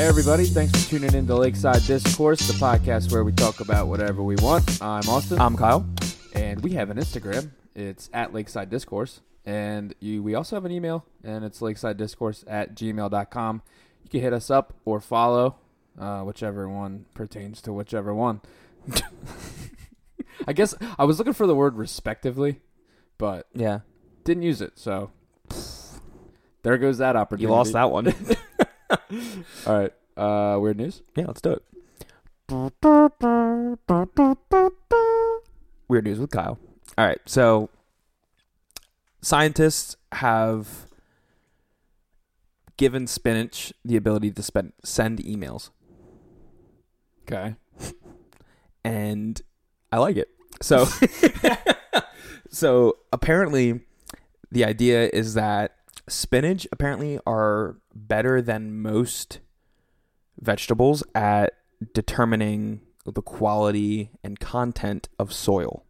Hey, 0.00 0.06
everybody. 0.06 0.46
Thanks 0.46 0.82
for 0.82 0.88
tuning 0.88 1.12
in 1.12 1.26
to 1.26 1.34
Lakeside 1.34 1.84
Discourse, 1.84 2.46
the 2.48 2.54
podcast 2.54 3.12
where 3.12 3.22
we 3.22 3.32
talk 3.32 3.60
about 3.60 3.86
whatever 3.86 4.22
we 4.22 4.34
want. 4.36 4.80
I'm 4.80 5.06
Austin. 5.06 5.38
I'm 5.38 5.58
Kyle. 5.58 5.86
and 6.32 6.58
we 6.64 6.70
have 6.70 6.88
an 6.88 6.96
Instagram. 6.96 7.50
It's 7.74 8.08
at 8.14 8.32
Lakeside 8.32 8.70
Discourse. 8.70 9.20
And 9.44 9.94
you, 10.00 10.22
we 10.22 10.34
also 10.34 10.56
have 10.56 10.64
an 10.64 10.72
email, 10.72 11.04
and 11.22 11.44
it's 11.44 11.60
lakeside 11.60 11.98
discourse 11.98 12.46
at 12.46 12.74
gmail.com. 12.74 13.62
You 14.02 14.08
can 14.08 14.20
hit 14.22 14.32
us 14.32 14.50
up 14.50 14.72
or 14.86 15.02
follow, 15.02 15.56
uh, 15.98 16.22
whichever 16.22 16.66
one 16.66 17.04
pertains 17.12 17.60
to 17.60 17.72
whichever 17.74 18.14
one. 18.14 18.40
I 20.48 20.54
guess 20.54 20.74
I 20.98 21.04
was 21.04 21.18
looking 21.18 21.34
for 21.34 21.46
the 21.46 21.54
word 21.54 21.76
respectively, 21.76 22.60
but 23.18 23.48
Yeah, 23.54 23.80
didn't 24.24 24.44
use 24.44 24.62
it. 24.62 24.78
So 24.78 25.10
there 26.62 26.78
goes 26.78 26.96
that 26.96 27.16
opportunity. 27.16 27.50
you 27.50 27.54
lost 27.54 27.74
that 27.74 27.90
one. 27.90 28.14
All 29.66 29.78
right. 29.78 29.92
Uh, 30.16 30.58
weird 30.60 30.76
news. 30.76 31.02
yeah, 31.16 31.26
let's 31.26 31.40
do 31.40 31.52
it. 31.52 31.62
Weird 35.88 36.04
news 36.04 36.18
with 36.18 36.30
Kyle. 36.30 36.58
All 36.98 37.06
right, 37.06 37.20
so 37.26 37.70
scientists 39.22 39.96
have 40.12 40.86
given 42.76 43.06
spinach 43.06 43.72
the 43.84 43.96
ability 43.96 44.30
to 44.32 44.42
spend, 44.42 44.72
send 44.84 45.18
emails, 45.20 45.70
Okay. 47.22 47.54
and 48.84 49.40
I 49.92 49.98
like 49.98 50.16
it. 50.16 50.28
So, 50.62 50.86
so 52.50 52.96
apparently, 53.12 53.80
the 54.50 54.64
idea 54.64 55.08
is 55.12 55.34
that 55.34 55.76
spinach 56.10 56.66
apparently 56.72 57.18
are 57.26 57.76
better 57.94 58.42
than 58.42 58.80
most 58.82 59.40
vegetables 60.40 61.02
at 61.14 61.52
determining 61.94 62.80
the 63.06 63.22
quality 63.22 64.10
and 64.22 64.38
content 64.40 65.08
of 65.18 65.32
soil. 65.32 65.84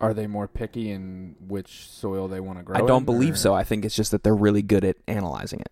Are 0.00 0.12
they 0.12 0.26
more 0.26 0.48
picky 0.48 0.90
in 0.90 1.36
which 1.40 1.88
soil 1.88 2.26
they 2.26 2.40
want 2.40 2.58
to 2.58 2.64
grow? 2.64 2.76
I 2.76 2.80
don't 2.86 3.02
in, 3.02 3.04
believe 3.06 3.34
or- 3.34 3.36
so. 3.38 3.54
I 3.54 3.62
think 3.62 3.84
it's 3.84 3.94
just 3.94 4.10
that 4.10 4.24
they're 4.24 4.34
really 4.34 4.62
good 4.62 4.84
at 4.84 4.96
analyzing 5.06 5.60
it. 5.60 5.70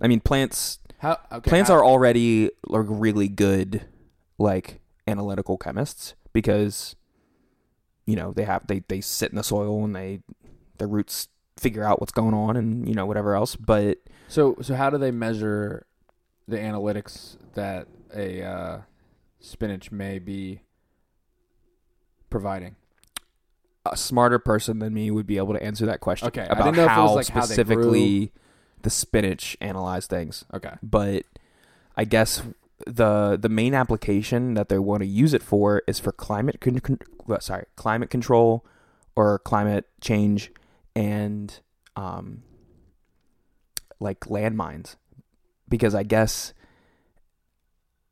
I 0.00 0.08
mean, 0.08 0.20
plants 0.20 0.80
How 0.98 1.18
okay, 1.32 1.48
plants 1.48 1.70
how- 1.70 1.76
are 1.76 1.84
already 1.84 2.50
like 2.66 2.84
really 2.88 3.28
good 3.28 3.86
like 4.38 4.80
analytical 5.06 5.56
chemists 5.56 6.14
because 6.32 6.94
you 8.06 8.16
know 8.16 8.32
they 8.32 8.44
have 8.44 8.66
they 8.66 8.80
they 8.88 9.00
sit 9.00 9.30
in 9.30 9.36
the 9.36 9.42
soil 9.44 9.82
and 9.84 9.94
they 9.96 10.20
their 10.78 10.88
roots 10.88 11.28
figure 11.56 11.84
out 11.84 12.00
what's 12.00 12.12
going 12.12 12.34
on 12.34 12.56
and 12.56 12.88
you 12.88 12.94
know 12.94 13.06
whatever 13.06 13.34
else. 13.34 13.56
But 13.56 13.98
So 14.28 14.56
so 14.62 14.74
how 14.74 14.90
do 14.90 14.98
they 14.98 15.10
measure 15.10 15.86
the 16.48 16.56
analytics 16.58 17.36
that 17.54 17.88
a 18.14 18.42
uh, 18.42 18.78
spinach 19.40 19.90
may 19.90 20.18
be 20.18 20.62
providing? 22.30 22.76
a 23.86 23.96
smarter 23.96 24.38
person 24.38 24.78
than 24.78 24.94
me 24.94 25.10
would 25.10 25.26
be 25.26 25.36
able 25.36 25.52
to 25.52 25.62
answer 25.62 25.84
that 25.84 26.00
question. 26.00 26.26
Okay, 26.28 26.40
I 26.40 26.44
about 26.46 26.64
didn't 26.64 26.76
know 26.76 26.84
if 26.84 26.90
it 26.90 27.00
was, 27.02 27.10
how 27.10 27.14
like, 27.16 27.28
how 27.28 27.40
specifically 27.42 28.32
the 28.82 28.90
spinach 28.90 29.56
analyze 29.60 30.06
things. 30.06 30.44
Okay. 30.54 30.72
but 30.82 31.24
I 31.96 32.04
guess 32.04 32.42
the 32.86 33.38
the 33.40 33.48
main 33.48 33.74
application 33.74 34.54
that 34.54 34.68
they 34.70 34.78
want 34.78 35.02
to 35.02 35.06
use 35.06 35.34
it 35.34 35.42
for 35.42 35.82
is 35.86 35.98
for 35.98 36.12
climate 36.12 36.60
con- 36.60 36.78
con- 36.80 36.98
sorry 37.40 37.66
climate 37.76 38.10
control 38.10 38.64
or 39.16 39.38
climate 39.38 39.86
change 40.00 40.50
and 40.94 41.60
um 41.96 42.42
like 44.00 44.20
landmines. 44.20 44.96
Because 45.68 45.94
I 45.94 46.02
guess 46.02 46.52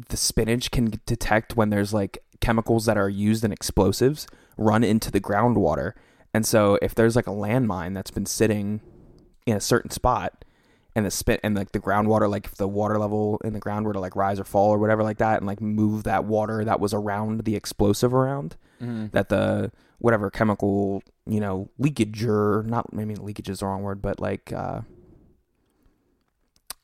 the 0.08 0.16
spinach 0.16 0.70
can 0.70 1.00
detect 1.06 1.56
when 1.56 1.70
there's 1.70 1.92
like 1.92 2.18
chemicals 2.40 2.86
that 2.86 2.96
are 2.96 3.08
used 3.08 3.44
in 3.44 3.52
explosives 3.52 4.26
run 4.56 4.82
into 4.82 5.10
the 5.10 5.20
groundwater. 5.20 5.92
And 6.34 6.46
so 6.46 6.78
if 6.82 6.94
there's 6.94 7.14
like 7.14 7.26
a 7.26 7.30
landmine 7.30 7.94
that's 7.94 8.10
been 8.10 8.26
sitting 8.26 8.80
in 9.46 9.56
a 9.56 9.60
certain 9.60 9.90
spot 9.90 10.44
and 10.94 11.06
the 11.06 11.10
spit 11.10 11.40
and 11.42 11.54
like 11.56 11.72
the 11.72 11.80
groundwater 11.80 12.28
like 12.30 12.44
if 12.46 12.54
the 12.56 12.68
water 12.68 12.98
level 12.98 13.40
in 13.44 13.52
the 13.54 13.58
ground 13.60 13.86
were 13.86 13.92
to 13.94 14.00
like 14.00 14.14
rise 14.14 14.38
or 14.38 14.44
fall 14.44 14.70
or 14.70 14.78
whatever 14.78 15.02
like 15.02 15.18
that 15.18 15.38
and 15.38 15.46
like 15.46 15.60
move 15.60 16.04
that 16.04 16.24
water 16.24 16.64
that 16.64 16.80
was 16.80 16.92
around 16.92 17.44
the 17.44 17.56
explosive 17.56 18.12
around 18.14 18.56
Mm-hmm. 18.80 19.06
that 19.12 19.28
the 19.28 19.70
whatever 19.98 20.28
chemical 20.28 21.02
you 21.24 21.38
know 21.38 21.70
leakage 21.78 22.24
or 22.24 22.64
not 22.66 22.92
maybe 22.92 23.14
leakage 23.14 23.48
is 23.48 23.60
the 23.60 23.66
wrong 23.66 23.82
word 23.82 24.02
but 24.02 24.18
like 24.18 24.52
uh 24.52 24.80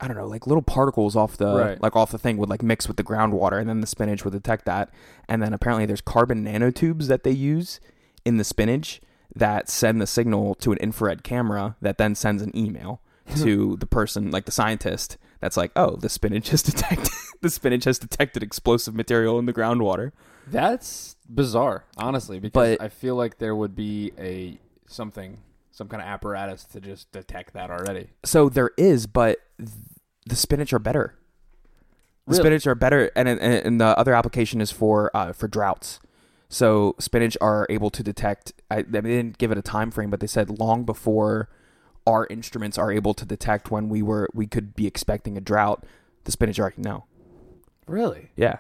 I 0.01 0.07
don't 0.07 0.17
know, 0.17 0.29
like 0.29 0.47
little 0.47 0.63
particles 0.63 1.17
off 1.17 1.37
the 1.37 1.57
Right. 1.57 1.83
like 1.83 1.97
off 1.97 2.13
the 2.13 2.19
thing 2.19 2.37
would 2.37 2.49
like 2.49 2.63
mix 2.63 2.87
with 2.87 2.97
the 2.99 3.03
groundwater, 3.03 3.59
and 3.61 3.69
then 3.69 3.81
the 3.81 3.87
spinach 3.87 4.25
would 4.25 4.33
detect 4.33 4.65
that. 4.67 4.91
And 5.29 5.43
then 5.43 5.53
apparently 5.53 5.87
there's 5.87 6.01
carbon 6.01 6.45
nanotubes 6.45 7.09
that 7.09 7.25
they 7.25 7.33
use 7.33 7.81
in 8.25 8.37
the 8.37 8.45
spinach 8.45 9.01
that 9.35 9.69
send 9.69 10.01
the 10.01 10.07
signal 10.07 10.55
to 10.57 10.71
an 10.71 10.79
infrared 10.79 11.25
camera 11.25 11.75
that 11.83 11.99
then 11.99 12.15
sends 12.15 12.43
an 12.43 12.57
email 12.57 13.01
to 13.37 13.77
the 13.77 13.87
person, 13.87 14.31
like 14.31 14.45
the 14.45 14.53
scientist, 14.53 15.17
that's 15.41 15.57
like, 15.57 15.71
oh, 15.77 15.97
the 15.97 16.09
spinach 16.09 16.49
has 16.51 16.63
detected 16.63 17.09
the 17.41 17.51
spinach 17.51 17.85
has 17.85 17.99
detected 17.99 18.43
explosive 18.43 18.95
material 18.95 19.39
in 19.39 19.47
the 19.47 19.53
groundwater. 19.53 20.13
That's 20.47 21.17
bizarre, 21.29 21.85
honestly, 21.97 22.39
because 22.41 22.77
But- 22.79 22.83
I 22.85 22.89
feel 22.89 23.15
like 23.15 23.39
there 23.39 23.55
would 23.55 23.75
be 23.77 24.13
a 24.19 24.59
something, 24.87 25.39
some 25.71 25.89
kind 25.89 26.03
of 26.03 26.09
apparatus 26.09 26.65
to 26.65 26.81
just 26.81 27.13
detect 27.13 27.53
that 27.55 27.71
already. 27.71 28.09
So 28.25 28.49
there 28.49 28.71
is, 28.79 29.07
but 29.07 29.39
the 30.27 30.37
spinach 30.37 30.73
are 30.73 30.79
better. 30.79 31.15
The 32.27 32.33
Really? 32.33 32.43
spinach 32.43 32.67
are 32.67 32.75
better, 32.75 33.11
and, 33.17 33.27
and 33.29 33.41
and 33.41 33.81
the 33.81 33.97
other 33.99 34.15
application 34.15 34.61
is 34.61 34.71
for 34.71 35.11
uh, 35.17 35.33
for 35.33 35.49
droughts. 35.49 35.99
So 36.51 36.95
spinach 36.99 37.37
are 37.41 37.67
able 37.71 37.89
to 37.91 38.03
detect. 38.03 38.53
I, 38.71 38.83
they 38.83 39.01
didn't 39.03 39.39
give 39.39 39.51
it 39.51 39.57
a 39.59 39.63
time 39.63 39.91
frame, 39.91 40.11
but 40.11 40.21
they 40.21 40.27
said 40.27 40.59
long 40.59 40.85
before 40.85 41.49
our 42.09 42.27
instruments 42.31 42.79
are 42.79 42.91
able 42.91 43.13
to 43.15 43.25
detect 43.25 43.71
when 43.71 43.89
we 43.89 44.01
were 44.03 44.29
we 44.35 44.47
could 44.47 44.75
be 44.75 44.87
expecting 44.87 45.37
a 45.37 45.41
drought. 45.41 45.85
The 46.25 46.33
spinach 46.33 46.59
already 46.59 46.83
know. 46.83 47.05
Really? 47.87 48.31
Yeah, 48.37 48.59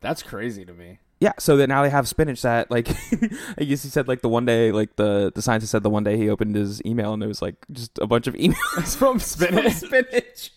That's 0.00 0.22
crazy 0.22 0.64
to 0.64 0.72
me. 0.72 0.98
yeah. 1.20 1.32
So 1.38 1.56
that 1.56 1.66
now 1.68 1.82
they 1.82 1.90
have 1.90 2.06
spinach 2.08 2.42
that 2.42 2.70
like 2.70 2.88
I 3.58 3.64
guess 3.64 3.82
he 3.82 3.88
said 3.88 4.06
like 4.08 4.22
the 4.22 4.28
one 4.28 4.44
day 4.44 4.70
like 4.72 4.94
the 4.96 5.32
the 5.34 5.42
scientist 5.42 5.72
said 5.72 5.82
the 5.82 5.90
one 5.90 6.04
day 6.04 6.16
he 6.16 6.28
opened 6.30 6.54
his 6.54 6.80
email 6.84 7.12
and 7.14 7.22
it 7.22 7.26
was 7.26 7.42
like 7.42 7.56
just 7.72 7.98
a 8.00 8.06
bunch 8.06 8.26
of 8.28 8.34
emails 8.34 8.96
From 9.00 9.18
from 9.18 9.70
spinach. 9.70 10.52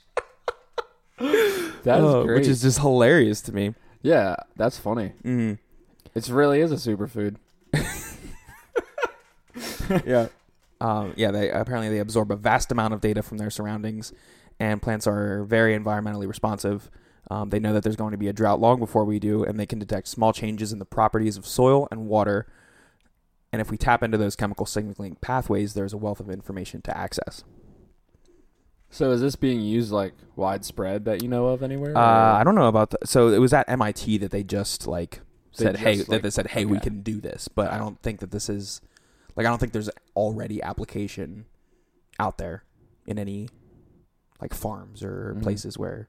That's 1.84 2.02
Oh, 2.04 2.24
great. 2.26 2.40
which 2.40 2.48
is 2.48 2.62
just 2.62 2.80
hilarious 2.80 3.42
to 3.44 3.52
me. 3.52 3.74
yeah, 4.04 4.36
that's 4.56 4.78
funny. 4.78 5.14
Mm. 5.24 5.58
It 6.14 6.28
really 6.30 6.60
is 6.62 6.72
a 6.72 6.76
superfood. 6.76 7.38
yeah. 10.06 10.28
Um, 10.82 11.14
yeah, 11.16 11.32
they 11.32 11.50
apparently 11.50 11.90
they 11.90 12.00
absorb 12.00 12.32
a 12.32 12.36
vast 12.36 12.72
amount 12.72 12.94
of 12.94 13.02
data 13.02 13.22
from 13.22 13.38
their 13.38 13.50
surroundings, 13.50 14.12
and 14.60 14.82
plants 14.82 15.06
are 15.08 15.44
very 15.44 15.78
environmentally 15.78 16.28
responsive. 16.28 16.90
Um, 17.30 17.50
they 17.50 17.60
know 17.60 17.74
that 17.74 17.84
there's 17.84 17.96
going 17.96 18.12
to 18.12 18.18
be 18.18 18.28
a 18.28 18.34
drought 18.34 18.60
long 18.60 18.80
before 18.80 19.06
we 19.06 19.20
do, 19.20 19.44
and 19.44 19.60
they 19.60 19.66
can 19.66 19.80
detect 19.80 20.08
small 20.08 20.34
changes 20.34 20.74
in 20.74 20.80
the 20.80 20.86
properties 20.86 21.38
of 21.38 21.46
soil 21.46 21.88
and 21.92 22.08
water. 22.08 22.48
And 23.54 23.62
if 23.62 23.70
we 23.70 23.78
tap 23.78 24.02
into 24.02 24.18
those 24.18 24.36
chemical 24.36 24.66
signaling 24.66 25.16
pathways, 25.22 25.74
there's 25.74 25.94
a 25.94 25.98
wealth 25.98 26.20
of 26.20 26.30
information 26.30 26.82
to 26.84 26.98
access. 26.98 27.44
So 28.90 29.12
is 29.12 29.22
this 29.22 29.36
being 29.38 29.62
used 29.62 29.92
like 29.92 30.14
widespread 30.36 31.06
that 31.06 31.22
you 31.22 31.30
know 31.30 31.48
of 31.48 31.64
anywhere? 31.64 31.98
Uh, 31.98 32.02
I 32.38 32.44
don't 32.44 32.56
know 32.56 32.68
about 32.68 32.90
the, 32.92 32.98
so 33.06 33.30
it 33.30 33.40
was 33.40 33.54
at 33.54 33.70
MIT 33.70 34.18
that 34.18 34.32
they 34.32 34.44
just 34.44 34.86
like 34.88 35.22
They 35.58 35.66
said, 35.66 35.78
hey, 35.78 35.96
just, 35.96 36.08
that 36.08 36.16
like- 36.16 36.22
they 36.24 36.30
said, 36.30 36.48
hey, 36.48 36.66
we 36.66 36.80
can 36.80 37.02
do 37.02 37.22
this, 37.22 37.48
but 37.48 37.72
I 37.72 37.78
don't 37.78 38.02
think 38.02 38.20
that 38.20 38.32
this 38.32 38.50
is 38.50 38.82
like 39.36 39.46
I 39.46 39.50
don't 39.50 39.60
think 39.60 39.72
there's 39.74 39.90
already 40.16 40.62
application 40.62 41.46
out 42.20 42.38
there 42.38 42.64
in 43.08 43.18
any 43.20 43.50
like 44.42 44.54
farms 44.54 45.04
or 45.04 45.36
Mhm. 45.38 45.44
places 45.44 45.78
where 45.78 46.08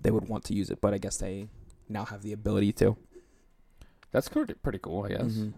they 0.00 0.10
would 0.10 0.28
want 0.28 0.44
to 0.44 0.54
use 0.54 0.70
it, 0.70 0.80
but 0.80 0.92
I 0.94 0.98
guess 0.98 1.16
they 1.16 1.48
now 1.88 2.04
have 2.04 2.22
the 2.22 2.32
ability 2.32 2.72
to. 2.74 2.96
That's 4.10 4.28
pretty 4.28 4.78
cool, 4.80 5.04
I 5.04 5.08
guess. 5.10 5.32
Mhm. 5.32 5.52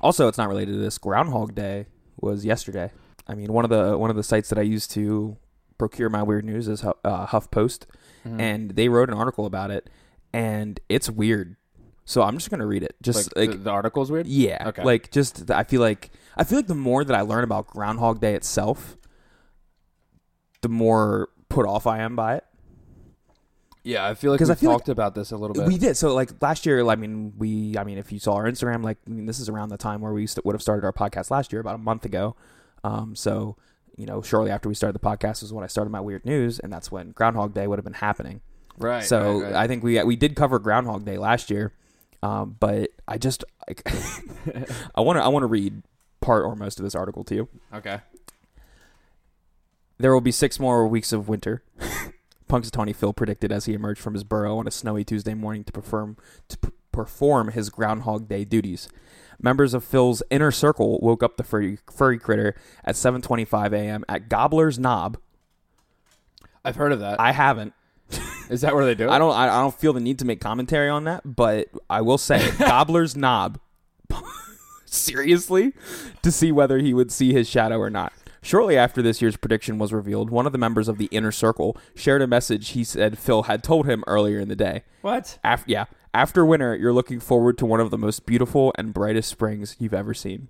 Also, 0.00 0.28
it's 0.28 0.38
not 0.38 0.48
related 0.48 0.72
to 0.72 0.78
this. 0.78 0.98
Groundhog 0.98 1.54
Day 1.54 1.86
was 2.20 2.44
yesterday. 2.44 2.90
I 3.26 3.34
mean, 3.34 3.52
one 3.52 3.64
of 3.64 3.70
the 3.70 3.96
one 3.98 4.10
of 4.10 4.16
the 4.16 4.22
sites 4.22 4.48
that 4.48 4.58
I 4.58 4.62
use 4.62 4.86
to 4.88 5.36
procure 5.78 6.08
my 6.08 6.22
weird 6.22 6.44
news 6.44 6.68
is 6.68 6.80
Hu- 6.82 6.94
uh, 7.04 7.26
HuffPost, 7.28 7.86
Mhm. 8.24 8.40
and 8.40 8.70
they 8.72 8.88
wrote 8.88 9.08
an 9.08 9.14
article 9.16 9.46
about 9.46 9.70
it, 9.70 9.88
and 10.32 10.80
it's 10.88 11.08
weird. 11.08 11.56
So 12.10 12.22
I'm 12.22 12.36
just 12.36 12.50
gonna 12.50 12.66
read 12.66 12.82
it. 12.82 12.96
Just 13.02 13.36
like, 13.36 13.50
like, 13.50 13.58
the, 13.58 13.64
the 13.64 13.70
article's 13.70 14.10
weird. 14.10 14.26
yeah, 14.26 14.70
Okay. 14.70 14.82
like 14.82 15.12
just 15.12 15.48
I 15.48 15.62
feel 15.62 15.80
like 15.80 16.10
I 16.36 16.42
feel 16.42 16.58
like 16.58 16.66
the 16.66 16.74
more 16.74 17.04
that 17.04 17.14
I 17.16 17.20
learn 17.20 17.44
about 17.44 17.68
Groundhog 17.68 18.20
Day 18.20 18.34
itself, 18.34 18.96
the 20.62 20.68
more 20.68 21.28
put 21.48 21.66
off 21.66 21.86
I 21.86 22.00
am 22.00 22.16
by 22.16 22.36
it. 22.36 22.44
Yeah, 23.84 24.06
I 24.06 24.14
feel 24.14 24.32
like 24.32 24.40
we 24.40 24.50
I 24.50 24.54
feel 24.56 24.70
like- 24.70 24.78
talked 24.80 24.88
about 24.88 25.14
this 25.14 25.30
a 25.30 25.36
little 25.36 25.54
bit. 25.54 25.66
We 25.66 25.78
did 25.78 25.96
so 25.96 26.12
like 26.12 26.30
last 26.42 26.66
year. 26.66 26.84
I 26.88 26.96
mean, 26.96 27.32
we. 27.38 27.78
I 27.78 27.84
mean, 27.84 27.96
if 27.96 28.10
you 28.10 28.18
saw 28.18 28.34
our 28.34 28.44
Instagram, 28.44 28.82
like 28.82 28.98
I 29.06 29.10
mean, 29.10 29.26
this 29.26 29.38
is 29.38 29.48
around 29.48 29.68
the 29.68 29.78
time 29.78 30.00
where 30.00 30.12
we 30.12 30.26
would 30.44 30.54
have 30.54 30.62
started 30.62 30.84
our 30.84 30.92
podcast 30.92 31.30
last 31.30 31.52
year, 31.52 31.60
about 31.60 31.76
a 31.76 31.78
month 31.78 32.04
ago. 32.04 32.34
Um, 32.82 33.14
so 33.14 33.56
you 33.96 34.06
know, 34.06 34.20
shortly 34.20 34.50
after 34.50 34.68
we 34.68 34.74
started 34.74 35.00
the 35.00 35.06
podcast 35.06 35.42
was 35.42 35.52
when 35.52 35.62
I 35.62 35.68
started 35.68 35.90
my 35.90 36.00
weird 36.00 36.24
news, 36.26 36.58
and 36.58 36.72
that's 36.72 36.90
when 36.90 37.12
Groundhog 37.12 37.54
Day 37.54 37.68
would 37.68 37.78
have 37.78 37.84
been 37.84 37.92
happening. 37.94 38.40
Right. 38.78 39.04
so 39.04 39.34
right, 39.40 39.44
right. 39.44 39.54
I 39.54 39.66
think 39.68 39.84
we 39.84 40.02
we 40.02 40.16
did 40.16 40.34
cover 40.34 40.58
Groundhog 40.58 41.04
Day 41.04 41.16
last 41.16 41.50
year, 41.50 41.72
um, 42.22 42.56
but 42.60 42.90
I 43.08 43.18
just 43.18 43.44
I 44.94 45.00
want 45.00 45.18
to 45.18 45.22
I 45.22 45.28
want 45.28 45.42
to 45.42 45.46
read 45.46 45.82
part 46.20 46.44
or 46.44 46.54
most 46.54 46.78
of 46.78 46.84
this 46.84 46.94
article 46.94 47.24
to 47.24 47.34
you. 47.34 47.48
okay. 47.74 48.00
There 49.98 50.14
will 50.14 50.20
be 50.22 50.32
six 50.32 50.58
more 50.58 50.86
weeks 50.88 51.12
of 51.12 51.28
winter. 51.28 51.62
Punxsutawney 52.48 52.96
Phil 52.96 53.12
predicted 53.12 53.52
as 53.52 53.66
he 53.66 53.74
emerged 53.74 54.00
from 54.00 54.14
his 54.14 54.24
burrow 54.24 54.58
on 54.58 54.66
a 54.66 54.70
snowy 54.70 55.04
Tuesday 55.04 55.34
morning 55.34 55.62
to 55.64 55.72
perform 55.72 56.16
to 56.48 56.58
p- 56.58 56.70
perform 56.90 57.52
his 57.52 57.68
Groundhog 57.70 58.26
Day 58.28 58.44
duties. 58.44 58.88
Members 59.38 59.72
of 59.72 59.84
Phil's 59.84 60.22
inner 60.30 60.50
circle 60.50 60.98
woke 61.00 61.22
up 61.22 61.36
the 61.36 61.44
furry, 61.44 61.78
furry 61.90 62.18
critter 62.18 62.54
at 62.84 62.94
7:25 62.96 63.72
a.m. 63.72 64.04
at 64.08 64.28
Gobbler's 64.28 64.78
Knob. 64.78 65.18
I've 66.64 66.76
heard 66.76 66.92
of 66.92 67.00
that. 67.00 67.20
I 67.20 67.32
haven't. 67.32 67.72
Is 68.54 68.60
that 68.62 68.74
where 68.74 68.84
they 68.84 68.94
do 68.94 69.04
it? 69.04 69.10
I 69.10 69.18
don't. 69.18 69.32
I, 69.34 69.44
I 69.44 69.60
don't 69.60 69.74
feel 69.74 69.92
the 69.92 70.00
need 70.00 70.18
to 70.20 70.24
make 70.24 70.40
commentary 70.40 70.88
on 70.88 71.04
that, 71.04 71.22
but 71.24 71.68
I 71.88 72.00
will 72.00 72.18
say 72.18 72.50
Gobbler's 72.58 73.16
Knob. 73.16 73.60
Seriously, 74.86 75.72
to 76.22 76.32
see 76.32 76.50
whether 76.50 76.78
he 76.78 76.92
would 76.92 77.12
see 77.12 77.32
his 77.32 77.48
shadow 77.48 77.78
or 77.78 77.90
not. 77.90 78.12
Shortly 78.42 78.76
after 78.76 79.02
this 79.02 79.22
year's 79.22 79.36
prediction 79.36 79.78
was 79.78 79.92
revealed, 79.92 80.30
one 80.30 80.46
of 80.46 80.52
the 80.52 80.58
members 80.58 80.88
of 80.88 80.98
the 80.98 81.06
inner 81.06 81.30
circle 81.30 81.76
shared 81.94 82.22
a 82.22 82.26
message 82.26 82.70
he 82.70 82.82
said 82.82 83.18
Phil 83.18 83.44
had 83.44 83.62
told 83.62 83.86
him 83.86 84.02
earlier 84.06 84.40
in 84.40 84.48
the 84.48 84.56
day. 84.56 84.82
What? 85.02 85.38
Af- 85.44 85.64
yeah, 85.66 85.84
after 86.12 86.44
winter, 86.44 86.74
you're 86.74 86.92
looking 86.92 87.20
forward 87.20 87.56
to 87.58 87.66
one 87.66 87.80
of 87.80 87.90
the 87.90 87.98
most 87.98 88.26
beautiful 88.26 88.72
and 88.76 88.94
brightest 88.94 89.28
springs 89.28 89.76
you've 89.78 89.94
ever 89.94 90.14
seen. 90.14 90.48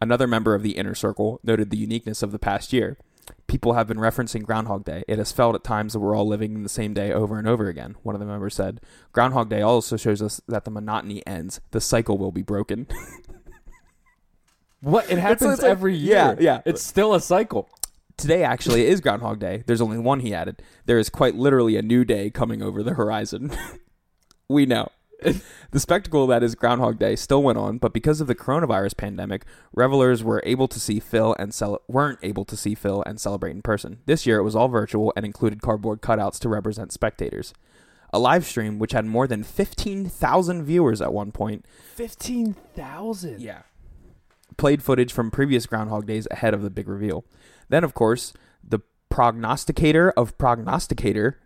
Another 0.00 0.28
member 0.28 0.54
of 0.54 0.62
the 0.62 0.76
inner 0.76 0.94
circle 0.94 1.40
noted 1.42 1.70
the 1.70 1.76
uniqueness 1.76 2.22
of 2.22 2.30
the 2.30 2.38
past 2.38 2.72
year. 2.72 2.96
People 3.46 3.72
have 3.74 3.86
been 3.86 3.98
referencing 3.98 4.42
Groundhog 4.44 4.84
Day. 4.84 5.02
It 5.08 5.18
has 5.18 5.32
felt 5.32 5.54
at 5.54 5.64
times 5.64 5.92
that 5.92 6.00
we're 6.00 6.16
all 6.16 6.26
living 6.26 6.54
in 6.54 6.62
the 6.62 6.68
same 6.68 6.92
day 6.94 7.12
over 7.12 7.38
and 7.38 7.48
over 7.48 7.68
again, 7.68 7.96
one 8.02 8.14
of 8.14 8.20
the 8.20 8.26
members 8.26 8.54
said. 8.54 8.80
Groundhog 9.12 9.48
Day 9.48 9.62
also 9.62 9.96
shows 9.96 10.20
us 10.22 10.40
that 10.48 10.64
the 10.64 10.70
monotony 10.70 11.26
ends. 11.26 11.60
The 11.70 11.80
cycle 11.80 12.18
will 12.18 12.32
be 12.32 12.42
broken. 12.42 12.86
What? 14.80 15.10
It 15.10 15.18
happens 15.18 15.52
it's 15.54 15.62
like- 15.62 15.70
every 15.70 15.94
year. 15.96 16.16
yeah, 16.16 16.34
yeah. 16.38 16.60
It's 16.64 16.82
still 16.82 17.14
a 17.14 17.20
cycle. 17.20 17.68
Today 18.16 18.42
actually 18.42 18.86
is 18.86 19.00
Groundhog 19.00 19.38
Day. 19.38 19.62
There's 19.66 19.80
only 19.80 19.98
one, 19.98 20.20
he 20.20 20.34
added. 20.34 20.60
There 20.86 20.98
is 20.98 21.08
quite 21.08 21.36
literally 21.36 21.76
a 21.76 21.82
new 21.82 22.04
day 22.04 22.30
coming 22.30 22.62
over 22.62 22.82
the 22.82 22.94
horizon. 22.94 23.52
we 24.48 24.66
know. 24.66 24.88
the 25.70 25.80
spectacle 25.80 26.26
that 26.28 26.42
is 26.42 26.54
Groundhog 26.54 26.98
Day 26.98 27.16
still 27.16 27.42
went 27.42 27.58
on, 27.58 27.78
but 27.78 27.92
because 27.92 28.20
of 28.20 28.26
the 28.28 28.34
coronavirus 28.34 28.96
pandemic, 28.96 29.44
revelers 29.72 30.22
were 30.22 30.42
able 30.46 30.68
to 30.68 30.78
see 30.78 31.00
Phil 31.00 31.34
and 31.38 31.52
cel- 31.52 31.82
weren't 31.88 32.18
able 32.22 32.44
to 32.44 32.56
see 32.56 32.74
Phil 32.74 33.02
and 33.06 33.20
celebrate 33.20 33.50
in 33.52 33.62
person. 33.62 33.98
This 34.06 34.26
year 34.26 34.38
it 34.38 34.44
was 34.44 34.54
all 34.54 34.68
virtual 34.68 35.12
and 35.16 35.26
included 35.26 35.60
cardboard 35.62 36.00
cutouts 36.02 36.38
to 36.40 36.48
represent 36.48 36.92
spectators. 36.92 37.52
A 38.12 38.18
live 38.18 38.46
stream 38.46 38.78
which 38.78 38.92
had 38.92 39.04
more 39.06 39.26
than 39.26 39.42
15,000 39.44 40.64
viewers 40.64 41.02
at 41.02 41.12
one 41.12 41.30
point 41.32 41.66
Fifteen 41.94 42.54
thousand. 42.74 43.40
yeah. 43.40 43.62
Played 44.56 44.82
footage 44.82 45.12
from 45.12 45.30
previous 45.30 45.66
Groundhog 45.66 46.06
Days 46.06 46.26
ahead 46.30 46.54
of 46.54 46.62
the 46.62 46.70
big 46.70 46.88
reveal. 46.88 47.24
Then, 47.68 47.84
of 47.84 47.92
course, 47.94 48.32
the 48.64 48.80
prognosticator 49.10 50.10
of 50.12 50.36
prognosticator, 50.38 51.38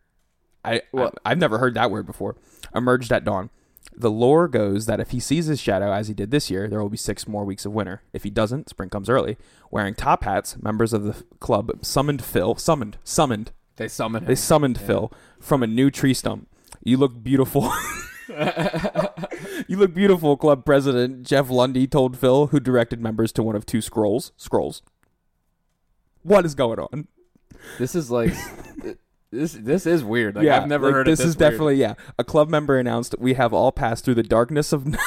I, 0.64 0.82
What? 0.92 1.14
I 1.25 1.30
have 1.30 1.38
never 1.38 1.58
heard 1.58 1.75
that 1.75 1.90
word 1.90 2.06
before, 2.06 2.36
emerged 2.75 3.12
at 3.12 3.25
dawn. 3.25 3.50
The 3.94 4.10
lore 4.10 4.48
goes 4.48 4.86
that 4.86 5.00
if 5.00 5.10
he 5.10 5.20
sees 5.20 5.46
his 5.46 5.60
shadow 5.60 5.92
as 5.92 6.08
he 6.08 6.14
did 6.14 6.30
this 6.30 6.50
year, 6.50 6.68
there 6.68 6.80
will 6.80 6.88
be 6.88 6.96
six 6.96 7.28
more 7.28 7.44
weeks 7.44 7.66
of 7.66 7.72
winter. 7.72 8.02
If 8.12 8.22
he 8.24 8.30
doesn't, 8.30 8.68
spring 8.70 8.88
comes 8.88 9.08
early. 9.10 9.36
Wearing 9.70 9.94
top 9.94 10.24
hats, 10.24 10.56
members 10.60 10.92
of 10.92 11.04
the 11.04 11.22
club 11.40 11.70
summoned 11.82 12.24
Phil, 12.24 12.56
summoned, 12.56 12.96
summoned, 13.04 13.52
They 13.76 13.88
summon 13.88 14.24
they 14.24 14.34
summoned 14.34 14.78
Yeah. 14.80 14.86
Phil 14.86 15.12
from 15.40 15.62
a 15.62 15.66
new 15.66 15.90
tree 15.90 16.14
stump. 16.14 16.48
You 16.82 16.96
look 16.96 17.22
beautiful. 17.22 17.70
you 19.68 19.76
look 19.76 19.94
beautiful, 19.94 20.36
club 20.36 20.64
president 20.64 21.26
Jeff 21.26 21.50
Lundy 21.50 21.86
told 21.86 22.16
Phil, 22.16 22.46
who 22.48 22.60
directed 22.60 23.00
members 23.00 23.30
to 23.32 23.42
one 23.42 23.56
of 23.56 23.66
two 23.66 23.80
scrolls. 23.80 24.32
Scrolls. 24.36 24.82
What 26.22 26.46
is 26.46 26.54
going 26.54 26.78
on? 26.78 27.08
This 27.78 27.94
is 27.94 28.10
like. 28.10 28.32
This 29.32 29.52
this 29.55 29.87
is 29.87 30.05
weird. 30.05 30.37
Like 30.37 30.44
yeah, 30.44 30.61
I've 30.61 30.69
never 30.69 30.87
like, 30.87 30.94
heard 30.94 31.06
this. 31.06 31.19
This 31.19 31.29
is 31.29 31.37
definitely 31.37 31.76
yeah. 31.76 31.94
A 32.19 32.25
club 32.25 32.50
member 32.50 32.79
announced, 32.79 33.14
"We 33.19 33.34
have 33.34 33.55
all 33.55 33.73
passed 33.73 34.05
through 34.05 34.14
the 34.14 34.23
darkness 34.23 34.73
of." 34.73 34.87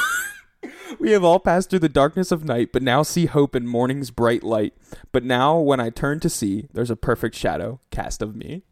We 0.99 1.11
have 1.11 1.23
all 1.23 1.39
passed 1.39 1.69
through 1.69 1.79
the 1.79 1.89
darkness 1.89 2.31
of 2.31 2.45
night, 2.45 2.71
but 2.71 2.81
now 2.81 3.03
see 3.03 3.25
hope 3.25 3.55
in 3.55 3.67
morning's 3.67 4.11
bright 4.11 4.43
light. 4.43 4.73
But 5.11 5.23
now, 5.23 5.59
when 5.59 5.79
I 5.79 5.89
turn 5.89 6.19
to 6.21 6.29
see, 6.29 6.67
there's 6.73 6.89
a 6.89 6.95
perfect 6.95 7.35
shadow 7.35 7.79
cast 7.91 8.21
of 8.21 8.35
me. 8.35 8.63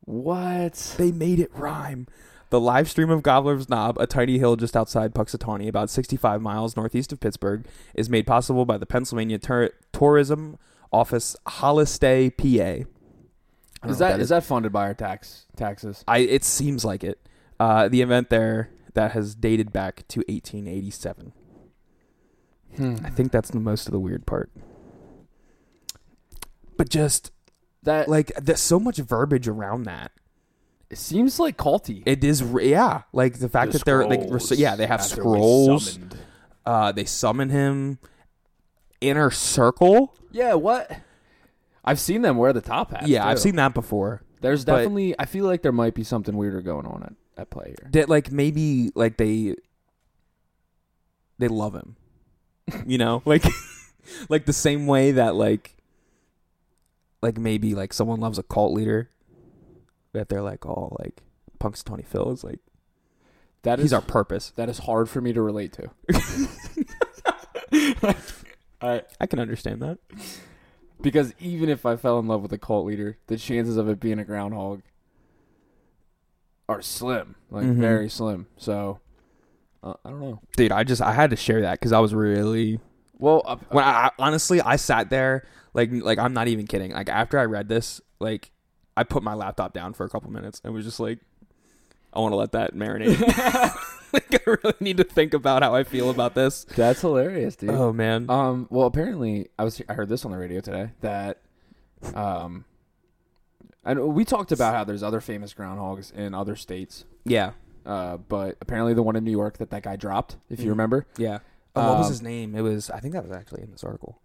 What? 0.00 0.94
They 0.96 1.12
made 1.12 1.38
it 1.38 1.54
rhyme. 1.54 2.06
The 2.50 2.60
live 2.60 2.90
stream 2.90 3.10
of 3.10 3.22
Gobbler's 3.22 3.68
Knob, 3.68 3.98
a 3.98 4.06
tiny 4.06 4.38
hill 4.38 4.56
just 4.56 4.76
outside 4.76 5.14
Punxsutawney, 5.14 5.68
about 5.68 5.90
65 5.90 6.42
miles 6.42 6.76
northeast 6.76 7.12
of 7.12 7.20
Pittsburgh, 7.20 7.66
is 7.94 8.10
made 8.10 8.26
possible 8.26 8.64
by 8.64 8.78
the 8.78 8.86
Pennsylvania 8.86 9.38
Tur- 9.38 9.72
Tourism 9.92 10.58
Office 10.92 11.36
Holliday, 11.46 12.30
PA. 12.30 12.88
I 13.82 13.86
don't 13.86 13.90
know 13.90 13.94
Is 13.94 14.00
what 14.00 14.08
that 14.08 14.20
is 14.20 14.28
that 14.28 14.44
funded 14.44 14.72
by 14.72 14.84
our 14.86 14.94
tax 14.94 15.46
taxes? 15.56 16.04
I 16.06 16.18
it 16.18 16.44
seems 16.44 16.84
like 16.84 17.02
it. 17.04 17.18
Uh, 17.58 17.88
the 17.88 18.00
event 18.02 18.30
there 18.30 18.70
that 18.94 19.12
has 19.12 19.34
dated 19.34 19.72
back 19.72 20.06
to 20.08 20.20
1887. 20.28 21.32
Hmm. 22.76 22.96
I 23.04 23.10
think 23.10 23.32
that's 23.32 23.50
the 23.50 23.60
most 23.60 23.86
of 23.86 23.92
the 23.92 24.00
weird 24.00 24.24
part. 24.26 24.50
But 26.76 26.88
just 26.88 27.30
That 27.82 28.08
like 28.08 28.32
there's 28.40 28.60
so 28.60 28.78
much 28.80 28.96
verbiage 28.98 29.48
around 29.48 29.84
that. 29.84 30.12
it 30.90 30.98
seems 30.98 31.38
like 31.38 31.56
culty. 31.56 32.02
It 32.06 32.22
is 32.24 32.42
yeah, 32.60 33.02
like 33.12 33.38
the 33.38 33.48
fact 33.48 33.72
The 33.72 33.78
that 33.78 33.84
they're 33.84 34.06
like 34.06 34.22
scrolls 34.22 34.52
yeah 34.52 34.76
they 34.76 34.86
have 34.86 35.02
scrolls. 35.02 35.98
Uh, 36.64 36.92
they 36.92 37.04
summon 37.04 37.50
him. 37.50 37.98
Inner 39.00 39.30
circle. 39.32 40.14
Yeah, 40.30 40.54
what? 40.54 40.90
I've 41.84 42.00
seen 42.00 42.22
them 42.22 42.36
wear 42.36 42.52
the 42.52 42.60
top 42.60 42.92
hats. 42.92 43.08
yeah, 43.08 43.26
I've 43.26 43.38
seen 43.40 43.56
that 43.56 43.74
before. 43.74 44.22
There's 44.40 44.64
but- 44.64 44.76
definitely. 44.78 45.14
I 45.18 45.24
feel 45.24 45.44
like 45.46 45.62
there 45.62 45.72
might 45.72 45.94
be 45.94 46.04
something 46.04 46.36
weirder 46.36 46.60
going 46.62 46.86
on 46.86 47.02
at, 47.02 47.12
at 47.42 47.50
play 47.50 47.74
here. 47.78 47.90
That 47.92 48.08
like 48.08 48.30
maybe 48.32 48.90
like 48.94 49.16
they 49.16 49.56
they 51.38 51.48
love 51.48 51.74
him. 51.74 51.96
You 52.86 52.98
know, 52.98 53.22
like 53.26 53.44
like 54.28 54.46
the 54.46 54.52
same 54.52 54.86
way 54.86 55.12
that 55.12 55.34
like 55.34 55.76
like 57.20 57.38
maybe 57.38 57.74
like 57.74 57.92
someone 57.92 58.20
loves 58.20 58.38
a 58.38 58.42
cult 58.42 58.72
leader 58.72 59.10
that 60.12 60.28
they're 60.28 60.42
like 60.42 60.66
oh 60.66 60.96
like 61.00 61.22
Punxsutawney 61.60 62.04
Phil 62.06 62.30
is 62.32 62.42
like 62.44 62.58
That 63.62 63.78
is 63.78 63.84
he's 63.86 63.92
our 63.92 64.00
purpose. 64.00 64.52
that 64.56 64.68
is 64.68 64.78
hard 64.78 65.08
for 65.08 65.20
me 65.20 65.32
to 65.32 65.40
relate 65.42 65.72
to. 65.74 65.90
I, 68.82 69.02
I 69.20 69.26
can 69.26 69.38
understand 69.38 69.80
that. 69.82 69.98
Because 71.02 71.34
even 71.40 71.68
if 71.68 71.84
I 71.84 71.96
fell 71.96 72.18
in 72.18 72.26
love 72.28 72.42
with 72.42 72.52
a 72.52 72.58
cult 72.58 72.86
leader, 72.86 73.18
the 73.26 73.36
chances 73.36 73.76
of 73.76 73.88
it 73.88 74.00
being 74.00 74.18
a 74.18 74.24
groundhog 74.24 74.82
are 76.68 76.80
slim, 76.82 77.34
like 77.50 77.64
Mhm. 77.66 77.76
very 77.80 78.08
slim. 78.08 78.46
So 78.56 79.00
uh, 79.82 79.94
I 80.04 80.10
don't 80.10 80.20
know. 80.20 80.40
Dude, 80.56 80.72
I 80.72 80.84
just 80.84 81.02
I 81.02 81.12
had 81.12 81.30
to 81.30 81.36
share 81.36 81.60
that 81.62 81.80
cuz 81.80 81.92
I 81.92 81.98
was 82.00 82.14
really 82.14 82.80
Well, 83.18 83.42
uh, 83.44 83.56
when 83.70 83.84
I, 83.84 84.06
I 84.06 84.10
honestly 84.18 84.60
I 84.60 84.76
sat 84.76 85.10
there 85.10 85.46
like 85.74 85.90
like 85.92 86.18
I'm 86.18 86.32
not 86.34 86.48
even 86.48 86.66
kidding. 86.66 86.92
Like 86.92 87.08
after 87.08 87.38
I 87.38 87.44
read 87.44 87.68
this, 87.68 88.00
like 88.20 88.50
I 88.96 89.04
put 89.04 89.22
my 89.22 89.34
laptop 89.34 89.72
down 89.72 89.92
for 89.94 90.04
a 90.04 90.08
couple 90.08 90.30
minutes 90.30 90.60
and 90.64 90.72
was 90.72 90.84
just 90.84 91.00
like 91.00 91.18
I 92.12 92.20
want 92.20 92.32
to 92.32 92.36
let 92.36 92.52
that 92.52 92.74
marinate. 92.74 93.16
like 94.14 94.34
I 94.34 94.38
really 94.62 94.74
need 94.80 94.96
to 94.98 95.04
think 95.04 95.34
about 95.34 95.62
how 95.62 95.74
I 95.74 95.84
feel 95.84 96.10
about 96.10 96.34
this. 96.34 96.64
that's 96.64 97.00
hilarious, 97.00 97.56
dude. 97.56 97.70
Oh 97.70 97.92
man. 97.92 98.26
Um. 98.28 98.66
Well, 98.70 98.86
apparently, 98.86 99.48
I 99.58 99.64
was 99.64 99.80
I 99.88 99.94
heard 99.94 100.08
this 100.08 100.24
on 100.24 100.30
the 100.32 100.38
radio 100.38 100.60
today 100.60 100.90
that, 101.00 101.38
um, 102.14 102.64
and 103.84 104.14
we 104.14 104.24
talked 104.24 104.52
about 104.52 104.74
how 104.74 104.84
there's 104.84 105.02
other 105.02 105.20
famous 105.20 105.54
groundhogs 105.54 106.12
in 106.14 106.34
other 106.34 106.56
states. 106.56 107.04
yeah. 107.24 107.52
Uh, 107.84 108.16
but 108.16 108.56
apparently 108.60 108.94
the 108.94 109.02
one 109.02 109.16
in 109.16 109.24
New 109.24 109.32
York 109.32 109.58
that 109.58 109.70
that 109.70 109.82
guy 109.82 109.96
dropped, 109.96 110.36
if 110.48 110.60
you 110.60 110.66
Mhm. 110.66 110.70
remember, 110.70 111.06
Yeah. 111.16 111.38
Oh, 111.74 111.88
what 111.88 111.98
was 111.98 112.06
Um, 112.06 112.12
his 112.12 112.22
name? 112.22 112.54
It 112.54 112.60
was 112.60 112.90
I 112.90 113.00
think 113.00 113.12
that 113.14 113.24
was 113.26 113.32
actually 113.36 113.62
in 113.62 113.72
this 113.72 113.82
article. 113.82 114.20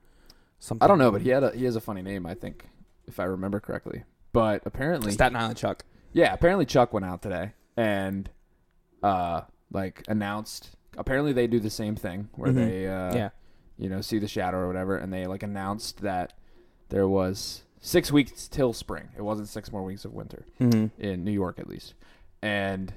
Something 0.60 0.84
I 0.84 0.88
don't 0.88 1.00
know, 1.00 1.10
but 1.12 1.22
he 1.22 1.30
had 1.30 1.44
a 1.44 1.50
he 1.56 1.66
has 1.66 1.76
a 1.76 1.82
funny 1.82 2.04
name, 2.04 2.28
I 2.28 2.36
think, 2.36 2.70
if 3.08 3.20
I 3.20 3.24
remember 3.24 3.60
correctly. 3.60 4.04
But 4.32 4.62
apparently, 4.64 5.12
Staten 5.12 5.36
Island 5.36 5.58
Chuck. 5.58 5.86
yeah, 6.14 6.34
apparently 6.34 6.68
Chuck 6.68 6.94
went 6.94 7.06
out 7.08 7.24
today 7.24 7.54
and, 7.76 8.30
uh, 9.02 9.42
like 9.72 10.04
announced. 10.08 10.72
Apparently 10.98 11.34
they 11.34 11.48
do 11.48 11.60
the 11.60 11.70
same 11.70 11.96
thing 11.96 12.30
where 12.36 12.52
Mhm. 12.52 12.56
they, 12.56 12.88
uh, 12.88 13.16
yeah. 13.16 13.30
you 13.78 13.90
know, 13.90 14.02
see 14.02 14.18
the 14.20 14.28
shadow 14.28 14.58
or 14.58 14.68
whatever, 14.68 14.98
and 14.98 15.12
they 15.14 15.28
like 15.28 15.44
announced 15.44 16.02
that 16.02 16.34
there 16.90 17.08
was 17.08 17.64
six 17.80 18.12
weeks 18.12 18.48
till 18.48 18.74
spring. 18.74 19.10
It 19.18 19.22
wasn't 19.22 19.48
six 19.50 19.72
more 19.72 19.84
weeks 19.84 20.04
of 20.06 20.14
winter 20.14 20.46
Mm-hmm. 20.60 21.02
in 21.02 21.24
New 21.24 21.32
York, 21.32 21.60
at 21.60 21.68
least. 21.68 21.94
And 22.42 22.94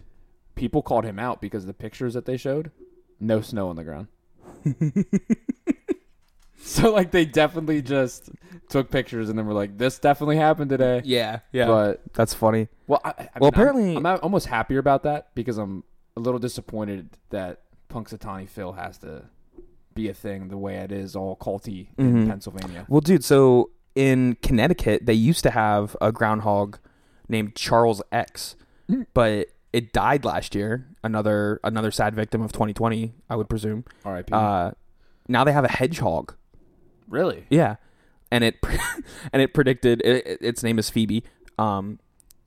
people 0.54 0.82
called 0.82 1.04
him 1.04 1.18
out 1.18 1.40
because 1.40 1.66
the 1.66 1.74
pictures 1.74 2.14
that 2.14 2.24
they 2.24 2.36
showed, 2.36 2.70
no 3.18 3.40
snow 3.40 3.68
on 3.68 3.76
the 3.76 3.84
ground. 3.84 4.08
So 6.62 6.92
like 6.92 7.10
they 7.10 7.24
definitely 7.24 7.80
just 7.80 8.30
took 8.68 8.90
pictures 8.90 9.30
and 9.30 9.38
then 9.38 9.46
were 9.46 9.54
like, 9.54 9.78
"This 9.78 9.98
definitely 9.98 10.36
happened 10.36 10.68
today." 10.68 11.00
Yeah, 11.06 11.38
yeah. 11.52 11.66
But 11.66 12.02
That's 12.12 12.34
funny. 12.34 12.68
well, 12.86 13.00
I, 13.02 13.08
I 13.08 13.12
Well, 13.16 13.22
mean, 13.22 13.28
I'm- 13.40 13.48
apparently- 13.48 13.96
I'm, 13.96 14.06
almost 14.22 14.46
happier 14.46 14.78
about 14.78 15.02
that 15.04 15.34
because 15.34 15.56
I'm 15.56 15.84
a 16.20 16.22
little 16.22 16.38
disappointed 16.40 17.10
that 17.30 17.62
Punxsutawney 17.88 18.48
Phil 18.48 18.72
has 18.72 18.98
to 18.98 19.24
be 19.94 20.08
a 20.08 20.14
thing 20.14 20.48
the 20.48 20.56
way 20.58 20.76
it 20.76 20.92
is, 20.92 21.16
all 21.16 21.34
culty 21.36 21.88
in 21.98 22.24
Mhm. 22.24 22.28
Pennsylvania. 22.28 22.86
Well, 22.88 23.00
dude, 23.00 23.24
so 23.24 23.70
in 23.96 24.36
Connecticut, 24.42 25.06
they 25.06 25.14
used 25.14 25.42
to 25.42 25.50
have 25.50 25.96
a 26.00 26.12
groundhog 26.12 26.78
named 27.28 27.56
Charles 27.56 28.00
X, 28.12 28.54
Mm. 28.88 29.06
but 29.14 29.48
it 29.72 29.92
died 29.92 30.24
last 30.24 30.54
year. 30.54 30.86
Another 31.02 31.58
another 31.64 31.90
sad 31.90 32.14
victim 32.14 32.42
of 32.42 32.52
2020, 32.52 33.14
I 33.28 33.36
would 33.36 33.48
presume. 33.48 33.84
R.I.P. 34.04 34.32
Uh, 34.32 34.72
now 35.28 35.42
they 35.44 35.52
have 35.52 35.64
a 35.64 35.68
hedgehog. 35.72 36.34
really? 37.08 37.46
Yeah, 37.50 37.76
and 38.30 38.44
it 38.44 38.56
and 39.32 39.42
it 39.42 39.52
predicted 39.54 40.00
it, 40.04 40.26
it- 40.26 40.38
its 40.42 40.62
name 40.62 40.78
is 40.78 40.90
Phoebe. 40.90 41.24
Um, 41.58 41.98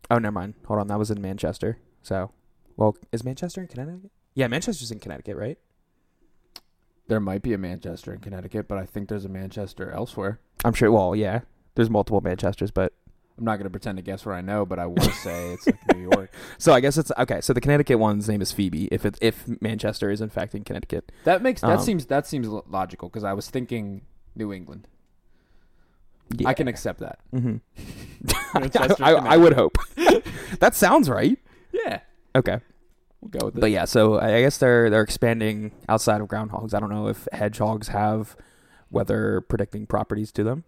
oh, 0.09 0.17
never 0.19 0.31
mind. 0.31 0.53
Hold 0.67 0.79
on, 0.79 0.87
that 0.87 0.97
was 0.99 1.11
in 1.11 1.21
Manchester. 1.21 1.77
So, 2.03 2.31
well, 2.77 2.95
is 3.11 3.23
Manchester 3.23 3.61
in 3.61 3.67
Connecticut? 3.67 4.11
Yeah, 4.35 4.47
Manchester's 4.47 4.91
in 4.91 4.99
Connecticut, 4.99 5.35
right? 5.37 5.57
There 7.07 7.19
might 7.19 7.41
be 7.43 7.53
a 7.53 7.57
Manchester 7.57 8.13
in 8.13 8.19
Connecticut, 8.19 8.67
but 8.67 8.77
I 8.77 8.85
think 8.85 9.09
there's 9.09 9.25
a 9.25 9.29
Manchester 9.29 9.91
elsewhere. 9.91 10.39
I'm 10.63 10.73
sure. 10.73 10.91
Well, 10.91 11.15
yeah, 11.15 11.41
there's 11.75 11.89
multiple 11.89 12.21
Manchesters, 12.21 12.71
but 12.71 12.93
I'm 13.37 13.43
not 13.43 13.57
going 13.57 13.65
to 13.65 13.69
pretend 13.69 13.97
to 13.97 14.01
guess 14.03 14.25
where 14.25 14.33
I 14.35 14.41
know, 14.41 14.65
but 14.65 14.79
I 14.79 14.85
will 14.85 15.01
say 15.01 15.51
it's 15.53 15.65
like 15.67 15.95
New 15.95 16.09
York. 16.11 16.31
so 16.57 16.71
I 16.73 16.79
guess 16.79 16.97
it's 16.97 17.11
okay. 17.17 17.41
So 17.41 17.51
the 17.53 17.59
Connecticut 17.61 17.99
one's 17.99 18.27
name 18.29 18.41
is 18.41 18.51
Phoebe. 18.51 18.87
If 18.91 19.05
it 19.05 19.17
if 19.21 19.45
Manchester 19.61 20.09
is 20.09 20.21
in 20.21 20.29
fact 20.29 20.55
in 20.55 20.63
Connecticut, 20.63 21.11
That 21.25 21.41
makes 21.41 21.61
that 21.61 21.79
Um, 21.79 21.79
seems 21.83 22.05
that 22.07 22.25
seems 22.25 22.47
logical 22.47 23.09
because 23.09 23.23
I 23.25 23.33
was 23.33 23.49
thinking 23.49 24.03
New 24.35 24.53
England. 24.53 24.87
yeah. 26.37 26.47
I 26.47 26.53
can 26.53 26.67
accept 26.69 26.99
that. 27.01 27.19
hmm 27.31 27.57
I, 28.55 28.69
I, 29.01 29.11
I 29.11 29.37
would 29.37 29.53
hope. 29.53 29.77
that 30.59 30.73
sounds 30.75 31.09
right. 31.09 31.37
Okay. 32.35 32.59
we'll 33.21 33.29
go 33.29 33.45
with 33.47 33.57
it. 33.57 33.61
But 33.61 33.71
yeah, 33.71 33.85
so 33.85 34.19
I 34.19 34.41
guess 34.41 34.57
they're 34.57 34.89
they're 34.89 35.01
expanding 35.03 35.71
outside 35.87 36.21
of 36.21 36.27
groundhogs. 36.27 36.73
I 36.73 36.79
don't 36.79 36.89
know 36.89 37.07
if 37.07 37.27
hedgehogs 37.31 37.89
have 37.89 38.35
weather 38.89 39.41
predicting 39.41 39.85
properties 39.87 40.31
to 40.33 40.43
them 40.43 40.63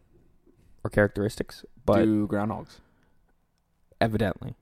or 0.83 0.89
characteristics, 0.89 1.65
but 1.85 2.03
Do 2.05 2.27
groundhogs. 2.27 2.79
evidently, 4.01 4.55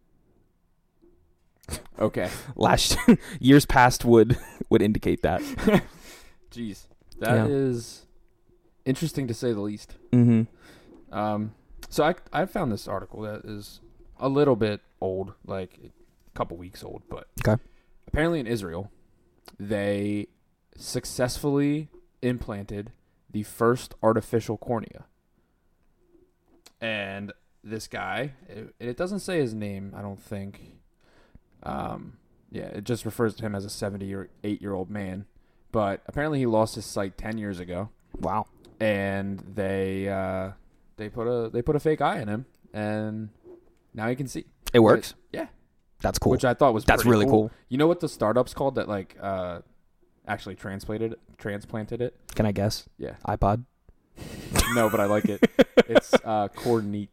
Okay. 1.99 2.29
last 2.55 2.97
years 3.39 3.65
past 3.65 4.03
would 4.05 4.37
would 4.69 4.81
indicate 4.81 5.21
that. 5.23 5.41
Jeez, 6.51 6.87
that 7.19 7.49
is 7.49 8.05
Yeah. 8.85 8.89
interesting 8.91 9.27
to 9.27 9.33
say 9.33 9.53
the 9.53 9.61
least. 9.61 9.95
Mm-hmm. 10.11 10.43
Um, 11.17 11.53
so 11.89 12.03
I 12.03 12.15
I 12.31 12.45
found 12.45 12.71
this 12.71 12.87
article 12.87 13.21
that 13.21 13.45
is 13.45 13.79
a 14.19 14.29
little 14.29 14.55
bit 14.55 14.81
old, 15.01 15.33
like 15.45 15.79
a 16.33 16.37
couple 16.37 16.57
weeks 16.57 16.83
old, 16.83 17.03
but 17.09 17.27
Okay. 17.47 17.61
apparently 18.07 18.39
in 18.39 18.47
Israel, 18.47 18.89
they 19.59 20.27
successfully 20.75 21.89
implanted 22.21 22.91
the 23.29 23.43
first 23.43 23.93
artificial 24.01 24.57
cornea. 24.57 25.05
And 26.81 27.31
this 27.63 27.87
guy, 27.87 28.33
it, 28.49 28.75
it 28.79 28.97
doesn't 28.97 29.19
say 29.19 29.39
his 29.39 29.53
name, 29.53 29.93
I 29.95 30.01
don't 30.01 30.21
think. 30.21 30.77
Um, 31.63 32.17
yeah, 32.51 32.63
it 32.65 32.83
just 32.83 33.05
refers 33.05 33.35
to 33.35 33.43
him 33.43 33.55
as 33.55 33.65
a 33.65 33.69
78 33.69 34.61
year 34.61 34.73
old 34.73 34.89
man. 34.89 35.25
But 35.71 36.01
apparently 36.07 36.39
he 36.39 36.45
lost 36.45 36.75
his 36.75 36.85
sight 36.85 37.17
10 37.17 37.37
years 37.37 37.59
ago 37.59 37.89
Wow. 38.19 38.45
and 38.79 39.39
they 39.55 40.07
uh, 40.07 40.51
they 40.97 41.09
put 41.09 41.25
a 41.27 41.49
they 41.49 41.61
put 41.63 41.75
a 41.75 41.79
fake 41.79 41.99
eye 42.01 42.19
in 42.19 42.27
him, 42.27 42.45
and 42.73 43.29
now 43.93 44.07
he 44.07 44.15
can 44.15 44.27
see. 44.27 44.45
It 44.73 44.79
works. 44.81 45.15
yeah. 45.31 45.47
That's 46.03 46.19
cool. 46.19 46.31
Which 46.31 46.45
I 46.45 46.53
thought 46.53 46.73
was 46.75 46.85
That's 46.85 47.05
really 47.05 47.25
cool. 47.25 47.49
You 47.69 47.79
know 47.79 47.87
what 47.87 47.99
the 48.01 48.07
startup's 48.09 48.53
called 48.53 48.75
that 48.75 48.87
like 48.87 49.17
uh, 49.19 49.61
actually 50.27 50.53
transplanted 50.55 51.15
transplanted 51.39 52.01
it? 52.01 52.15
Can 52.35 52.45
I 52.45 52.51
guess? 52.51 52.87
Yeah. 52.99 53.15
iPod. 53.27 53.63
No, 54.75 54.89
but 54.89 54.99
I 54.99 55.05
like 55.05 55.25
it. 55.25 55.43
it's 55.87 56.13
uh, 56.25 56.47
CorNeat. 56.55 57.09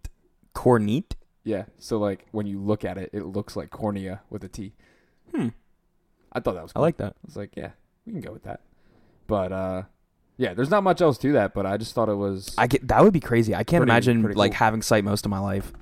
CorNeat. 0.54 1.12
Yeah. 1.44 1.64
So 1.78 1.98
like 1.98 2.26
when 2.32 2.46
you 2.46 2.58
look 2.58 2.84
at 2.84 2.96
it, 2.98 3.10
it 3.12 3.24
looks 3.26 3.54
like 3.56 3.70
cornea 3.70 4.22
with 4.30 4.42
a 4.44 4.48
T. 4.48 4.72
Hmm. 5.34 5.48
I 6.32 6.40
thought 6.40 6.54
that 6.54 6.62
was. 6.62 6.72
I 6.74 6.80
like 6.80 6.96
that. 6.98 7.14
I 7.16 7.26
was 7.26 7.36
like, 7.36 7.50
yeah, 7.56 7.70
we 8.06 8.12
can 8.12 8.20
go 8.22 8.32
with 8.32 8.44
that. 8.44 8.60
But 9.26 9.52
uh, 9.52 9.82
yeah, 10.38 10.54
there's 10.54 10.70
not 10.70 10.82
much 10.82 11.00
else 11.02 11.18
to 11.18 11.32
that. 11.32 11.52
But 11.54 11.66
I 11.66 11.76
just 11.76 11.94
thought 11.94 12.08
it 12.08 12.14
was. 12.14 12.54
I 12.56 12.66
get 12.66 12.88
that 12.88 13.02
would 13.04 13.12
be 13.12 13.20
crazy. 13.20 13.54
I 13.54 13.58
can't 13.62 13.80
Pretty- 13.82 13.90
imagine 13.92 14.22
pretty 14.22 14.38
like 14.38 14.52
cool. 14.52 14.58
having 14.58 14.82
sight 14.82 15.04
most 15.04 15.26
of 15.26 15.30
my 15.30 15.38
life 15.40 15.72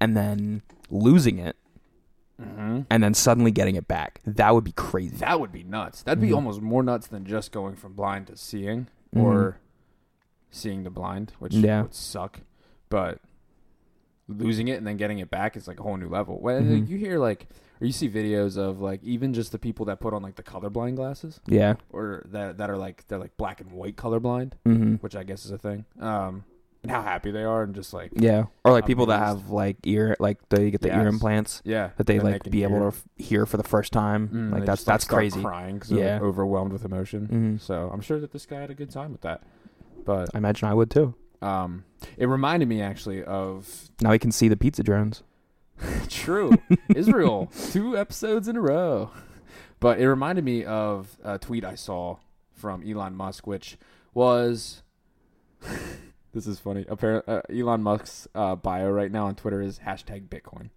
and 0.00 0.16
then 0.16 0.62
losing 0.90 1.38
it 1.38 1.56
Mhm. 2.40 2.86
and 2.90 3.02
then 3.02 3.14
suddenly 3.14 3.50
getting 3.50 3.76
it 3.76 3.86
back. 3.86 4.20
That 4.24 4.54
would 4.54 4.64
be 4.64 4.72
crazy. 4.72 5.16
That 5.16 5.40
would 5.40 5.52
be 5.52 5.62
nuts. 5.62 6.02
That'd 6.02 6.20
be 6.20 6.30
Mhm. 6.30 6.36
almost 6.36 6.60
more 6.62 6.82
nuts 6.82 7.06
than 7.06 7.24
just 7.26 7.52
going 7.52 7.76
from 7.76 7.92
blind 7.94 8.28
to 8.28 8.36
seeing 8.36 8.88
Mhm. 9.14 9.22
or 9.22 9.58
seeing 10.50 10.82
to 10.84 10.90
blind, 10.90 11.32
which 11.38 11.54
Yeah. 11.54 11.82
would 11.82 11.94
suck. 11.94 12.40
But 12.88 13.20
losing 14.28 14.68
it 14.68 14.78
and 14.78 14.86
then 14.86 14.96
getting 14.96 15.18
it 15.18 15.28
back 15.30 15.56
is 15.56 15.66
like 15.66 15.80
a 15.80 15.82
whole 15.82 15.96
new 15.96 16.08
level. 16.08 16.38
When 16.40 16.84
Mhm. 16.84 16.88
you 16.88 16.96
hear 16.98 17.18
like 17.18 17.48
or 17.80 17.86
you 17.86 17.92
see 17.92 18.08
videos 18.10 18.56
of 18.58 18.80
like 18.80 19.02
even 19.02 19.32
just 19.32 19.52
the 19.52 19.58
people 19.58 19.86
that 19.86 20.00
put 20.00 20.12
on 20.14 20.22
like 20.22 20.36
the 20.36 20.42
colorblind 20.42 20.96
glasses 20.96 21.40
Yeah. 21.46 21.74
or 21.90 22.22
that 22.26 22.58
that 22.58 22.68
are 22.70 22.76
like 22.76 23.06
they're 23.08 23.18
like 23.18 23.36
black 23.36 23.60
and 23.60 23.72
white 23.72 23.96
colorblind, 23.96 24.52
Mm-hmm. 24.66 24.94
which 24.96 25.16
I 25.16 25.24
guess 25.24 25.44
is 25.44 25.50
a 25.50 25.58
thing. 25.58 25.84
Um 25.98 26.44
and 26.82 26.90
how 26.90 27.02
happy 27.02 27.30
they 27.30 27.44
are 27.44 27.62
and 27.62 27.74
just 27.74 27.92
like 27.92 28.10
Yeah. 28.14 28.44
Or 28.64 28.72
like 28.72 28.86
people 28.86 29.06
that 29.06 29.22
Amazed. 29.22 29.42
have 29.42 29.50
like 29.50 29.76
ear 29.84 30.16
like 30.18 30.38
they 30.48 30.70
get 30.70 30.80
the 30.80 30.88
ear 30.96 31.06
implants 31.06 31.60
yeah, 31.64 31.90
that 31.96 32.06
they 32.06 32.20
like 32.20 32.44
can 32.44 32.52
be 32.52 32.62
able 32.62 32.80
hear. 32.80 32.90
to 32.90 32.96
f- 32.96 33.04
hear 33.16 33.46
for 33.46 33.56
the 33.58 33.62
first 33.64 33.92
time. 33.92 34.28
Mm, 34.28 34.50
like 34.52 34.60
they 34.60 34.66
that's 34.66 34.80
just, 34.80 34.86
that's 34.86 35.04
start 35.04 35.18
crazy. 35.18 35.40
Crying 35.42 35.74
because 35.74 35.90
they're 35.90 35.98
Yeah. 35.98 36.20
overwhelmed 36.20 36.72
with 36.72 36.84
emotion. 36.84 37.26
hmm 37.26 37.56
So 37.58 37.90
I'm 37.92 38.00
sure 38.00 38.18
that 38.20 38.32
this 38.32 38.46
guy 38.46 38.60
had 38.60 38.70
a 38.70 38.74
good 38.74 38.90
time 38.90 39.12
with 39.12 39.20
that. 39.22 39.42
But 40.04 40.30
I 40.34 40.38
imagine 40.38 40.68
I 40.68 40.74
would 40.74 40.90
too. 40.90 41.14
um, 41.42 41.84
it 42.16 42.26
reminded 42.26 42.68
me 42.68 42.80
actually 42.80 43.22
of 43.24 43.90
Now 44.00 44.12
he 44.12 44.18
can 44.18 44.32
see 44.32 44.48
the 44.48 44.56
pizza 44.56 44.82
drones. 44.82 45.22
true 46.08 46.52
Israel 46.94 47.50
two 47.72 47.96
episodes 47.96 48.48
in 48.48 48.56
a 48.56 48.60
row. 48.60 49.10
But 49.80 49.98
it 50.00 50.08
reminded 50.08 50.44
me 50.44 50.64
of 50.64 51.16
a 51.24 51.38
tweet 51.38 51.64
I 51.64 51.74
saw 51.74 52.16
from 52.52 52.82
Elon 52.86 53.14
Musk, 53.16 53.46
which 53.46 53.78
was 54.12 54.82
this 56.32 56.46
is 56.46 56.58
funny. 56.58 56.84
Apparently, 56.88 57.34
uh, 57.34 57.42
Elon 57.50 57.82
Musk's 57.82 58.28
uh, 58.34 58.54
bio 58.54 58.90
right 58.90 59.10
now 59.10 59.26
on 59.26 59.34
Twitter 59.34 59.60
is 59.60 59.78
hashtag 59.80 60.28
Bitcoin. 60.28 60.70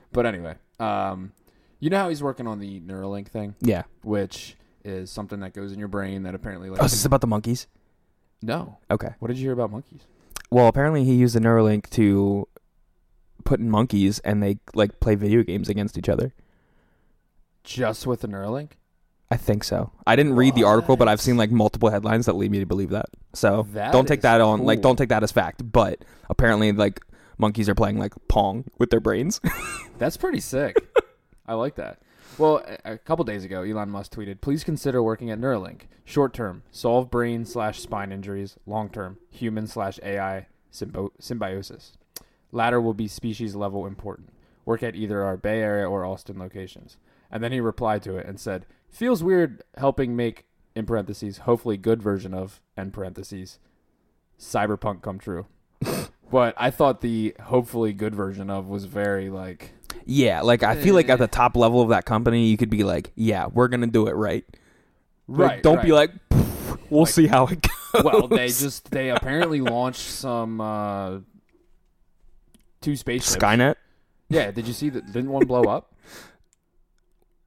but 0.12 0.26
anyway, 0.26 0.54
um, 0.80 1.32
you 1.80 1.90
know 1.90 1.98
how 1.98 2.08
he's 2.08 2.22
working 2.22 2.46
on 2.46 2.58
the 2.60 2.80
Neuralink 2.80 3.28
thing, 3.28 3.54
Yeah. 3.60 3.82
which 4.02 4.56
is 4.84 5.10
something 5.10 5.40
that 5.40 5.52
goes 5.52 5.72
in 5.72 5.78
your 5.78 5.88
brain 5.88 6.22
that 6.22 6.34
apparently 6.34 6.70
like 6.70 6.80
Oh, 6.80 6.84
is 6.84 6.92
this 6.92 7.04
about 7.04 7.20
the 7.20 7.26
monkeys? 7.26 7.66
no. 8.42 8.78
Okay. 8.90 9.10
What 9.18 9.28
did 9.28 9.36
you 9.38 9.44
hear 9.44 9.52
about 9.52 9.70
monkeys? 9.70 10.02
Well, 10.50 10.68
apparently 10.68 11.04
he 11.04 11.14
used 11.14 11.34
the 11.34 11.40
Neuralink 11.40 11.90
to 11.90 12.46
put 13.44 13.58
in 13.60 13.68
monkeys 13.70 14.18
and 14.20 14.42
they 14.42 14.58
like 14.74 15.00
play 15.00 15.14
video 15.16 15.42
games 15.42 15.68
against 15.68 15.98
each 15.98 16.08
other. 16.08 16.32
Just 17.64 18.06
with 18.06 18.20
the 18.20 18.28
Neuralink? 18.28 18.72
I 19.30 19.36
think 19.36 19.64
so. 19.64 19.90
I 20.06 20.14
didn't 20.14 20.34
read 20.36 20.54
the 20.54 20.62
article, 20.64 20.96
but 20.96 21.08
I've 21.08 21.20
seen 21.20 21.36
like 21.36 21.50
multiple 21.50 21.90
headlines 21.90 22.26
that 22.26 22.34
lead 22.36 22.50
me 22.50 22.60
to 22.60 22.66
believe 22.66 22.90
that. 22.90 23.06
So 23.32 23.66
That 23.72 23.92
don't 23.92 24.06
take 24.06 24.20
is 24.20 24.22
that 24.22 24.40
on 24.40 24.62
like 24.64 24.78
cool. 24.78 24.90
don't 24.90 24.96
take 24.96 25.08
that 25.08 25.22
as 25.22 25.32
fact. 25.32 25.70
But 25.72 26.04
apparently 26.30 26.70
like 26.72 27.00
monkeys 27.38 27.68
are 27.68 27.74
playing 27.74 27.98
like 27.98 28.12
pong 28.28 28.64
with 28.78 28.90
their 28.90 29.00
brains. 29.00 29.40
That's 29.98 30.16
pretty 30.16 30.40
sick. 30.40 30.76
I 31.46 31.54
like 31.54 31.74
that. 31.74 31.98
Well, 32.38 32.62
a, 32.84 32.92
a 32.92 32.98
couple 32.98 33.24
days 33.24 33.44
ago, 33.44 33.62
Elon 33.62 33.90
Musk 33.90 34.12
tweeted, 34.12 34.40
"Please 34.40 34.62
consider 34.62 35.02
working 35.02 35.30
at 35.30 35.40
Neuralink. 35.40 35.82
Short 36.04 36.32
term, 36.32 36.62
solve 36.70 37.10
brain 37.10 37.44
slash 37.44 37.80
spine 37.80 38.12
injuries. 38.12 38.56
Long 38.66 38.88
term, 38.90 39.18
human 39.30 39.66
slash 39.66 39.98
AI 40.04 40.46
symbo- 40.72 41.10
symbiosis. 41.18 41.92
Latter 42.52 42.80
will 42.80 42.94
be 42.94 43.08
species 43.08 43.54
level 43.56 43.86
important. 43.86 44.28
Work 44.64 44.82
at 44.82 44.94
either 44.94 45.22
our 45.24 45.36
Bay 45.36 45.60
Area 45.62 45.88
or 45.88 46.04
Austin 46.04 46.38
locations." 46.38 46.96
And 47.28 47.42
then 47.42 47.50
he 47.50 47.58
replied 47.60 48.02
to 48.04 48.16
it 48.16 48.24
and 48.26 48.38
said, 48.38 48.66
"Feels 48.96 49.22
weird 49.22 49.62
helping 49.76 50.16
make 50.16 50.46
in 50.74 50.86
parentheses 50.86 51.38
hopefully 51.38 51.76
good 51.76 52.02
version 52.02 52.32
of 52.32 52.60
end 52.76 52.92
parentheses 52.94 53.58
cyberpunk 54.38 55.02
come 55.02 55.18
true." 55.18 55.46
but 56.30 56.54
I 56.56 56.70
thought 56.70 57.02
the 57.02 57.34
hopefully 57.44 57.92
good 57.92 58.14
version 58.14 58.48
of 58.50 58.66
was 58.68 58.86
very 58.86 59.28
like 59.28 59.72
yeah, 60.06 60.40
like 60.40 60.62
I 60.62 60.76
feel 60.76 60.94
like 60.94 61.08
at 61.08 61.14
Eh. 61.20 61.24
the 61.24 61.28
top 61.28 61.56
level 61.56 61.82
of 61.82 61.88
that 61.90 62.04
company, 62.04 62.46
you 62.46 62.56
could 62.56 62.70
be 62.70 62.84
like, 62.84 63.10
yeah, 63.16 63.46
we're 63.46 63.68
gonna 63.68 63.86
do 63.88 64.06
it 64.06 64.12
right. 64.12 64.44
Like, 65.28 65.50
Right, 65.50 65.62
don't 65.62 65.82
be 65.82 65.92
like, 65.92 66.12
we'll 66.90 67.00
Like- 67.02 67.08
see 67.08 67.26
how 67.26 67.46
it 67.48 67.60
goes. 67.92 68.04
well, 68.04 68.28
they 68.28 68.46
just 68.64 68.90
they 68.92 69.10
apparently 69.10 69.60
launched 69.60 70.00
some 70.08 70.60
uh 70.60 71.18
two 72.80 72.94
spaceships. 72.96 73.36
Skynet. 73.36 73.74
Yeah, 74.28 74.50
did 74.52 74.66
you 74.66 74.72
see 74.72 74.88
that? 74.90 75.06
Didn't 75.06 75.30
one 75.30 75.46
blow 75.46 75.62
up? 75.64 75.92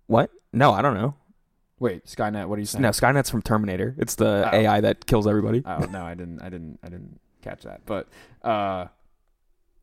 What? 0.08 0.32
No, 0.52 0.72
I 0.74 0.82
don't 0.82 0.96
know. 0.96 1.14
Wait, 1.80 2.06
Skynet. 2.06 2.48
What 2.48 2.58
are 2.58 2.60
you 2.60 2.66
saying? 2.66 2.82
No, 2.82 2.90
Skynet's 2.90 3.30
from 3.30 3.42
Terminator. 3.42 3.96
It's 3.98 4.16
the 4.16 4.50
Oh. 4.52 4.56
AI 4.56 4.82
that 4.82 5.06
kills 5.06 5.28
everybody. 5.28 5.62
Oh 5.66 5.80
no, 5.90 6.04
I 6.04 6.14
didn't. 6.14 6.42
I 6.42 6.50
didn't. 6.50 6.80
I 6.84 6.90
didn't 6.90 7.20
catch 7.42 7.64
that. 7.64 7.82
But 7.86 8.08
uh, 8.44 8.88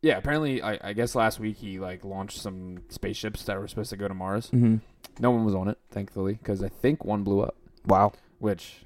yeah. 0.03 0.19
Apparently, 0.19 0.63
I, 0.63 0.79
I 0.83 0.93
guess 0.93 1.15
last 1.15 1.41
week 1.41 1.57
he 1.57 1.79
like 1.79 2.05
launched 2.05 2.39
some 2.41 2.83
spaceships 2.89 3.45
that 3.45 3.59
were 3.59 3.67
supposed 3.69 3.91
to 3.91 3.97
go 3.97 4.09
to 4.09 4.15
Mars. 4.15 4.47
Mm-hmm. 4.51 4.77
No 5.21 5.31
one 5.31 5.45
was 5.45 5.55
on 5.55 5.69
it, 5.69 5.79
thankfully, 5.91 6.35
because 6.35 6.63
I 6.63 6.69
think 6.69 7.05
one 7.05 7.23
blew 7.23 7.41
up. 7.41 7.57
Wow. 7.87 8.13
Which 8.39 8.85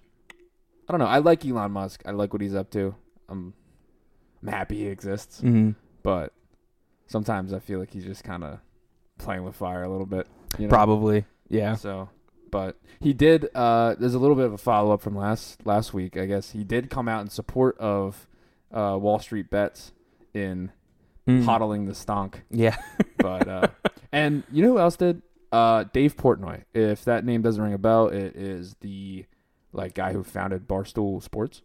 I 0.88 0.92
don't 0.92 1.00
know. 1.00 1.06
I 1.06 1.18
like 1.18 1.44
Elon 1.44 1.72
Musk. 1.72 2.02
I 2.06 2.12
like 2.12 2.32
what 2.32 2.42
he's 2.42 2.54
up 2.54 2.70
to. 2.70 2.94
I'm 3.28 3.54
I'm 4.42 4.48
happy 4.48 4.76
he 4.78 4.86
exists. 4.86 5.38
Mm-hmm. 5.40 5.70
But 6.04 6.32
sometimes 7.08 7.52
I 7.52 7.58
feel 7.58 7.80
like 7.80 7.90
he's 7.92 8.04
just 8.04 8.22
kind 8.22 8.44
of 8.44 8.60
playing 9.18 9.42
with 9.44 9.56
fire 9.56 9.82
a 9.82 9.88
little 9.90 10.06
bit. 10.06 10.28
You 10.58 10.66
know? 10.66 10.70
Probably. 10.70 11.24
Yeah. 11.48 11.74
So, 11.74 12.08
but 12.50 12.78
he 13.00 13.12
did. 13.12 13.49
Uh, 13.54 13.95
there's 13.99 14.14
a 14.14 14.19
little 14.19 14.37
bit 14.37 14.47
of 14.47 14.52
a 14.52 14.59
follow 14.59 14.92
up 14.92 15.00
from 15.00 15.16
last 15.16 15.64
last 15.66 15.92
week. 15.95 16.16
I 16.16 16.26
guess 16.26 16.50
he 16.50 16.64
did 16.64 16.90
come 16.90 17.09
out 17.09 17.21
in 17.23 17.28
support 17.30 17.76
of 17.78 18.26
uh, 18.73 18.97
Wall 19.00 19.19
Street 19.19 19.50
bets 19.50 19.92
in 20.35 20.71
Mm. 21.28 21.45
hodling 21.45 21.87
the 21.87 21.92
stonk. 21.92 22.37
Yeah. 22.50 22.76
But 23.19 23.47
uh, 23.47 23.69
and 24.11 24.42
you 24.50 24.62
know 24.64 24.71
who 24.73 24.78
else 24.78 24.97
did? 24.97 25.21
Uh, 25.52 25.85
Dave 25.92 26.16
Portnoy. 26.16 26.64
If 26.73 27.04
that 27.04 27.25
name 27.26 27.42
doesn't 27.42 27.62
ring 27.62 27.75
a 27.75 27.78
bell, 27.78 28.09
it 28.09 28.35
is 28.35 28.75
the 28.80 29.26
like 29.73 29.92
guy 29.95 30.14
who 30.14 30.25
founded 30.25 30.66
Barstool 30.66 31.23
Sports. 31.23 31.61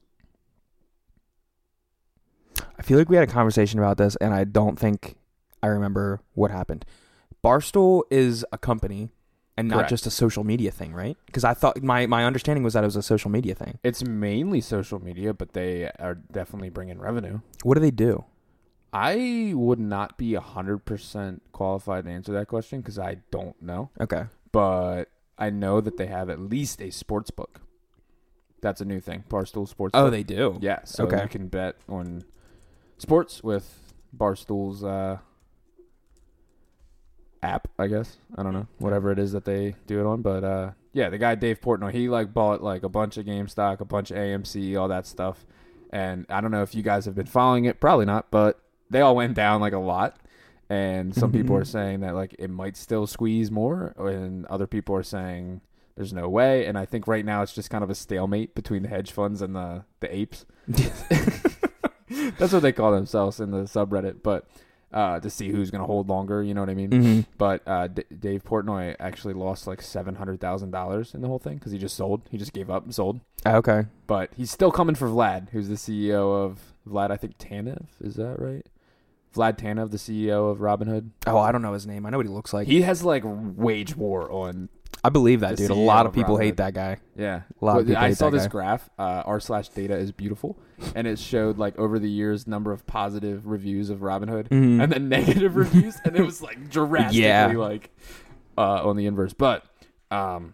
I 2.77 2.81
feel 2.81 2.97
like 2.97 3.09
we 3.09 3.15
had 3.15 3.27
a 3.27 3.31
conversation 3.31 3.79
about 3.79 3.97
this, 3.97 4.15
and 4.17 4.33
I 4.33 4.43
don't 4.43 4.77
think 4.77 5.15
I 5.63 5.67
remember 5.67 6.19
what 6.33 6.51
happened. 6.51 6.85
Barstool 7.43 8.03
is 8.11 8.45
a 8.51 8.57
company 8.57 9.09
and 9.57 9.67
not 9.69 9.75
Correct. 9.77 9.89
just 9.89 10.05
a 10.05 10.11
social 10.11 10.43
media 10.43 10.71
thing, 10.71 10.93
right? 10.93 11.17
Because 11.25 11.43
I 11.43 11.53
thought 11.53 11.81
my, 11.81 12.05
my 12.07 12.25
understanding 12.25 12.63
was 12.63 12.73
that 12.73 12.83
it 12.83 12.87
was 12.87 12.95
a 12.97 13.01
social 13.01 13.31
media 13.31 13.55
thing. 13.55 13.79
It's 13.83 14.03
mainly 14.03 14.59
social 14.61 14.99
media, 15.01 15.33
but 15.33 15.53
they 15.53 15.89
are 15.99 16.15
definitely 16.15 16.69
bringing 16.69 16.99
revenue. 16.99 17.39
What 17.63 17.75
do 17.75 17.79
they 17.81 17.91
do? 17.91 18.25
I 18.93 19.51
would 19.55 19.79
not 19.79 20.17
be 20.17 20.33
hundred 20.35 20.85
percent 20.85 21.41
qualified 21.51 22.05
to 22.05 22.11
answer 22.11 22.31
that 22.33 22.47
question 22.47 22.79
because 22.81 22.97
I 22.99 23.17
don't 23.31 23.61
know. 23.61 23.89
Okay. 23.99 24.25
but 24.51 25.05
I 25.37 25.49
know 25.49 25.81
that 25.81 25.97
they 25.97 26.05
have 26.07 26.29
at 26.29 26.39
least 26.39 26.81
a 26.81 26.89
sports 26.91 27.29
book. 27.29 27.59
That's 28.61 28.79
a 28.79 28.85
new 28.85 29.01
thing, 29.01 29.25
Barstool 29.29 29.67
Sports. 29.67 29.91
Oh, 29.93 30.03
Book. 30.05 30.11
they 30.11 30.23
do. 30.23 30.57
yeah. 30.61 30.79
So 30.85 31.03
Okay. 31.05 31.21
you 31.23 31.27
can 31.27 31.47
bet 31.49 31.75
on 31.89 32.23
sports 32.97 33.43
with 33.43 33.93
Barstool's 34.15 34.81
uh, 34.83 35.17
app. 37.43 37.67
I 37.77 37.87
guess 37.87 38.17
I 38.37 38.43
don't 38.43 38.53
know 38.53 38.67
whatever 38.79 39.11
it 39.11 39.19
is 39.19 39.31
that 39.33 39.45
they 39.45 39.75
do 39.87 39.99
it 39.99 40.05
on, 40.05 40.21
but 40.21 40.43
uh, 40.43 40.71
yeah, 40.93 41.09
the 41.09 41.17
guy 41.17 41.35
Dave 41.35 41.61
Portnoy, 41.61 41.91
he 41.93 42.09
like 42.09 42.33
bought 42.33 42.61
like 42.63 42.83
a 42.83 42.89
bunch 42.89 43.17
of 43.17 43.25
Game 43.25 43.47
stock, 43.47 43.81
a 43.81 43.85
bunch 43.85 44.11
of 44.11 44.17
AMC, 44.17 44.79
all 44.79 44.87
that 44.87 45.05
stuff, 45.05 45.45
and 45.91 46.25
I 46.29 46.41
don't 46.41 46.51
know 46.51 46.63
if 46.63 46.73
you 46.75 46.81
guys 46.83 47.05
have 47.05 47.15
been 47.15 47.25
following 47.25 47.65
it. 47.65 47.79
Probably 47.79 48.05
not, 48.05 48.31
but 48.31 48.59
they 48.89 49.01
all 49.01 49.15
went 49.15 49.33
down 49.35 49.61
like 49.61 49.73
a 49.73 49.79
lot. 49.79 50.17
And 50.67 51.13
some 51.13 51.31
people 51.31 51.55
Mhm. 51.55 51.61
are 51.61 51.65
saying 51.65 51.99
that 51.99 52.15
like 52.15 52.35
it 52.39 52.49
might 52.49 52.75
still 52.75 53.05
squeeze 53.05 53.51
more, 53.51 53.93
and 53.97 54.47
other 54.47 54.65
people 54.65 54.95
are 54.95 55.03
saying 55.03 55.61
there's 55.95 56.11
no 56.11 56.27
way. 56.27 56.65
And 56.65 56.75
I 56.75 56.85
think 56.85 57.07
right 57.07 57.23
now 57.23 57.43
it's 57.43 57.53
just 57.53 57.69
kind 57.69 57.83
of 57.83 57.91
a 57.91 57.95
stalemate 57.95 58.55
between 58.55 58.81
the 58.81 58.89
hedge 58.89 59.11
funds 59.11 59.43
and 59.43 59.55
the 59.55 59.83
the 59.99 60.13
apes. 60.15 60.45
That's 62.39 62.53
what 62.53 62.61
they 62.61 62.71
call 62.71 62.91
themselves 62.91 63.39
in 63.39 63.51
the 63.51 63.63
subreddit. 63.63 64.23
But 64.23 64.47
uh, 64.95 65.19
to 65.19 65.29
see 65.29 65.49
who's 65.49 65.69
gonna 65.69 65.85
hold 65.85 66.09
longer, 66.09 66.41
you 66.41 66.53
know 66.55 66.61
what 66.61 66.69
I 66.69 66.73
mean. 66.73 66.91
hmm 66.91 67.19
But 67.37 67.61
uh, 67.67 67.87
D- 67.89 68.03
Dave 68.17 68.43
Portnoy 68.43 68.95
actually 68.99 69.33
lost 69.35 69.67
like 69.67 69.81
seven 69.81 70.15
hundred 70.15 70.39
thousand 70.39 70.71
dollars 70.71 71.13
in 71.13 71.21
the 71.21 71.27
whole 71.27 71.37
thing 71.37 71.55
because 71.57 71.71
he 71.71 71.77
just 71.77 71.95
sold. 71.95 72.21
He 72.31 72.37
just 72.37 72.53
gave 72.53 72.69
up 72.71 72.83
and 72.85 72.95
sold. 72.95 73.19
Okay. 73.45 73.85
But 74.07 74.31
he's 74.35 74.49
still 74.49 74.71
coming 74.71 74.95
for 74.95 75.07
Vlad, 75.07 75.49
who's 75.49 75.67
the 75.67 75.75
CEO 75.75 76.43
of 76.43 76.73
Vlad. 76.89 77.11
I 77.11 77.17
think 77.17 77.37
Tenev 77.37 77.85
is 78.01 78.15
that 78.15 78.39
right? 78.39 78.65
Vlad 79.35 79.57
Tenev, 79.59 79.91
the 79.91 79.97
CEO 79.97 80.49
of 80.49 80.59
Robinhood. 80.59 81.09
Oh, 81.27 81.37
I 81.37 81.51
don't 81.51 81.61
know 81.61 81.73
his 81.73 81.85
name. 81.85 82.05
I 82.05 82.09
know 82.09 82.17
what 82.17 82.25
he 82.25 82.31
looks 82.31 82.53
like. 82.53 82.67
He 82.67 82.81
has 82.83 83.03
like 83.03 83.23
wage 83.25 83.95
war 83.95 84.31
on. 84.31 84.69
I 85.05 85.09
believe 85.09 85.41
that, 85.41 85.57
dude. 85.57 85.69
A 85.69 85.73
lot 85.75 86.05
of 86.05 86.11
of 86.11 86.15
people 86.15 86.37
hate 86.37 86.57
that 86.57 86.73
guy. 86.73 86.97
Yeah, 87.15 87.41
A 87.61 87.65
lot 87.65 87.71
of 87.71 87.75
Well, 87.77 87.85
people 87.85 88.03
I 88.03 88.13
saw 88.13 88.29
this 88.29 88.43
guy. 88.43 88.49
graph. 88.49 88.89
Uh, 88.97 89.23
r 89.25 89.39
slash 89.39 89.69
data 89.69 89.95
is 89.95 90.11
beautiful, 90.11 90.57
and 90.95 91.05
it 91.07 91.19
showed 91.19 91.57
like 91.57 91.77
over 91.77 91.99
the 91.99 92.09
years 92.09 92.47
number 92.47 92.71
of 92.71 92.85
positive 92.87 93.45
reviews 93.47 93.89
of 93.89 93.99
Robinhood, 93.99 94.49
Mhm. 94.49 94.81
and 94.83 94.91
then 94.91 95.09
negative 95.17 95.55
reviews, 95.55 95.97
and 96.05 96.15
it 96.15 96.23
was 96.23 96.41
like 96.41 96.69
drastically 96.77 97.21
Yeah. 97.23 97.47
like 97.55 97.91
uh, 98.57 98.87
on 98.87 98.95
the 98.97 99.05
inverse. 99.05 99.33
But 99.33 99.63
um, 100.11 100.53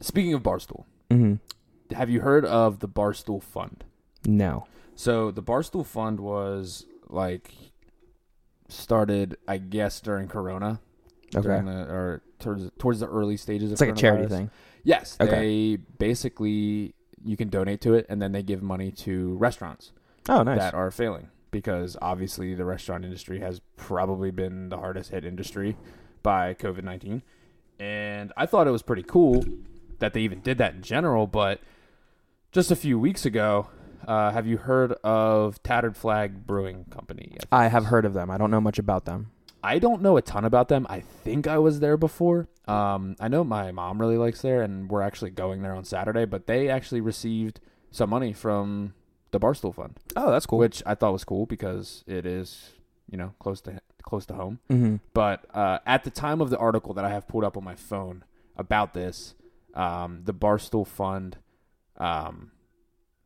speaking 0.00 0.34
of 0.34 0.42
Barstool, 0.42 0.84
Mhm. 1.10 1.38
have 1.92 2.10
you 2.10 2.20
heard 2.20 2.44
of 2.44 2.80
the 2.80 2.88
Barstool 2.88 3.42
Fund? 3.42 3.84
No. 4.26 4.66
So 4.94 5.30
the 5.30 5.42
Barstool 5.42 5.86
Fund 5.86 6.20
was 6.20 6.84
like 7.08 7.54
started, 8.68 9.36
I 9.48 9.58
guess, 9.58 10.00
during 10.00 10.28
Corona, 10.28 10.80
Okay. 11.34 11.42
during 11.46 11.64
the, 11.66 11.72
or 11.72 12.22
towards 12.38 12.70
towards 12.78 13.00
the 13.00 13.08
early 13.08 13.36
stages. 13.36 13.70
It's 13.72 13.80
of 13.80 13.88
like 13.88 13.96
a 13.96 14.00
charity 14.00 14.26
thing. 14.28 14.50
Yes, 14.82 15.16
Okay. 15.20 15.30
they 15.30 15.76
basically 15.98 16.94
you 17.24 17.36
can 17.36 17.48
donate 17.48 17.80
to 17.82 17.94
it, 17.94 18.06
and 18.08 18.20
then 18.20 18.32
they 18.32 18.42
give 18.42 18.62
money 18.62 18.90
to 18.90 19.36
restaurants 19.36 19.92
Oh, 20.28 20.42
nice. 20.42 20.58
that 20.58 20.74
are 20.74 20.90
failing 20.90 21.28
because 21.50 21.96
obviously 22.00 22.54
the 22.54 22.64
restaurant 22.64 23.04
industry 23.04 23.40
has 23.40 23.60
probably 23.76 24.30
been 24.30 24.68
the 24.70 24.78
hardest 24.78 25.10
hit 25.10 25.24
industry 25.24 25.76
by 26.22 26.54
COVID 26.54 26.82
nineteen, 26.82 27.22
and 27.78 28.32
I 28.36 28.46
thought 28.46 28.66
it 28.66 28.70
was 28.72 28.82
pretty 28.82 29.02
cool 29.02 29.44
that 29.98 30.12
they 30.14 30.20
even 30.22 30.40
did 30.40 30.58
that 30.58 30.74
in 30.74 30.82
general. 30.82 31.26
But 31.26 31.60
just 32.52 32.70
a 32.70 32.76
few 32.76 32.98
weeks 32.98 33.24
ago, 33.26 33.68
uh, 34.08 34.30
have 34.32 34.46
you 34.46 34.56
heard 34.56 34.92
of 35.04 35.62
Tattered 35.62 35.96
Flag 35.96 36.46
Brewing 36.46 36.86
Company? 36.90 37.28
yet? 37.32 37.44
I 37.52 37.68
have 37.68 37.86
heard 37.86 38.04
of 38.06 38.14
them. 38.14 38.30
I 38.30 38.38
don't 38.38 38.50
know 38.50 38.60
much 38.60 38.78
about 38.78 39.04
them. 39.04 39.30
I 39.62 39.78
don't 39.78 40.00
know 40.02 40.16
a 40.16 40.22
ton 40.22 40.44
about 40.44 40.68
them. 40.68 40.86
I 40.88 41.00
think 41.00 41.46
I 41.46 41.58
was 41.58 41.80
there 41.80 41.96
before. 41.96 42.48
Um, 42.66 43.16
I 43.20 43.28
know 43.28 43.44
my 43.44 43.72
mom 43.72 44.00
really 44.00 44.16
likes 44.16 44.42
there, 44.42 44.62
and 44.62 44.88
we're 44.90 45.02
actually 45.02 45.30
going 45.30 45.62
there 45.62 45.74
on 45.74 45.84
Saturday. 45.84 46.24
But 46.24 46.46
they 46.46 46.68
actually 46.68 47.00
received 47.00 47.60
some 47.90 48.10
money 48.10 48.32
from 48.32 48.94
the 49.32 49.38
Barstool 49.40 49.74
Fund, 49.74 49.98
Oh, 50.16 50.30
that's 50.30 50.46
cool. 50.46 50.58
which 50.58 50.82
I 50.86 50.94
thought 50.94 51.12
was 51.12 51.24
cool 51.24 51.46
because 51.46 52.02
it 52.06 52.26
is, 52.26 52.70
you 53.10 53.16
know, 53.18 53.34
close 53.38 53.60
to 53.62 53.80
close 54.02 54.26
to 54.26 54.34
home. 54.34 54.58
hmm 54.68 54.96
But 55.14 55.44
uh, 55.54 55.78
at 55.86 56.04
the 56.04 56.10
time 56.10 56.40
of 56.40 56.50
the 56.50 56.58
article 56.58 56.94
that 56.94 57.04
I 57.04 57.10
have 57.10 57.28
pulled 57.28 57.44
up 57.44 57.56
on 57.56 57.62
my 57.64 57.74
phone 57.76 58.24
about 58.56 58.92
this, 58.94 59.34
um, 59.74 60.22
the 60.24 60.34
Barstool 60.34 60.86
Fund 60.86 61.36
um, 61.96 62.50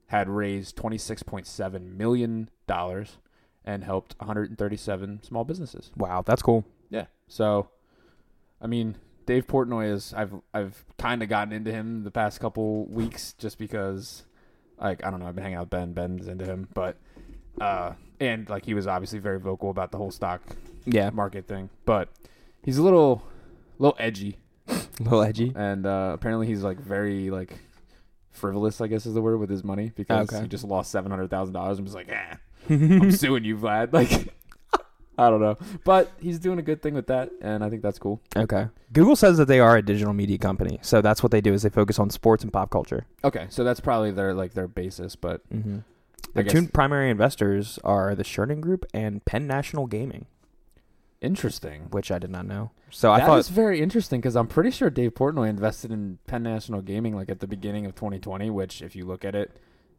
had 0.08 0.28
raised 0.28 0.76
twenty 0.76 0.98
six 0.98 1.22
point 1.22 1.46
seven 1.46 1.96
million 1.96 2.50
dollars 2.66 3.18
and 3.64 3.84
helped 3.84 4.14
137 4.18 5.22
small 5.22 5.44
businesses. 5.44 5.90
Wow, 5.96 6.22
that's 6.24 6.42
cool. 6.42 6.64
Yeah. 6.90 7.06
So, 7.28 7.68
I 8.60 8.66
mean, 8.66 8.96
Dave 9.26 9.46
Portnoy 9.46 9.90
is 9.92 10.12
I've 10.14 10.32
I've 10.52 10.84
kind 10.98 11.22
of 11.22 11.28
gotten 11.28 11.52
into 11.52 11.72
him 11.72 12.04
the 12.04 12.10
past 12.10 12.40
couple 12.40 12.86
weeks 12.86 13.32
just 13.38 13.58
because, 13.58 14.24
like 14.78 15.04
I 15.04 15.10
don't 15.10 15.20
know 15.20 15.26
I've 15.26 15.34
been 15.34 15.42
hanging 15.44 15.56
out 15.56 15.62
with 15.62 15.70
Ben 15.70 15.92
Ben's 15.92 16.28
into 16.28 16.44
him, 16.44 16.68
but 16.74 16.96
uh 17.60 17.92
and 18.20 18.48
like 18.50 18.64
he 18.66 18.74
was 18.74 18.86
obviously 18.86 19.18
very 19.18 19.40
vocal 19.40 19.70
about 19.70 19.90
the 19.92 19.96
whole 19.98 20.10
stock 20.10 20.42
Yeah, 20.84 21.10
market 21.10 21.46
thing, 21.48 21.70
but 21.86 22.08
he's 22.62 22.76
a 22.78 22.82
little 22.82 23.22
little 23.78 23.96
edgy 23.98 24.36
a 24.68 24.82
little 25.00 25.22
edgy. 25.22 25.52
and 25.56 25.86
uh 25.86 26.10
apparently 26.14 26.46
he's 26.46 26.62
like 26.62 26.78
very 26.78 27.30
like 27.30 27.58
frivolous 28.30 28.80
I 28.80 28.88
guess 28.88 29.06
is 29.06 29.14
the 29.14 29.22
word 29.22 29.38
with 29.38 29.48
his 29.50 29.64
money 29.64 29.92
because 29.94 30.28
Okay. 30.32 30.42
he 30.42 30.48
just 30.48 30.64
lost 30.64 30.90
seven 30.90 31.10
hundred 31.10 31.30
thousand 31.30 31.54
dollars 31.54 31.78
and 31.78 31.86
was 31.86 31.94
like, 31.94 32.08
eh, 32.08 32.34
I'm 32.68 33.10
suing 33.12 33.44
you, 33.44 33.56
Vlad. 33.56 33.92
Like, 33.92 34.34
I 35.18 35.30
don't 35.30 35.40
know, 35.40 35.56
but 35.84 36.10
he's 36.18 36.38
doing 36.40 36.58
a 36.58 36.62
good 36.62 36.82
thing 36.82 36.94
with 36.94 37.06
that, 37.06 37.30
and 37.40 37.62
I 37.62 37.70
think 37.70 37.82
that's 37.82 37.98
cool. 38.00 38.20
Okay. 38.36 38.66
Google 38.92 39.14
says 39.16 39.38
that 39.38 39.46
they 39.46 39.60
are 39.60 39.76
a 39.76 39.82
digital 39.82 40.12
media 40.12 40.38
company, 40.38 40.78
so 40.82 41.00
that's 41.00 41.22
what 41.22 41.30
they 41.30 41.40
do 41.40 41.52
is 41.52 41.62
they 41.62 41.68
focus 41.68 41.98
on 42.00 42.10
sports 42.10 42.42
and 42.42 42.52
pop 42.52 42.70
culture. 42.70 43.06
Okay, 43.22 43.46
so 43.48 43.62
that's 43.64 43.78
probably 43.80 44.10
their 44.10 44.34
like 44.34 44.54
their 44.54 44.66
basis, 44.68 45.14
but 45.16 45.48
Mm-hmm. 45.50 45.78
I 46.36 46.42
Their 46.42 46.44
two 46.62 46.66
primary 46.68 47.10
investors 47.10 47.78
are 47.84 48.16
the 48.16 48.24
Sherman 48.24 48.60
Group 48.60 48.84
and 48.92 49.24
Penn 49.24 49.46
National 49.46 49.86
Gaming, 49.86 50.26
interesting. 51.20 51.88
which 51.90 52.10
I 52.10 52.18
did 52.18 52.30
not 52.30 52.46
know. 52.46 52.72
So 52.90 53.12
I 53.12 53.18
That 53.20 53.26
thought 53.26 53.38
is 53.38 53.48
very 53.50 53.80
interesting 53.80 54.20
because 54.20 54.34
I'm 54.36 54.46
pretty 54.48 54.70
sure 54.72 54.90
Dave 54.90 55.14
Portnoy 55.14 55.48
invested 55.48 55.90
in 55.92 56.18
Penn 56.26 56.42
National 56.42 56.80
Gaming 56.82 57.14
like 57.14 57.28
at 57.28 57.40
the 57.40 57.46
beginning 57.46 57.86
of 57.86 57.94
2020. 57.94 58.50
Which, 58.50 58.82
if 58.82 58.96
you 58.96 59.04
look 59.04 59.24
at 59.24 59.34
it, 59.34 59.56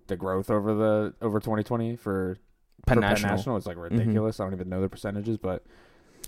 the 0.08 0.15
growth 0.17 0.49
over 0.49 0.73
the 0.73 1.13
over 1.21 1.39
2020 1.39 1.95
for 1.95 2.38
Penn 2.85 2.99
National. 2.99 3.29
Penn 3.29 3.38
National 3.38 3.57
is 3.57 3.65
like 3.65 3.77
ridiculous. 3.77 4.39
I 4.39 4.43
don't 4.43 4.53
even 4.53 4.69
know 4.69 4.81
the 4.81 4.89
percentages, 4.89 5.38
but 5.38 5.63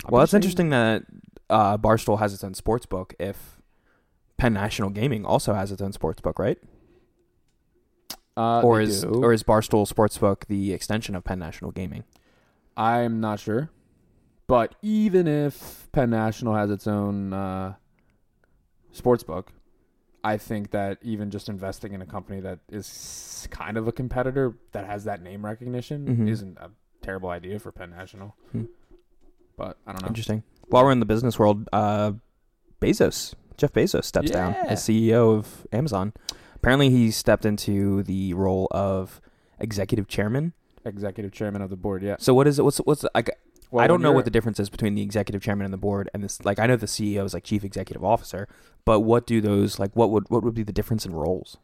I'm 0.05 0.11
Well, 0.11 0.25
pretty 0.25 0.37
interesting 0.37 0.69
that 0.69 1.03
uh, 1.49 1.77
Barstool 1.77 2.19
has 2.19 2.33
its 2.33 2.43
own 2.43 2.53
sports 2.53 2.85
book. 2.85 3.13
If 3.19 3.61
Penn 4.37 4.53
National 4.53 4.89
Gaming 4.89 5.25
also 5.25 5.53
has 5.53 5.71
its 5.71 5.81
own 5.81 5.93
sports 5.93 6.21
book, 6.21 6.39
right? 6.39 6.57
Uh, 8.35 8.61
or 8.61 8.79
is 8.79 9.01
do. 9.01 9.23
or 9.23 9.33
is 9.33 9.41
Barstool 9.41 9.91
Sportsbook 9.91 10.45
the 10.45 10.71
extension 10.71 11.15
of 11.15 11.23
Penn 11.23 11.39
National 11.39 11.71
Gaming? 11.71 12.03
I'm 12.75 13.19
not 13.19 13.39
sure. 13.39 13.71
But 14.45 14.75
even 14.83 15.27
if 15.27 15.89
Penn 15.91 16.11
National 16.11 16.53
has 16.53 16.69
its 16.69 16.85
own 16.85 17.33
uh, 17.33 17.73
sports 18.91 19.23
book, 19.23 19.51
I 20.33 20.37
think 20.37 20.71
that 20.71 20.97
even 21.01 21.31
just 21.31 21.47
investing 21.47 21.93
in 21.93 22.01
a 22.01 22.05
company 22.05 22.39
that 22.41 22.59
is 22.69 23.47
kind 23.51 23.77
of 23.77 23.87
a 23.87 23.91
competitor 23.91 24.57
that 24.73 24.85
has 24.85 25.05
that 25.05 25.21
name 25.21 25.45
recognition 25.45 25.99
Mhm. 26.07 26.29
isn't 26.29 26.57
a 26.57 26.69
terrible 27.01 27.29
idea 27.29 27.59
for 27.59 27.71
Penn 27.71 27.91
National. 27.91 28.35
Hmm. 28.51 28.65
But 29.55 29.77
I 29.87 29.93
don't 29.93 30.01
know. 30.01 30.07
Interesting. 30.09 30.43
While 30.67 30.83
we're 30.83 30.91
in 30.91 30.99
the 30.99 31.05
business 31.05 31.39
world, 31.39 31.69
uh, 31.71 32.11
Bezos, 32.81 33.33
Jeff 33.55 33.71
Bezos 33.73 34.03
steps 34.03 34.29
down 34.29 34.53
as 34.53 34.83
CEO 34.83 35.33
of 35.37 35.65
Amazon. 35.71 36.13
Apparently, 36.55 36.89
he 36.89 37.09
stepped 37.11 37.45
into 37.45 38.03
the 38.03 38.33
role 38.33 38.67
of 38.71 39.21
executive 39.59 40.07
chairman. 40.07 40.53
Executive 40.85 41.31
chairman 41.31 41.61
of 41.61 41.69
the 41.69 41.77
board, 41.77 42.03
yeah. 42.03 42.17
So 42.19 42.33
what 42.33 42.47
is 42.47 42.59
it? 42.59 42.63
What's 42.63 42.77
what's 42.79 43.05
like? 43.15 43.29
Well, 43.71 43.83
I 43.83 43.87
don't 43.87 44.01
know 44.01 44.11
what 44.13 44.25
the 44.25 44.31
difference 44.31 44.59
is 44.59 44.69
between 44.69 44.95
the 44.95 45.01
executive 45.01 45.41
chairman 45.41 45.65
and 45.65 45.73
the 45.73 45.77
board 45.77 46.09
and 46.13 46.23
this. 46.23 46.43
Like, 46.45 46.57
I 46.59 46.67
know 46.67 46.75
the 46.77 46.85
CEO 46.85 47.25
is 47.25 47.33
like 47.33 47.43
chief 47.43 47.63
executive 47.63 48.03
officer, 48.03 48.47
but 48.85 49.01
what 49.01 49.27
do 49.27 49.41
those 49.41 49.77
like? 49.79 49.93
What 49.95 50.09
would 50.11 50.29
what 50.29 50.43
would 50.43 50.53
be 50.53 50.63
the 50.63 50.71
difference 50.73 51.05
in 51.05 51.13
roles? 51.13 51.57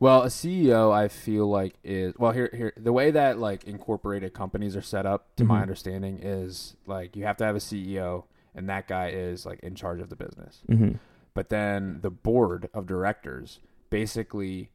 Well, 0.00 0.22
a 0.22 0.26
CEO, 0.26 0.92
I 0.92 1.06
feel 1.08 1.46
like 1.48 1.74
is 1.84 2.14
well 2.18 2.32
here 2.32 2.50
here 2.52 2.72
the 2.76 2.92
way 2.92 3.12
that 3.12 3.38
like 3.38 3.64
incorporated 3.64 4.34
companies 4.34 4.74
are 4.76 4.82
set 4.82 5.06
up, 5.06 5.34
to 5.36 5.44
my 5.44 5.58
Mhm. 5.58 5.62
understanding, 5.62 6.18
is 6.20 6.76
like 6.86 7.14
you 7.16 7.24
have 7.24 7.36
to 7.38 7.44
have 7.44 7.54
a 7.54 7.60
CEO, 7.60 8.24
and 8.54 8.68
that 8.68 8.88
guy 8.88 9.10
is 9.10 9.46
like 9.46 9.60
in 9.60 9.76
charge 9.76 10.00
of 10.00 10.08
the 10.10 10.16
business. 10.16 10.62
Mm-hmm. 10.68 10.96
But 11.34 11.48
then 11.48 12.00
the 12.02 12.10
board 12.10 12.68
of 12.74 12.86
directors 12.86 13.60
basically 13.90 14.70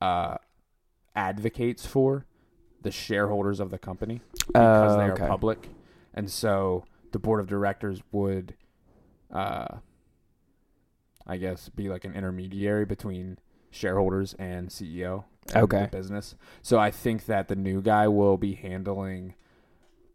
uh, 0.00 0.36
advocates 1.14 1.86
for 1.86 2.26
the 2.80 2.90
shareholders 2.90 3.60
of 3.60 3.70
the 3.70 3.78
company 3.78 4.20
because 4.46 4.96
they 4.96 5.04
are 5.04 5.16
public, 5.28 5.68
and 6.14 6.30
so 6.30 6.84
the 7.12 7.18
board 7.18 7.40
of 7.40 7.46
directors 7.46 8.02
would, 8.12 8.54
uh, 9.32 9.66
I 11.26 11.36
guess, 11.36 11.68
be 11.68 11.88
like 11.88 12.04
an 12.04 12.14
intermediary 12.14 12.84
between 12.84 13.38
shareholders 13.70 14.34
and 14.38 14.68
CEO. 14.68 15.24
and 15.54 15.64
Okay. 15.64 15.82
the 15.82 15.88
business. 15.88 16.36
So 16.62 16.78
I 16.78 16.92
think 16.92 17.26
that 17.26 17.48
the 17.48 17.56
new 17.56 17.82
guy 17.82 18.06
will 18.06 18.36
be 18.36 18.54
handling 18.54 19.34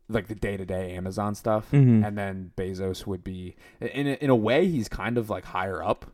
like 0.07 0.27
the 0.27 0.35
day 0.35 0.55
to 0.55 0.65
day 0.65 0.95
Amazon 0.95 1.35
stuff, 1.35 1.69
Mhm. 1.71 2.07
and 2.07 2.17
then 2.17 2.51
Bezos 2.55 3.05
would 3.05 3.25
be 3.25 3.57
in 3.81 4.07
a, 4.07 4.11
in 4.23 4.29
a 4.29 4.35
way 4.37 4.65
he's 4.67 4.87
kind 4.87 5.17
of 5.17 5.29
like 5.29 5.43
higher 5.43 5.83
up. 5.83 6.05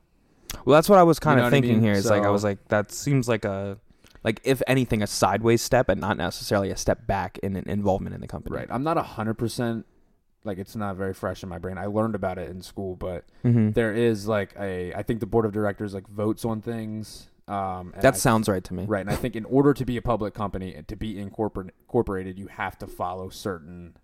Well, 0.65 0.73
that's 0.73 0.89
what 0.89 0.97
I 0.97 1.03
was 1.03 1.19
kind 1.19 1.37
know 1.37 1.43
of 1.45 1.51
what 1.51 1.57
I 1.57 1.61
thinking 1.61 1.73
mean? 1.75 1.83
here. 1.83 1.93
It's 1.93 2.09
like 2.09 2.23
I 2.23 2.31
was 2.31 2.43
like, 2.43 2.67
that 2.69 2.91
seems 2.91 3.27
like 3.29 3.45
a, 3.45 3.77
like 4.23 4.39
if 4.43 4.61
anything, 4.67 5.01
a 5.03 5.07
sideways 5.07 5.61
step, 5.61 5.89
and 5.89 5.99
not 6.01 6.17
necessarily 6.17 6.69
a 6.69 6.77
step 6.77 7.05
back 7.07 7.37
in 7.43 7.55
an 7.55 7.67
involvement 7.69 8.15
in 8.15 8.21
the 8.21 8.27
company. 8.27 8.55
Right. 8.55 8.67
I'm 8.69 8.83
not 8.83 8.97
a 8.97 9.03
hundred 9.03 9.35
percent 9.35 9.85
like 10.45 10.57
it's 10.57 10.75
not 10.75 10.97
very 10.97 11.13
fresh 11.13 11.41
in 11.43 11.47
my 11.49 11.57
brain. 11.57 11.77
I 11.77 11.85
learned 11.85 12.15
about 12.15 12.37
it 12.37 12.49
in 12.49 12.61
school, 12.61 12.95
but 12.95 13.23
Mm-hmm. 13.45 13.71
there 13.71 13.93
is 13.93 14.27
like 14.27 14.53
a 14.59 14.93
I 14.93 15.03
think 15.03 15.19
the 15.19 15.25
board 15.25 15.45
of 15.45 15.51
directors 15.53 15.93
like 15.93 16.07
votes 16.07 16.43
on 16.45 16.61
things. 16.61 17.27
Um, 17.47 17.93
That 18.01 18.13
I- 18.13 18.17
sounds 18.17 18.47
right 18.47 18.63
to 18.63 18.73
me. 18.73 18.85
right. 18.85 19.01
And 19.01 19.09
I 19.09 19.15
think 19.17 19.35
in 19.35 19.43
order 19.45 19.73
to 19.73 19.85
be 19.85 19.97
a 19.97 20.01
public 20.01 20.33
company 20.33 20.73
and 20.75 20.87
to 20.87 20.95
be 20.95 21.15
incorpor- 21.15 21.69
incorporated, 21.81 22.39
you 22.39 22.47
have 22.47 22.77
to 22.79 22.87
follow 22.87 23.27
certain 23.29 23.97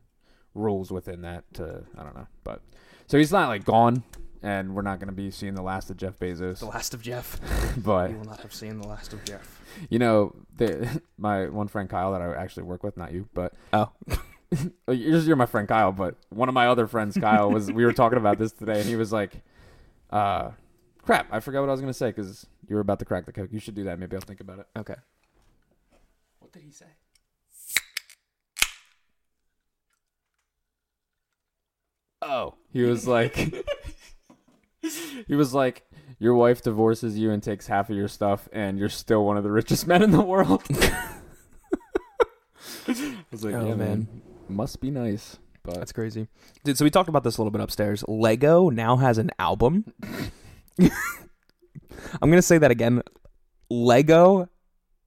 rules 0.53 0.91
within 0.91 1.21
that. 1.21 1.43
To 1.55 1.83
I 1.97 2.03
don't 2.03 2.15
know, 2.15 2.27
but 2.43 2.61
so 3.07 3.17
he's 3.17 3.31
not 3.31 3.47
like 3.47 3.63
gone, 3.65 4.03
and 4.43 4.75
we're 4.75 4.81
not 4.81 4.99
going 4.99 5.07
to 5.09 5.15
be 5.15 5.31
seeing 5.31 5.55
the 5.55 5.61
last 5.61 5.89
of 5.89 5.97
Jeff 5.97 6.19
Bezos. 6.19 6.59
The 6.59 6.65
last 6.65 6.93
of 6.93 7.01
Jeff. 7.01 7.39
But 7.77 8.11
you 8.11 8.17
will 8.17 8.25
not 8.25 8.41
have 8.41 8.53
seen 8.53 8.79
the 8.81 8.87
last 8.87 9.13
of 9.13 9.23
Jeff. 9.23 9.58
You 9.89 9.99
know, 9.99 10.35
the, 10.57 11.01
my 11.17 11.47
one 11.49 11.67
friend 11.67 11.89
Kyle 11.89 12.11
that 12.13 12.21
I 12.21 12.33
actually 12.35 12.63
work 12.63 12.83
with, 12.83 12.97
not 12.97 13.11
you, 13.11 13.27
but 13.33 13.53
Oh. 13.73 13.91
you're, 14.87 15.19
you're 15.19 15.35
my 15.35 15.45
friend 15.45 15.67
Kyle, 15.67 15.91
but 15.91 16.15
one 16.29 16.49
of 16.49 16.55
my 16.55 16.67
other 16.67 16.87
friends, 16.87 17.17
Kyle, 17.17 17.51
was 17.51 17.71
we 17.71 17.85
were 17.85 17.93
talking 17.93 18.17
about 18.17 18.37
this 18.39 18.51
today, 18.51 18.79
and 18.79 18.89
he 18.89 18.95
was 18.95 19.11
like, 19.13 19.33
uh, 20.09 20.51
"Crap, 21.03 21.27
I 21.31 21.39
forgot 21.39 21.61
what 21.61 21.69
I 21.69 21.71
was 21.73 21.81
gonna 21.81 21.93
say 21.93 22.09
because 22.09 22.47
you 22.67 22.75
were 22.75 22.81
about 22.81 22.99
to 22.99 23.05
crack 23.05 23.25
the 23.25 23.31
code. 23.31 23.49
You 23.51 23.59
should 23.59 23.75
do 23.75 23.83
that. 23.83 23.99
Maybe 23.99 24.15
I'll 24.15 24.21
think 24.21 24.41
about 24.41 24.59
it." 24.59 24.67
Okay. 24.77 24.95
What 26.39 26.51
did 26.51 26.63
he 26.63 26.71
say? 26.71 26.87
Oh, 32.21 32.55
he 32.71 32.81
was 32.83 33.07
like, 33.07 33.35
he 35.27 35.35
was 35.35 35.53
like, 35.53 35.83
your 36.19 36.35
wife 36.35 36.61
divorces 36.61 37.17
you 37.17 37.31
and 37.31 37.41
takes 37.41 37.67
half 37.67 37.89
of 37.89 37.95
your 37.95 38.07
stuff, 38.07 38.47
and 38.51 38.77
you're 38.77 38.89
still 38.89 39.25
one 39.25 39.37
of 39.37 39.43
the 39.43 39.51
richest 39.59 39.87
men 39.87 40.01
in 40.03 40.11
the 40.11 40.21
world. 40.21 40.63
I 42.87 43.23
was 43.31 43.43
like, 43.43 43.53
Oh, 43.55 43.67
yeah, 43.67 43.75
man, 43.75 43.77
man. 43.77 44.07
must 44.47 44.81
be 44.81 44.91
nice. 44.91 45.37
But 45.63 45.75
That's 45.75 45.91
crazy. 45.91 46.27
Dude, 46.63 46.77
so 46.77 46.85
we 46.85 46.89
talked 46.89 47.09
about 47.09 47.23
this 47.23 47.37
a 47.37 47.41
little 47.41 47.51
bit 47.51 47.61
upstairs. 47.61 48.03
Lego 48.07 48.69
now 48.69 48.95
has 48.97 49.17
an 49.17 49.29
album. 49.39 49.85
I'm 50.79 52.29
gonna 52.29 52.41
say 52.41 52.57
that 52.57 52.71
again. 52.71 53.03
Lego 53.69 54.49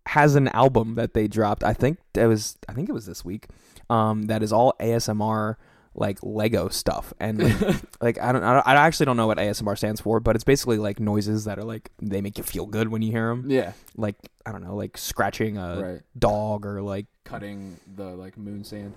has 0.07 0.35
an 0.37 0.49
album 0.49 0.95
that 0.97 1.15
they 1.15 1.27
dropped. 1.27 1.65
I 1.65 1.73
think 1.73 1.99
it 2.15 2.27
was. 2.27 2.59
I 2.69 2.75
think 2.75 2.89
it 2.89 2.93
was 2.93 3.07
this 3.07 3.25
week. 3.25 3.47
Um, 3.91 4.25
that 4.25 4.43
is 4.43 4.53
all 4.53 4.75
ASMR 4.79 5.57
like 5.95 6.19
Lego 6.23 6.69
stuff, 6.69 7.13
and 7.21 7.43
like, 7.43 7.77
like 8.01 8.19
I 8.21 8.33
don't. 8.33 8.43
I 8.43 8.55
don't- 8.55 8.67
I 8.67 8.75
actually 8.77 9.07
don't 9.07 9.17
know 9.17 9.27
what 9.27 9.39
ASMR 9.39 9.77
stands 9.77 10.01
for, 10.01 10.21
but 10.21 10.35
it's 10.37 10.45
basically 10.45 10.79
like 10.79 10.99
noises 11.01 11.45
that 11.45 11.59
are 11.59 11.65
like 11.65 11.91
they 12.01 12.21
make 12.21 12.39
you 12.39 12.45
feel 12.45 12.67
good 12.67 12.89
when 12.89 13.03
you 13.03 13.11
hear 13.13 13.29
them. 13.29 13.51
yeah, 13.51 13.73
Like 13.97 14.17
I 14.47 14.53
don't 14.53 14.63
know, 14.65 14.75
like 14.77 14.97
scratching 14.97 15.59
a 15.59 15.81
right. 15.83 16.01
dog 16.19 16.65
or 16.67 16.81
like 16.83 17.07
Cutting 17.25 17.79
the 17.95 18.05
like 18.17 18.37
moon 18.39 18.65
sand. 18.65 18.95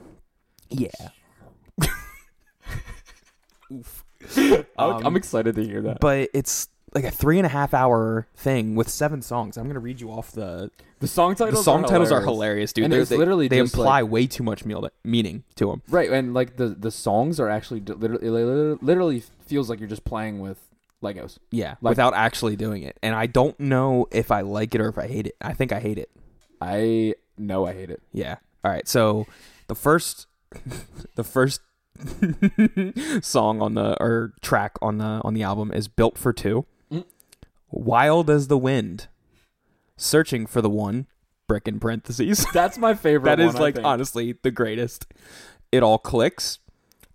yeah. 0.69 0.89
I'm, 4.37 4.65
Um, 4.77 5.05
I'm 5.05 5.15
excited 5.15 5.55
to 5.55 5.63
hear 5.63 5.81
that. 5.83 5.99
but 5.99 6.29
it's 6.33 6.67
like 6.95 7.03
a 7.03 7.11
three 7.11 7.37
and 7.37 7.45
a 7.45 7.49
half 7.49 7.73
hour 7.73 8.25
thing 8.35 8.73
with 8.75 8.89
seven 8.89 9.21
songs. 9.21 9.57
I'm 9.57 9.67
gonna 9.67 9.79
read 9.79 9.99
you 10.01 10.09
off 10.09 10.31
the 10.31 10.71
the 11.01 11.07
song 11.07 11.35
titles. 11.35 11.59
the 11.59 11.63
song 11.63 11.83
are 11.83 11.87
titles 11.87 12.11
are 12.11 12.21
hilarious. 12.21 12.71
hilarious, 12.71 12.73
dude. 12.73 12.83
And 12.85 12.93
They're- 12.93 13.05
they 13.05 13.17
literally 13.17 13.47
they 13.49 13.59
imply 13.59 14.01
like- 14.01 14.11
way 14.11 14.27
too 14.27 14.43
much 14.43 14.65
meal- 14.65 14.89
meaning 15.03 15.43
to 15.55 15.67
them. 15.67 15.81
Right, 15.89 16.09
and 16.09 16.33
like 16.33 16.55
the 16.55 16.69
the 16.69 16.89
songs 16.91 17.39
are 17.39 17.49
actually 17.49 17.81
literally 17.81 18.29
literally, 18.29 18.77
literally 18.81 19.19
feels 19.45 19.69
like 19.69 19.79
you're 19.79 19.89
just 19.89 20.05
playing 20.05 20.39
with 20.39 20.57
Legos. 21.03 21.37
Yeah, 21.51 21.75
Like- 21.81 21.91
without 21.91 22.13
actually 22.15 22.55
doing 22.55 22.81
it. 22.83 22.97
And 23.03 23.13
I 23.13 23.25
don't 23.27 23.59
know 23.59 24.07
if 24.11 24.31
I 24.31 24.41
like 24.41 24.73
it 24.73 24.79
or 24.81 24.87
if 24.87 24.97
I 24.97 25.07
hate 25.07 25.27
it. 25.27 25.35
I 25.41 25.53
think 25.53 25.71
I 25.73 25.79
hate 25.81 25.97
it. 25.99 26.09
I 26.61 27.13
know 27.37 27.65
I 27.67 27.73
hate 27.73 27.89
it. 27.89 28.01
Yeah. 28.13 28.37
All 28.63 28.71
right. 28.71 28.87
So 28.87 29.27
the 29.67 29.75
first, 29.75 30.27
the 31.15 31.23
first 31.25 31.59
song 33.21 33.61
on 33.61 33.73
the 33.75 34.01
or 34.01 34.33
track 34.41 34.77
on 34.81 34.97
the 34.97 35.21
on 35.23 35.33
the 35.33 35.43
album 35.43 35.71
is 35.73 35.87
"Built 35.87 36.17
for 36.17 36.33
Two. 36.33 36.65
Wild 37.71 38.29
as 38.29 38.47
the 38.47 38.57
wind, 38.57 39.07
searching 39.97 40.45
for 40.45 40.61
the 40.61 40.69
one. 40.69 41.07
Brick 41.47 41.67
in 41.67 41.79
parentheses. 41.79 42.45
That's 42.53 42.77
my 42.77 42.95
favorite. 42.95 43.29
that 43.29 43.39
is 43.39 43.53
one, 43.53 43.61
like 43.61 43.77
honestly 43.83 44.35
the 44.41 44.49
greatest. 44.49 45.05
It 45.71 45.83
all 45.83 45.99
clicks. 45.99 46.57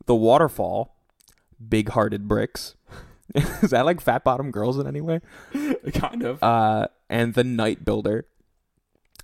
The 0.07 0.15
waterfall, 0.15 0.95
big 1.69 1.89
hearted 1.91 2.29
bricks. 2.29 2.77
is 3.35 3.71
that 3.71 3.85
like 3.85 4.01
fat 4.01 4.23
bottom 4.23 4.51
girls 4.53 4.79
in 4.79 4.87
any 4.87 5.01
way? 5.01 5.21
kind 5.95 6.23
of. 6.23 6.41
Uh, 6.43 6.87
and 7.09 7.35
the 7.35 7.45
night 7.45 7.85
builder. 7.85 8.27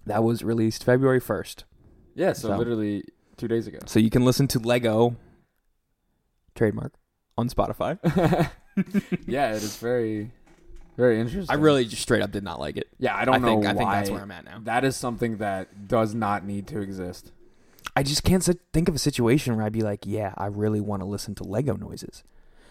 That 0.07 0.23
was 0.25 0.43
released 0.45 0.85
February 0.85 1.19
first. 1.21 1.65
yeah, 2.15 2.33
so, 2.33 2.49
so- 2.49 2.57
literally 2.57 3.05
two 3.37 3.49
days 3.49 3.67
ago. 3.67 3.79
So 3.87 3.99
you 4.01 4.11
can 4.11 4.25
listen 4.25 4.47
to 4.49 4.59
Lego 4.59 5.17
trademark 6.55 6.95
on 7.37 7.49
Spotify. 7.49 7.99
yeah, 9.27 9.51
it 9.55 9.63
is 9.63 9.77
very, 9.77 10.31
very 10.97 11.21
interesting. 11.21 11.55
I 11.55 11.59
really 11.61 11.85
just 11.85 12.03
straight 12.03 12.23
up 12.23 12.31
did 12.31 12.45
not 12.45 12.59
like 12.61 12.77
it. 12.77 12.89
yeah, 12.99 13.17
I 13.17 13.25
don't 13.25 13.37
I 13.37 13.39
know 13.39 13.47
think 13.49 13.65
why. 13.65 13.71
I 13.71 13.75
think 13.75 13.91
that's 13.91 14.11
where 14.11 14.23
I'm 14.23 14.31
at 14.31 14.45
now. 14.45 14.61
That 14.63 14.85
is 14.85 14.97
something 14.97 15.39
that 15.39 15.89
does 15.89 16.15
not 16.15 16.45
need 16.45 16.67
to 16.69 16.81
exist. 16.81 17.33
I 17.95 18.03
just 18.03 18.25
can't 18.25 18.45
sit, 18.45 18.61
think 18.73 18.89
of 18.89 18.95
a 18.95 18.99
situation 18.99 19.57
where 19.57 19.65
I'd 19.65 19.73
be 19.73 19.83
like, 19.83 20.01
yeah, 20.05 20.35
I 20.37 20.47
really 20.47 20.81
want 20.81 21.01
to 21.01 21.07
listen 21.07 21.35
to 21.37 21.45
Lego 21.45 21.77
noises. 21.77 22.25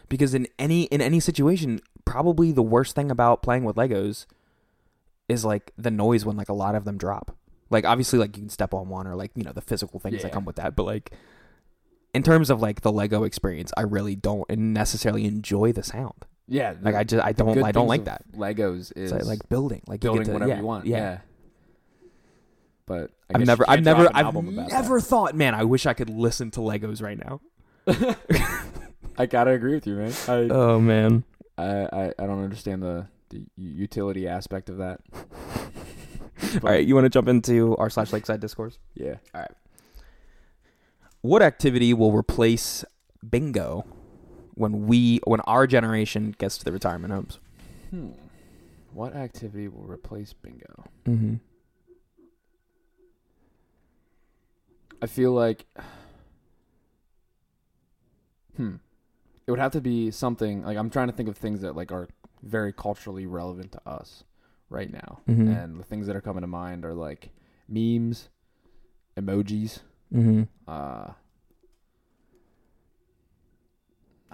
Because 0.08 0.36
in 0.36 0.48
any 0.60 0.84
in 0.84 1.02
any 1.02 1.20
situation, 1.20 1.80
probably 2.06 2.52
the 2.52 2.62
worst 2.62 2.96
thing 2.96 3.10
about 3.10 3.42
playing 3.42 3.64
with 3.64 3.76
Legos 3.76 4.28
is 5.28 5.44
like 5.44 5.72
the 5.78 5.90
noise 5.90 6.26
when 6.26 6.38
like 6.38 6.50
a 6.50 6.54
lot 6.54 6.76
of 6.76 6.86
them 6.86 6.98
drop. 6.98 7.36
Like 7.72 7.86
obviously 7.86 8.20
like 8.20 8.38
you 8.38 8.44
can 8.44 8.50
step 8.50 8.74
on 8.74 8.90
one 8.90 9.08
or 9.08 9.16
like, 9.16 9.32
you 9.36 9.44
know, 9.44 9.52
the 9.52 9.62
physical 9.62 10.00
things 10.00 10.22
that 10.22 10.32
come 10.32 10.46
with 10.46 10.58
that, 10.58 10.76
but 10.76 10.84
like 10.84 11.12
in 12.14 12.22
terms 12.22 12.52
of 12.52 12.62
like 12.62 12.82
the 12.82 12.92
Lego 12.92 13.24
experience, 13.24 13.74
I 13.76 13.82
really 13.82 14.16
don't 14.16 14.48
necessarily 14.50 15.26
enjoy 15.26 15.72
the 15.72 15.84
sound. 15.84 16.26
Yeah, 16.48 16.76
Like 16.82 16.96
I 16.96 17.04
just 17.04 17.26
I 17.26 17.32
don't 17.32 17.64
I 17.64 17.72
don't 17.72 17.88
like 17.88 18.06
that. 18.06 18.24
Legos 18.34 18.94
is 18.96 19.12
like, 19.12 19.26
like 19.26 19.50
building, 19.50 19.82
like 19.88 20.04
you 20.04 20.10
building 20.10 20.24
get 20.24 20.28
to, 20.28 20.34
whatever 20.34 20.50
yeah, 20.50 20.60
you 20.60 20.66
want. 20.66 20.86
Yeah, 20.86 20.98
Yeah. 20.98 21.18
But 22.86 23.12
I 23.34 23.40
I've 23.40 23.48
never, 23.48 23.68
I've 23.68 23.84
never, 23.84 24.08
I've 24.14 24.28
about 24.28 24.46
that. 24.56 24.70
never 24.70 25.02
thought, 25.02 25.34
man. 25.34 25.56
I 25.56 25.64
wish 25.64 25.88
I 25.88 25.94
could 25.96 26.10
listen 26.10 26.52
to 26.52 26.60
Legos 26.60 27.02
right 27.02 27.18
now. 27.18 27.42
I 29.18 29.26
gotta 29.26 29.52
agree 29.52 29.74
with 29.74 29.88
you, 29.88 29.96
man. 29.96 30.14
I, 30.28 30.34
Oh 30.52 30.80
man, 30.80 31.24
I, 31.58 31.66
I, 31.66 32.14
I 32.20 32.26
don't 32.28 32.44
understand 32.44 32.84
the, 32.84 33.08
the 33.30 33.44
utility 33.56 34.28
aspect 34.28 34.70
of 34.70 34.78
that. 34.78 35.02
All 36.56 36.60
right, 36.70 36.86
you 36.86 36.94
want 36.94 37.06
to 37.06 37.10
jump 37.10 37.28
into 37.28 37.76
our 37.78 37.90
slash 37.90 38.14
lakeside 38.14 38.40
discourse? 38.40 38.78
Yeah. 38.94 39.16
All 39.34 39.42
right. 39.42 39.52
What 41.22 41.42
activity 41.42 41.92
will 41.94 42.12
replace 42.12 42.86
bingo 43.28 43.86
when 44.56 44.86
we 44.88 45.20
when 45.26 45.42
our 45.42 45.68
generation 45.68 46.34
gets 46.38 46.58
to 46.58 46.66
the 46.66 46.72
retirement 46.72 47.14
homes? 47.14 47.40
Hmm. 47.92 48.10
What 48.94 49.16
activity 49.16 49.68
will 49.68 49.84
replace 49.84 50.34
bingo? 50.34 50.86
Mm-hmm. 51.06 51.36
I 55.02 55.08
feel 55.08 55.32
like 55.32 55.66
hmm. 58.58 58.76
It 59.48 59.52
would 59.52 59.60
have 59.60 59.74
to 59.74 59.82
be 59.82 60.10
something 60.10 60.64
like 60.64 60.78
I'm 60.78 60.90
trying 60.90 61.08
to 61.08 61.14
think 61.14 61.30
of 61.30 61.38
things 61.38 61.62
that 61.62 61.76
like 61.76 61.92
are 61.92 62.08
very 62.42 62.74
culturally 62.74 63.26
relevant 63.28 63.72
to 63.74 63.82
us 63.88 64.24
right 64.70 64.92
now. 64.92 65.20
Mhm. 65.30 65.56
And 65.64 65.80
the 65.80 65.84
things 65.84 66.08
that 66.08 66.16
are 66.16 66.22
coming 66.22 66.42
to 66.42 66.48
mind 66.48 66.84
are 66.84 66.94
like 66.94 67.30
memes, 67.68 68.30
emojis, 69.18 69.80
Mm-hmm. 70.14 70.44
uh 70.68 71.12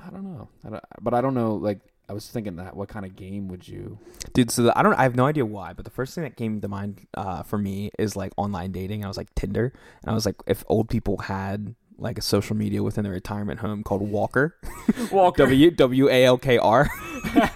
I 0.05 0.09
don't 0.09 0.23
know. 0.23 0.49
I 0.65 0.69
don't, 0.69 0.83
but 1.01 1.13
I 1.13 1.21
don't 1.21 1.33
know 1.33 1.55
like 1.55 1.79
I 2.09 2.13
was 2.13 2.27
thinking 2.27 2.57
that 2.57 2.75
what 2.75 2.89
kind 2.89 3.05
of 3.05 3.15
game 3.15 3.47
would 3.47 3.67
you 3.67 3.97
Dude, 4.33 4.51
so 4.51 4.63
the, 4.63 4.77
I 4.77 4.83
don't. 4.83 4.93
I 4.95 5.03
have 5.03 5.15
no 5.15 5.25
idea 5.25 5.45
why, 5.45 5.73
but 5.73 5.85
the 5.85 5.91
first 5.91 6.13
thing 6.15 6.23
that 6.23 6.35
came 6.37 6.61
to 6.61 6.67
mind 6.67 7.05
uh, 7.15 7.43
for 7.43 7.57
me 7.57 7.91
is 7.99 8.15
like 8.15 8.31
online 8.37 8.71
dating. 8.71 9.03
I 9.03 9.07
was 9.07 9.17
like 9.17 9.33
Tinder, 9.35 9.73
and 10.01 10.11
I 10.11 10.13
was 10.13 10.25
like, 10.25 10.35
if 10.47 10.63
old 10.67 10.89
people 10.89 11.17
had 11.19 11.75
like 11.97 12.17
a 12.17 12.21
social 12.21 12.55
media 12.55 12.81
within 12.81 13.03
their 13.03 13.13
retirement 13.13 13.59
home 13.59 13.83
called 13.83 14.01
Walker, 14.01 14.55
Walker 15.11 15.43
W 15.43 15.71
W 15.71 16.09
A 16.09 16.25
L 16.25 16.37
K 16.37 16.57
R. 16.57 16.89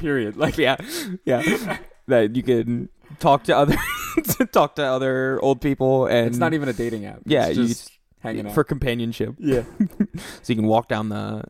period. 0.00 0.36
Like 0.36 0.58
yeah, 0.58 0.76
yeah, 1.24 1.78
that 2.08 2.36
you 2.36 2.42
can 2.42 2.88
talk 3.20 3.44
to 3.44 3.56
other 3.56 3.76
talk 4.52 4.76
to 4.76 4.84
other 4.84 5.40
old 5.42 5.60
people, 5.60 6.06
and 6.06 6.28
it's 6.28 6.38
not 6.38 6.54
even 6.54 6.68
a 6.68 6.72
dating 6.72 7.04
app. 7.06 7.20
Yeah, 7.26 7.46
it's 7.48 7.58
you- 7.58 7.68
just 7.68 7.90
hanging 8.20 8.46
out. 8.46 8.54
for 8.54 8.64
companionship. 8.64 9.34
yeah. 9.38 9.64
So 10.16 10.52
you 10.52 10.56
can 10.56 10.66
walk 10.66 10.88
down 10.88 11.08
the 11.08 11.44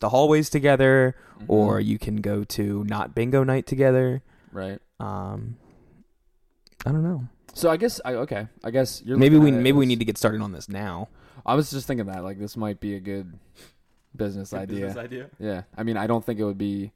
the 0.00 0.08
hallways 0.08 0.50
together, 0.50 1.14
Mm-hmm. 1.38 1.50
or 1.52 1.80
you 1.80 1.98
can 1.98 2.16
go 2.16 2.44
to 2.44 2.84
not 2.84 3.14
bingo 3.16 3.42
night 3.44 3.66
together. 3.66 4.22
right. 4.52 4.78
Um, 5.00 5.56
I 6.86 6.92
don't 6.92 7.02
know. 7.02 7.26
So 7.54 7.68
I 7.70 7.76
guess 7.76 8.00
I 8.04 8.14
okay. 8.14 8.46
I 8.64 8.70
guess 8.70 9.02
you're 9.04 9.16
maybe 9.18 9.36
we 9.36 9.46
looking 9.46 9.56
at 9.56 9.62
maybe 9.62 9.76
we 9.78 9.86
need 9.86 9.98
to 9.98 10.04
get 10.04 10.16
started 10.18 10.40
on 10.40 10.52
this 10.52 10.68
now. 10.68 11.08
I 11.44 11.54
was 11.54 11.70
just 11.70 11.86
thinking 11.86 12.06
that 12.06 12.22
like 12.24 12.38
this 12.38 12.56
might 12.56 12.78
be 12.80 12.94
a 12.94 13.00
good 13.00 13.38
business 14.16 14.52
idea. 14.54 14.96
idea. 14.98 15.30
Yeah. 15.38 15.62
I 15.76 15.82
mean, 15.82 15.96
I 15.96 16.06
don't 16.06 16.24
think 16.24 16.38
it 16.38 16.44
would 16.44 16.58
be 16.58 16.92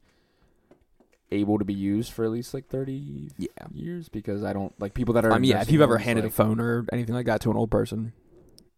able 1.31 1.59
to 1.59 1.65
be 1.65 1.73
used 1.73 2.13
for 2.13 2.23
at 2.23 2.31
least 2.31 2.53
like 2.53 2.67
30 2.69 3.31
Yeah. 3.37 3.49
years 3.73 4.07
because 4.07 4.43
I 4.43 4.53
don't 4.53 4.73
like 4.79 4.93
people 4.93 5.13
that 5.15 5.25
are 5.25 5.31
I 5.33 5.39
mean, 5.39 5.51
yeah. 5.51 5.61
If 5.61 5.69
you've 5.71 5.81
ever 5.81 5.97
handed 5.97 6.23
like, 6.23 6.31
a 6.31 6.35
phone 6.35 6.59
or 6.61 6.85
anything 6.93 7.15
like 7.15 7.25
that 7.25 7.41
to 7.41 7.51
an 7.51 7.57
old 7.57 7.69
person, 7.69 8.13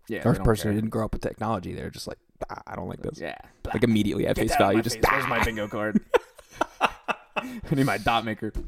yeah, 0.10 0.20
or 0.20 0.24
they 0.24 0.30
a 0.30 0.34
don't 0.36 0.44
person 0.46 0.72
who 0.72 0.76
didn't 0.76 0.90
grow 0.90 1.06
up 1.06 1.14
with 1.14 1.22
technology, 1.22 1.74
they're 1.74 1.90
just 1.90 2.08
like, 2.08 2.18
ah, 2.50 2.62
I 2.68 2.76
don't 2.76 2.90
like 2.90 3.02
this. 3.02 3.20
Yeah. 3.20 3.38
Like 3.74 3.84
immediately 3.84 4.28
at 4.28 4.36
Get 4.36 4.44
face 4.44 4.52
that 4.52 4.62
out 4.62 4.62
of 4.62 4.68
value, 4.70 4.82
just 4.82 4.96
face. 4.98 5.06
Where's 5.12 5.28
my 5.28 5.44
bingo 5.44 5.68
card? 5.68 6.02
I 6.82 7.76
need 7.76 7.86
my 7.86 7.98
dot 7.98 8.26
maker. 8.26 8.52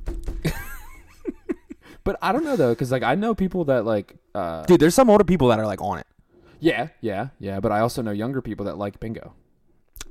but 2.04 2.18
I 2.22 2.32
don't 2.32 2.44
know 2.44 2.56
though, 2.56 2.72
because 2.72 2.92
like 2.92 3.04
I 3.04 3.16
know 3.16 3.36
people 3.36 3.66
that 3.66 3.86
like, 3.86 4.16
uh, 4.36 4.64
dude. 4.66 4.80
There's 4.80 4.96
some 4.96 5.10
older 5.10 5.24
people 5.24 5.48
that 5.50 5.60
are 5.60 5.66
like 5.66 5.82
on 5.82 6.00
it. 6.00 6.08
yeah, 6.60 6.90
yeah, 7.02 7.30
yeah. 7.40 7.60
But 7.60 7.72
I 7.72 7.80
also 7.80 8.02
know 8.02 8.12
younger 8.12 8.42
people 8.42 8.66
that 8.68 8.78
like 8.78 9.00
bingo. 9.00 9.34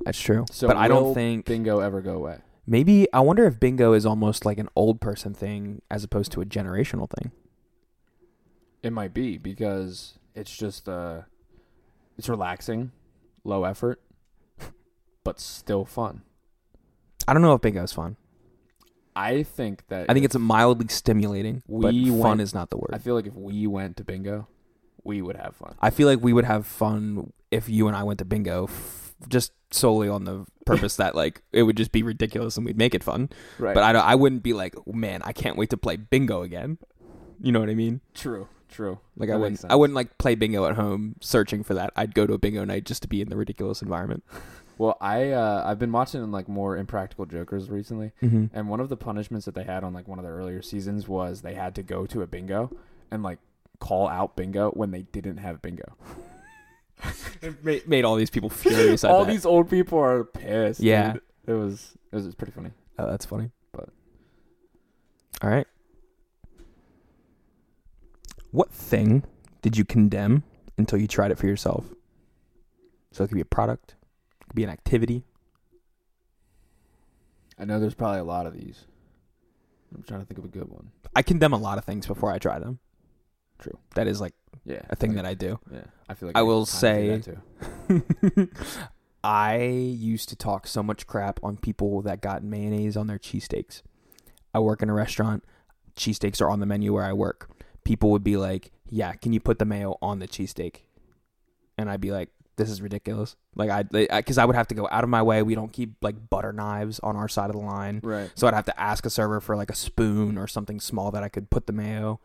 That's 0.05 0.19
true. 0.19 0.45
So 0.51 0.67
but 0.67 0.77
I 0.77 0.87
don't 0.87 1.13
think 1.13 1.45
bingo 1.45 1.79
ever 1.79 2.01
go 2.01 2.15
away. 2.15 2.39
maybe. 2.65 3.07
I 3.13 3.19
wonder 3.21 3.45
if 3.45 3.59
bingo 3.59 3.93
is 3.93 4.05
almost 4.05 4.45
like 4.45 4.57
an 4.57 4.67
old 4.75 4.99
person 4.99 5.33
thing 5.33 5.81
as 5.91 6.03
opposed 6.03 6.31
to 6.33 6.41
a 6.41 6.45
generational 6.45 7.09
thing. 7.09 7.31
It 8.83 8.91
might 8.91 9.13
be 9.13 9.37
because 9.37 10.17
it's 10.35 10.55
just 10.55 10.87
uh, 10.89 11.21
it's 12.17 12.29
relaxing, 12.29 12.91
low 13.43 13.63
effort, 13.63 14.01
but 15.23 15.39
still 15.39 15.85
fun. 15.85 16.21
I 17.27 17.33
don't 17.33 17.41
know 17.41 17.53
if 17.53 17.61
bingo 17.61 17.83
is 17.83 17.93
fun. 17.93 18.17
I 19.15 19.43
think 19.43 19.83
that 19.89 20.09
I 20.09 20.13
think 20.13 20.25
it's 20.25 20.37
mildly 20.37 20.87
stimulating, 20.87 21.63
but 21.67 21.93
We 21.93 22.09
fun 22.09 22.17
went- 22.19 22.41
is 22.41 22.53
not 22.53 22.69
the 22.69 22.77
word. 22.77 22.91
I 22.93 22.97
feel 22.97 23.15
like 23.15 23.27
if 23.27 23.35
we 23.35 23.67
went 23.67 23.97
to 23.97 24.03
bingo, 24.03 24.47
we 25.03 25.21
would 25.21 25.35
have 25.35 25.55
fun. 25.55 25.75
I 25.81 25.89
feel 25.89 26.07
like 26.07 26.21
we 26.21 26.31
would 26.33 26.45
have 26.45 26.65
fun 26.65 27.33
if 27.51 27.67
you 27.67 27.87
and 27.87 27.95
I 27.97 28.03
went 28.03 28.19
to 28.19 28.25
bingo, 28.25 28.65
f- 28.65 29.13
just 29.27 29.51
solely 29.71 30.07
on 30.07 30.23
the 30.25 30.45
purpose 30.65 30.95
that 30.95 31.13
like 31.15 31.41
it 31.51 31.63
would 31.63 31.75
just 31.77 31.91
be 31.91 32.03
ridiculous 32.03 32.55
and 32.55 32.65
we'd 32.65 32.77
make 32.77 32.95
it 32.95 33.03
fun. 33.03 33.29
Right. 33.59 33.73
But 33.73 33.83
I 33.83 33.91
don't, 33.93 34.05
I 34.05 34.15
wouldn't 34.15 34.43
be 34.43 34.53
like, 34.53 34.75
man, 34.87 35.21
I 35.23 35.33
can't 35.33 35.57
wait 35.57 35.69
to 35.71 35.77
play 35.77 35.97
bingo 35.97 36.41
again. 36.43 36.77
You 37.41 37.51
know 37.51 37.59
what 37.59 37.69
I 37.69 37.73
mean? 37.75 38.01
true, 38.13 38.47
true. 38.69 38.99
Like 39.17 39.29
That 39.29 39.35
I 39.35 39.37
wouldn't. 39.37 39.65
I 39.69 39.75
wouldn't 39.75 39.95
like 39.95 40.17
play 40.17 40.35
bingo 40.35 40.65
at 40.67 40.75
home 40.75 41.15
searching 41.21 41.63
for 41.63 41.73
that. 41.73 41.91
I'd 41.95 42.13
go 42.13 42.25
to 42.27 42.33
a 42.33 42.37
bingo 42.37 42.63
night 42.65 42.85
just 42.85 43.01
to 43.01 43.07
be 43.07 43.19
in 43.21 43.29
the 43.29 43.35
ridiculous 43.37 43.81
environment. 43.81 44.23
Well, 44.77 44.97
I 44.99 45.29
uh, 45.29 45.61
I've 45.63 45.77
been 45.77 45.91
watching 45.91 46.31
like 46.31 46.47
more 46.49 46.75
Impractical 46.75 47.27
Jokers 47.27 47.69
recently, 47.69 48.13
Mm-hmm. 48.23 48.45
and 48.57 48.67
one 48.67 48.79
of 48.79 48.89
the 48.89 48.97
punishments 48.97 49.45
that 49.45 49.53
they 49.53 49.63
had 49.63 49.83
on 49.83 49.93
like 49.93 50.07
one 50.07 50.17
of 50.17 50.25
the 50.25 50.31
earlier 50.31 50.63
seasons 50.63 51.07
was 51.07 51.43
they 51.43 51.53
had 51.53 51.75
to 51.75 51.83
go 51.83 52.07
to 52.07 52.23
a 52.23 52.25
bingo 52.27 52.71
and 53.11 53.21
like 53.21 53.37
call 53.79 54.07
out 54.07 54.35
bingo 54.35 54.71
when 54.71 54.89
they 54.89 55.03
didn't 55.03 55.37
have 55.37 55.61
bingo. 55.61 55.83
it 57.43 57.63
made, 57.63 57.87
made 57.87 58.05
all 58.05 58.15
these 58.15 58.31
people 58.31 58.49
furious. 58.49 59.03
All 59.03 59.23
these 59.23 59.45
old 59.45 59.69
people 59.69 59.99
are 59.99 60.23
pissed. 60.23 60.79
Yeah. 60.79 61.13
dude. 61.13 61.21
it 61.45 61.53
was 61.53 61.95
it 62.11 62.15
was 62.15 62.33
pretty 62.33 62.53
funny. 62.53 62.71
Oh, 62.97 63.05
that's 63.07 63.25
funny. 63.25 63.51
But- 63.73 63.89
all 65.43 65.49
right. 65.51 65.67
What 68.51 68.71
thing 68.71 69.23
did 69.61 69.77
you 69.77 69.85
condemn 69.85 70.43
until 70.77 70.99
you 70.99 71.07
tried 71.07 71.31
it 71.31 71.37
for 71.37 71.47
yourself? 71.47 71.85
So 73.11 73.23
it 73.23 73.27
could 73.27 73.35
be 73.35 73.41
a 73.41 73.45
product, 73.45 73.95
it 74.41 74.47
could 74.49 74.55
be 74.55 74.63
an 74.63 74.69
activity. 74.69 75.23
I 77.57 77.65
know 77.65 77.79
there's 77.79 77.93
probably 77.93 78.19
a 78.19 78.23
lot 78.23 78.45
of 78.45 78.53
these. 78.53 78.85
I'm 79.95 80.03
trying 80.03 80.21
to 80.21 80.25
think 80.25 80.37
of 80.39 80.45
a 80.45 80.47
good 80.47 80.69
one. 80.69 80.91
I 81.15 81.21
condemn 81.21 81.53
a 81.53 81.57
lot 81.57 81.77
of 81.77 81.85
things 81.85 82.07
before 82.07 82.31
I 82.31 82.39
try 82.39 82.59
them. 82.59 82.79
True. 83.59 83.77
That 83.95 84.07
is 84.07 84.19
like 84.21 84.33
Yeah, 84.65 84.81
a 84.89 84.95
thing 84.95 85.13
that 85.15 85.25
I 85.25 85.33
do. 85.33 85.59
Yeah, 85.71 85.83
I 86.09 86.13
feel 86.13 86.27
like 86.27 86.37
I 86.37 86.41
will 86.41 86.65
say-. 86.65 87.21
I 89.23 89.57
used 89.61 90.29
to 90.29 90.35
talk 90.35 90.65
so 90.65 90.81
much 90.81 91.05
crap 91.05 91.39
on 91.43 91.57
people 91.57 92.01
that 92.01 92.21
got 92.21 92.43
mayonnaise 92.43 92.97
on 92.97 93.05
their 93.07 93.19
cheesesteaks. 93.19 93.83
I 94.53 94.59
work 94.59 94.81
in 94.81 94.89
a 94.89 94.93
restaurant. 94.93 95.43
Cheesesteaks 95.95 96.41
are 96.41 96.49
on 96.49 96.59
the 96.59 96.65
menu 96.65 96.93
where 96.93 97.03
I 97.03 97.13
work. 97.13 97.49
People 97.83 98.11
would 98.11 98.23
be 98.23 98.37
like, 98.37 98.71
"Yeah, 98.89 99.13
can 99.13 99.33
you 99.33 99.39
put 99.39 99.59
the 99.59 99.65
mayo 99.65 99.97
on 100.01 100.19
the 100.19 100.27
cheesesteak?" 100.27 100.81
And 101.77 101.89
I'd 101.89 102.01
be 102.01 102.11
like, 102.11 102.29
"This 102.57 102.69
is 102.69 102.81
ridiculous." 102.81 103.35
Like 103.55 103.69
I, 103.69 103.83
because 103.83 104.37
I 104.37 104.45
would 104.45 104.55
have 104.55 104.67
to 104.67 104.75
go 104.75 104.87
out 104.91 105.03
of 105.03 105.09
my 105.09 105.21
way. 105.21 105.41
We 105.43 105.55
don't 105.55 105.73
keep 105.73 105.95
like 106.01 106.29
butter 106.29 106.53
knives 106.53 106.99
on 107.01 107.15
our 107.15 107.27
side 107.27 107.49
of 107.49 107.55
the 107.55 107.61
line, 107.61 107.99
right. 108.03 108.31
so 108.35 108.47
I'd 108.47 108.53
have 108.53 108.65
to 108.65 108.79
ask 108.79 109.05
a 109.05 109.09
server 109.09 109.41
for 109.41 109.55
like 109.55 109.69
a 109.69 109.75
spoon 109.75 110.37
or 110.37 110.47
something 110.47 110.79
small 110.79 111.11
that 111.11 111.23
I 111.23 111.29
could 111.29 111.49
put 111.49 111.67
the 111.67 111.73
mayo 111.73 112.19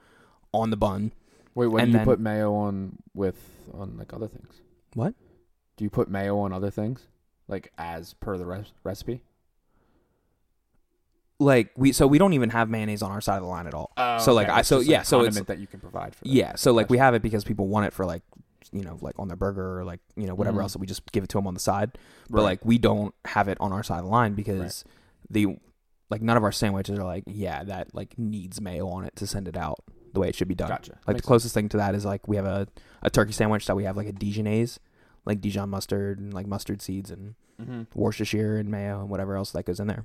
on 0.53 0.71
the 0.71 0.77
bun. 0.77 1.13
Wait, 1.55 1.67
when 1.69 1.83
And 1.85 1.93
do 1.93 1.93
you 1.93 1.99
then- 2.01 2.05
put 2.07 2.21
mayo 2.21 2.55
on 2.55 2.99
with 3.15 3.37
on 3.73 3.97
like 3.99 4.13
other 4.13 4.29
things? 4.29 4.61
What? 4.95 5.15
Do 5.77 5.85
you 5.85 5.91
put 5.91 6.09
mayo 6.09 6.39
on 6.39 6.53
other 6.53 6.71
things, 6.71 7.07
like 7.49 7.73
as 7.79 8.15
per 8.15 8.37
the 8.39 8.47
res- 8.47 8.73
recipe? 8.85 9.23
Like 11.39 11.71
we, 11.77 11.93
so 11.93 12.07
we 12.07 12.17
don't 12.19 12.33
even 12.33 12.51
have 12.51 12.71
mayonnaise 12.71 13.03
on 13.03 13.11
our 13.11 13.21
side 13.21 13.37
of 13.37 13.43
the 13.43 13.49
line 13.49 13.67
at 13.67 13.75
all. 13.75 13.93
Oh, 13.97 14.19
So, 14.19 14.33
like, 14.33 14.49
I- 14.49 14.63
so, 14.63 14.81
yeah, 14.81 15.03
so 15.03 15.21
it's- 15.25 15.39
that 15.45 15.59
you 15.59 15.67
can 15.67 15.81
provide 15.81 16.15
for. 16.15 16.25
That. 16.25 16.31
Yeah, 16.31 16.55
so 16.57 16.73
like 16.73 16.89
we 16.89 16.97
have 16.99 17.15
it 17.15 17.21
because 17.23 17.45
people 17.45 17.69
want 17.69 17.87
it 17.87 17.93
for 17.93 18.07
like 18.07 18.23
you 18.73 18.83
know 18.83 18.99
like 19.01 19.15
on 19.19 19.29
their 19.29 19.37
burger 19.37 19.79
or 19.81 19.85
like 19.85 20.01
you 20.17 20.27
know 20.27 20.35
whatever 20.35 20.59
Mhm. 20.59 20.63
else. 20.63 20.73
So 20.73 20.79
we 20.81 20.87
just 20.87 21.11
give 21.13 21.23
it 21.25 21.29
to 21.31 21.39
them 21.39 21.47
on 21.47 21.55
the 21.55 21.61
side. 21.61 21.99
But 22.31 22.39
Right. 22.39 22.43
like 22.45 22.65
we 22.65 22.79
don't 22.79 23.15
have 23.27 23.49
it 23.49 23.59
on 23.61 23.73
our 23.73 23.83
side 23.83 23.99
of 23.99 24.05
the 24.07 24.11
line 24.11 24.35
because 24.35 24.85
the 25.31 25.59
like 26.11 26.23
none 26.23 26.37
of 26.37 26.43
our 26.45 26.53
sandwiches 26.53 26.99
are 26.99 27.05
like 27.05 27.25
yeah 27.27 27.65
that 27.65 27.95
like 27.95 28.19
needs 28.19 28.61
mayo 28.61 28.89
on 28.89 29.05
it 29.05 29.15
to 29.17 29.27
send 29.27 29.47
it 29.49 29.57
out 29.57 29.81
the 30.15 30.21
way 30.21 30.29
it 30.29 30.35
should 30.35 30.49
be 30.49 30.55
done. 30.55 30.69
gotcha. 30.69 30.93
Like 31.07 31.17
Makes 31.17 31.21
the 31.23 31.27
closest 31.27 31.55
thing 31.55 31.69
to 31.71 31.77
that 31.77 31.95
is 31.95 32.05
like 32.07 32.27
we 32.27 32.37
have 32.37 32.47
a 32.47 32.67
a 33.03 33.11
turkey 33.11 33.33
sandwich 33.33 33.67
that 33.67 33.77
we 33.77 33.85
have 33.85 33.97
like 33.97 34.09
a 34.09 34.13
Dijonaise, 34.13 34.79
like 35.27 35.41
Dijon 35.43 35.69
mustard 35.69 36.19
and 36.19 36.33
like 36.33 36.47
mustard 36.47 36.81
seeds 36.81 37.11
and 37.11 37.35
sense. 37.59 37.69
Mhm. 37.71 37.87
Worcestershire 37.95 38.57
and 38.57 38.69
mayo 38.71 39.01
and 39.01 39.09
whatever 39.11 39.37
else 39.37 39.51
that 39.53 39.65
goes 39.67 39.79
in 39.81 39.87
there. 39.87 40.05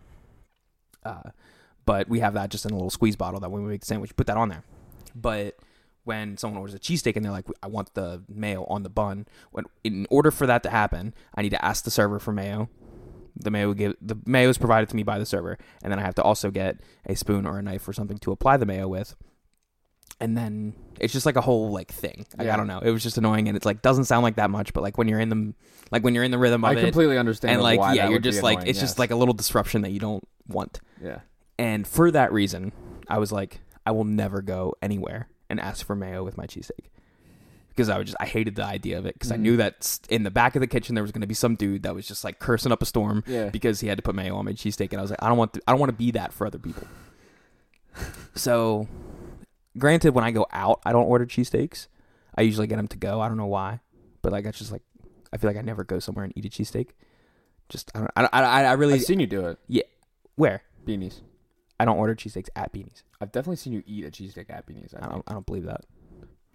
Uh, 1.04 1.32
but 1.86 2.08
we 2.08 2.20
have 2.20 2.34
that 2.34 2.50
just 2.50 2.66
in 2.66 2.72
a 2.72 2.76
little 2.76 2.90
squeeze 2.90 3.16
bottle 3.16 3.40
that 3.40 3.50
when 3.50 3.64
we 3.64 3.70
make 3.70 3.82
the 3.82 3.88
sandwich, 3.88 4.16
put 4.16 4.28
that 4.28 4.38
on 4.38 4.50
there. 4.50 4.64
But 5.16 5.58
when 6.04 6.38
someone 6.38 6.60
orders 6.60 6.76
a 6.76 6.80
cheesesteak 6.80 7.16
and 7.16 7.26
they're 7.26 7.32
like, 7.32 7.48
I 7.62 7.68
want 7.68 7.94
the 7.94 8.24
mayo 8.28 8.66
on 8.66 8.84
the 8.84 8.90
bun, 8.90 9.28
when 9.52 9.66
in 9.84 10.08
order 10.10 10.32
for 10.32 10.48
that 10.48 10.64
to 10.64 10.70
happen, 10.70 11.14
I 11.36 11.42
need 11.42 11.50
to 11.50 11.64
ask 11.64 11.84
the 11.84 11.92
server 11.92 12.20
for 12.20 12.32
mayo. 12.32 12.70
The 13.36 13.52
mayo 13.52 13.74
give 13.74 13.96
the 14.02 14.18
mayo 14.26 14.50
is 14.50 14.58
provided 14.58 14.90
to 14.90 14.96
me 14.96 15.04
by 15.04 15.18
the 15.18 15.26
server, 15.26 15.58
and 15.82 15.92
then 15.92 16.00
I 16.00 16.02
have 16.02 16.16
to 16.16 16.22
also 16.22 16.52
get 16.52 16.82
a 17.06 17.16
spoon 17.16 17.46
or 17.46 17.58
a 17.58 17.62
knife 17.62 17.88
or 17.88 17.94
something 17.94 18.18
to 18.20 18.32
apply 18.32 18.58
the 18.58 18.66
mayo 18.66 18.88
with. 18.88 19.16
And 20.22 20.38
then 20.38 20.74
it's 21.00 21.12
just 21.12 21.26
like 21.26 21.36
a 21.36 21.42
whole 21.42 21.72
like 21.72 21.92
thing. 21.92 22.26
Like, 22.38 22.46
Yeah. 22.48 22.54
I 22.54 22.58
don't 22.58 22.68
know. 22.68 22.80
It 22.80 22.92
was 22.92 23.04
just 23.04 23.18
annoying, 23.18 23.48
and 23.48 23.58
it's 23.58 23.66
like 23.66 23.82
doesn't 23.82 24.06
sound 24.06 24.24
like 24.24 24.36
that 24.36 24.50
much, 24.50 24.72
but 24.74 24.82
like 24.82 24.98
when 24.98 25.08
you're 25.08 25.20
in 25.20 25.30
the 25.30 25.54
like 25.92 26.04
when 26.04 26.16
you're 26.16 26.24
in 26.24 26.32
the 26.32 26.38
rhythm 26.38 26.64
of 26.64 26.70
I 26.70 26.74
it, 26.74 26.78
I 26.80 26.82
completely 26.84 27.18
understand. 27.18 27.54
and 27.56 27.62
like 27.64 27.80
why 27.80 27.94
yeah 27.96 28.08
you're 28.08 28.20
just 28.20 28.44
like 28.44 28.60
annoying, 28.60 28.70
it's 28.70 28.80
just 28.80 28.98
like 29.00 29.12
a 29.12 29.16
little 29.16 29.34
disruption 29.34 29.82
that 29.82 29.90
you 29.92 30.00
don't 30.00 30.26
want 30.48 30.80
yeah. 31.04 31.20
and 31.60 31.86
for 31.88 32.12
that 32.12 32.32
reason 32.32 32.72
i 33.10 33.18
was 33.18 33.32
like 33.32 33.60
i 33.86 33.92
will 33.92 34.04
never 34.06 34.42
go 34.42 34.74
anywhere 34.82 35.28
and 35.50 35.60
ask 35.60 35.86
for 35.86 35.96
mayo 35.96 36.24
with 36.24 36.38
my 36.38 36.46
cheesesteak 36.46 36.88
because 37.70 37.88
I 37.90 37.98
was 37.98 38.06
just 38.08 38.18
I 38.20 38.26
hated 38.26 38.56
the 38.56 38.64
idea 38.66 38.98
of 38.98 39.06
it 39.06 39.16
because 39.16 39.32
I 39.32 39.38
Mhm. 39.38 39.42
knew 39.42 39.58
that 39.58 40.00
in 40.10 40.24
the 40.24 40.32
back 40.32 40.56
of 40.56 40.60
the 40.62 40.68
kitchen 40.68 40.94
there 40.96 41.04
was 41.04 41.12
going 41.14 41.22
to 41.22 41.28
be 41.28 41.34
some 41.34 41.56
dude 41.56 41.84
that 41.84 41.96
was 41.96 42.06
just 42.06 42.24
like 42.26 42.38
cursing 42.40 42.72
up 42.72 42.82
a 42.82 42.86
storm 42.86 43.24
Yeah. 43.26 43.48
because 43.50 43.80
he 43.80 43.88
had 43.88 43.98
to 43.98 44.02
put 44.02 44.14
mayo 44.14 44.36
on 44.36 44.44
my 44.46 44.52
cheesesteak, 44.52 44.92
and 44.92 45.00
I 45.00 45.02
was 45.02 45.10
like, 45.10 45.24
I 45.24 45.30
don't 45.30 45.38
want 45.38 45.54
to, 45.54 45.62
I 45.66 45.72
don't 45.72 45.80
want 45.80 45.90
to 45.90 45.96
be 45.98 46.12
that 46.12 46.34
for 46.34 46.46
other 46.46 46.60
people. 46.60 46.86
so, 48.36 48.88
granted, 49.78 50.14
when 50.14 50.24
I 50.24 50.32
go 50.32 50.46
out, 50.52 50.82
I 50.86 50.92
don't 50.92 51.06
order 51.06 51.26
cheesesteaks. 51.26 51.88
I 52.38 52.42
usually 52.42 52.68
get 52.68 52.78
them 52.78 52.88
to 52.90 52.98
go. 52.98 53.22
I 53.22 53.28
don't 53.28 53.38
know 53.38 53.48
why, 53.48 53.80
but 54.22 54.32
like 54.32 54.44
that's 54.44 54.58
just 54.58 54.72
like 54.72 54.84
I 55.34 55.38
feel 55.38 55.50
like 55.50 55.58
I 55.58 55.62
never 55.62 55.84
go 55.84 56.00
somewhere 56.00 56.26
and 56.26 56.34
eat 56.36 56.46
a 56.46 56.50
cheesesteak. 56.50 56.90
Just 57.70 57.92
I 57.96 58.00
don't 58.00 58.12
I 58.16 58.42
I, 58.42 58.64
I 58.64 58.74
really 58.74 58.96
I've 58.96 59.04
seen 59.04 59.20
you 59.20 59.28
do 59.28 59.48
it. 59.48 59.60
Yeah, 59.68 59.84
where 60.36 60.62
Beanies. 60.86 61.22
I 61.80 61.86
don't 61.86 61.98
order 61.98 62.16
cheesesteaks 62.16 62.50
at 62.56 62.72
Beanies. 62.72 63.04
I've 63.20 63.32
definitely 63.32 63.56
seen 63.56 63.74
you 63.74 63.84
eat 63.86 64.06
a 64.06 64.12
cheesesteak 64.12 64.50
at 64.50 64.68
Beanies. 64.68 64.94
I, 64.96 65.06
I 65.06 65.10
don't 65.10 65.24
I 65.28 65.34
don't 65.34 65.46
believe 65.46 65.66
that. 65.66 65.86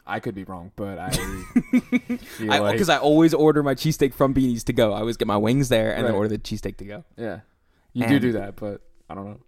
I 0.07 0.21
could 0.21 0.37
be 0.37 0.45
wrong, 0.45 0.71
but 0.77 0.99
I 0.99 1.09
like 2.61 2.73
Because 2.73 2.89
I, 2.89 2.99
always 2.99 3.35
order 3.35 3.65
my 3.65 3.75
cheesesteak 3.75 4.15
from 4.15 4.33
Beanies 4.33 4.63
to 4.65 4.73
go. 4.73 4.93
I 4.93 5.01
always 5.01 5.17
get 5.17 5.27
my 5.27 5.37
wings 5.37 5.69
there 5.69 5.93
and 5.93 6.07
then 6.07 6.15
order 6.15 6.29
the 6.29 6.39
cheesesteak 6.39 6.77
to 6.77 6.85
go. 6.85 7.05
yeah, 7.17 7.41
you 7.93 8.07
do 8.07 8.21
do 8.21 8.33
that, 8.33 8.55
but 8.55 8.83
I 9.11 9.15
don't 9.15 9.25
know. 9.25 9.41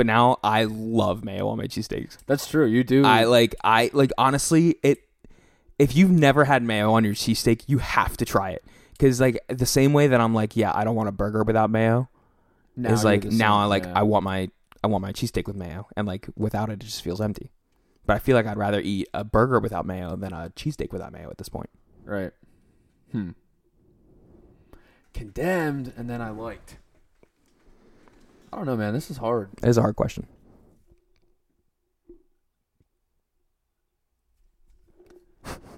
But 0.00 0.06
now 0.06 0.38
I 0.42 0.64
love 0.64 1.26
mayo 1.26 1.48
on 1.48 1.58
my 1.58 1.66
cheesesteaks. 1.66 2.16
That's 2.26 2.46
true. 2.46 2.64
You 2.64 2.82
do. 2.82 3.04
I 3.04 3.24
like 3.24 3.54
I 3.62 3.90
like 3.92 4.12
honestly 4.16 4.76
it 4.82 5.00
if 5.78 5.94
you've 5.94 6.10
never 6.10 6.46
had 6.46 6.62
mayo 6.62 6.92
on 6.92 7.04
your 7.04 7.12
cheesesteak, 7.12 7.64
you 7.66 7.76
have 7.76 8.16
to 8.16 8.24
try 8.24 8.52
it. 8.52 8.64
Cuz 8.98 9.20
like 9.20 9.38
the 9.48 9.66
same 9.66 9.92
way 9.92 10.06
that 10.06 10.18
I'm 10.18 10.34
like, 10.34 10.56
yeah, 10.56 10.72
I 10.74 10.84
don't 10.84 10.94
want 10.94 11.10
a 11.10 11.12
burger 11.12 11.42
without 11.42 11.68
mayo 11.68 12.08
Now 12.76 12.94
is 12.94 13.04
like 13.04 13.24
now 13.24 13.58
I 13.58 13.66
like 13.66 13.84
yeah. 13.84 13.92
I 13.94 14.02
want 14.04 14.24
my 14.24 14.48
I 14.82 14.86
want 14.86 15.02
my 15.02 15.12
cheesesteak 15.12 15.46
with 15.46 15.54
mayo 15.54 15.86
and 15.94 16.08
like 16.08 16.28
without 16.34 16.70
it 16.70 16.80
it 16.82 16.86
just 16.86 17.02
feels 17.02 17.20
empty. 17.20 17.50
But 18.06 18.16
I 18.16 18.20
feel 18.20 18.36
like 18.36 18.46
I'd 18.46 18.56
rather 18.56 18.80
eat 18.80 19.06
a 19.12 19.22
burger 19.22 19.60
without 19.60 19.84
mayo 19.84 20.16
than 20.16 20.32
a 20.32 20.50
cheesesteak 20.56 20.92
without 20.92 21.12
mayo 21.12 21.28
at 21.28 21.36
this 21.36 21.50
point. 21.50 21.68
Right. 22.06 22.32
Hmm. 23.12 23.32
Condemned, 25.12 25.92
and 25.94 26.08
then 26.08 26.22
I 26.22 26.30
liked. 26.30 26.78
I 28.52 28.56
don't 28.56 28.66
know, 28.66 28.76
man. 28.76 28.92
This 28.94 29.10
is 29.10 29.18
hard. 29.18 29.50
It 29.62 29.68
is 29.68 29.78
a 29.78 29.82
hard 29.82 29.96
question. 29.96 30.26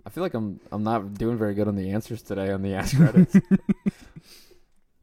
I 0.05 0.11
feel 0.11 0.23
like 0.23 0.35
I'm 0.35 0.61
I'm 0.71 0.83
not 0.83 1.15
doing 1.15 1.39
very 1.39 1.55
good 1.55 1.69
on 1.69 1.77
the 1.77 1.91
answers 1.91 2.23
today 2.23 2.51
on 2.51 2.63
the 2.63 2.75
ask 2.75 2.97
credits. 2.97 3.37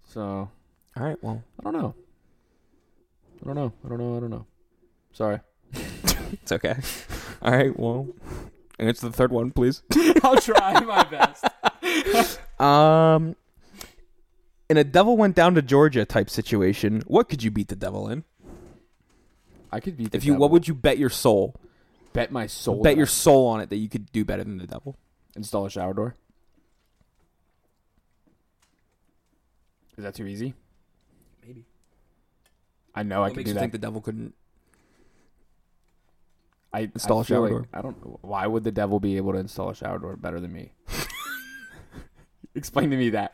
so 0.07 0.49
All 0.97 1.03
right, 1.03 1.17
well, 1.21 1.43
I 1.59 1.63
don't 1.63 1.73
know. 1.73 1.95
I 3.41 3.45
don't 3.45 3.55
know. 3.55 3.73
I 3.85 3.89
don't 3.89 3.97
know. 3.99 4.17
I 4.17 4.19
don't 4.19 4.29
know. 4.29 4.45
Sorry. 5.13 5.39
it's 5.73 6.51
okay. 6.51 6.75
All 7.41 7.51
right, 7.51 7.77
well, 7.79 8.07
answer 8.79 9.07
the 9.07 9.15
third 9.15 9.31
one, 9.31 9.51
please. 9.51 9.81
I'll 10.23 10.35
try 10.37 10.79
my 10.81 11.03
best. 11.05 11.45
Um, 12.59 13.35
in 14.69 14.77
a 14.77 14.83
devil 14.83 15.17
went 15.17 15.35
down 15.35 15.55
to 15.55 15.61
Georgia 15.61 16.05
type 16.05 16.29
situation, 16.29 17.01
what 17.07 17.27
could 17.27 17.41
you 17.43 17.51
beat 17.51 17.67
the 17.69 17.75
devil 17.75 18.07
in? 18.09 18.23
I 19.71 19.79
could 19.79 19.97
beat. 19.97 20.11
The 20.11 20.17
If 20.17 20.25
you, 20.25 20.35
what 20.35 20.51
would 20.51 20.67
you 20.67 20.73
bet 20.75 20.97
your 20.97 21.09
soul? 21.09 21.55
bet 22.13 22.31
my 22.31 22.47
soul? 22.47 22.81
bet 22.81 22.97
your 22.97 23.05
soul 23.05 23.47
on 23.47 23.61
it 23.61 23.69
that 23.69 23.77
you 23.77 23.87
could 23.89 24.11
do 24.11 24.23
better 24.25 24.43
than 24.43 24.57
the 24.57 24.67
devil. 24.67 24.95
install 25.35 25.65
a 25.65 25.69
shower 25.69 25.93
door. 25.93 26.15
Is 29.97 30.03
that 30.03 30.15
too 30.15 30.25
easy? 30.25 30.53
Maybe. 31.45 31.65
I 32.95 33.03
know 33.03 33.23
I 33.23 33.29
could 33.29 33.37
do 33.37 33.43
that. 33.43 33.49
You 33.53 33.59
think 33.59 33.71
the 33.73 33.77
devil 33.77 34.01
couldn't? 34.01 34.33
I 36.71 36.81
Install 36.93 37.19
I 37.19 37.21
a 37.21 37.25
shower 37.25 37.41
like- 37.41 37.49
door. 37.51 37.67
I 37.73 37.81
don't. 37.81 38.05
Know. 38.05 38.19
Why 38.21 38.47
would 38.47 38.63
the 38.63 38.71
devil 38.71 38.99
be 38.99 39.17
able 39.17 39.33
to 39.33 39.39
install 39.39 39.69
a 39.69 39.75
shower 39.75 39.99
door 39.99 40.15
better 40.15 40.39
than 40.39 40.53
me? 40.53 40.71
Explain 42.55 42.89
to 42.91 42.97
me 42.97 43.11
that. 43.11 43.33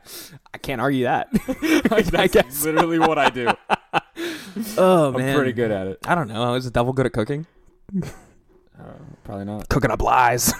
I 0.54 0.58
can't 0.58 0.82
argue 0.82 1.06
that. 1.06 1.30
I 1.92 2.02
that's 2.02 2.34
guess. 2.34 2.66
literally 2.66 3.00
what 3.00 3.18
I 3.18 3.30
do. 3.30 3.48
oh 4.78 5.08
I'm 5.14 5.36
pretty 5.36 5.54
good 5.54 5.72
at 5.72 5.88
it. 5.88 6.00
I 6.06 6.16
don't 6.16 6.28
know. 6.28 6.54
Is 6.56 6.66
the 6.66 6.72
devil 6.72 6.94
good 6.94 7.06
at 7.06 7.14
cooking? 7.14 7.46
Uh, 8.04 8.84
probably 9.24 9.46
not. 9.46 9.70
Cooking 9.70 9.92
up 9.92 10.02
lies. 10.02 10.54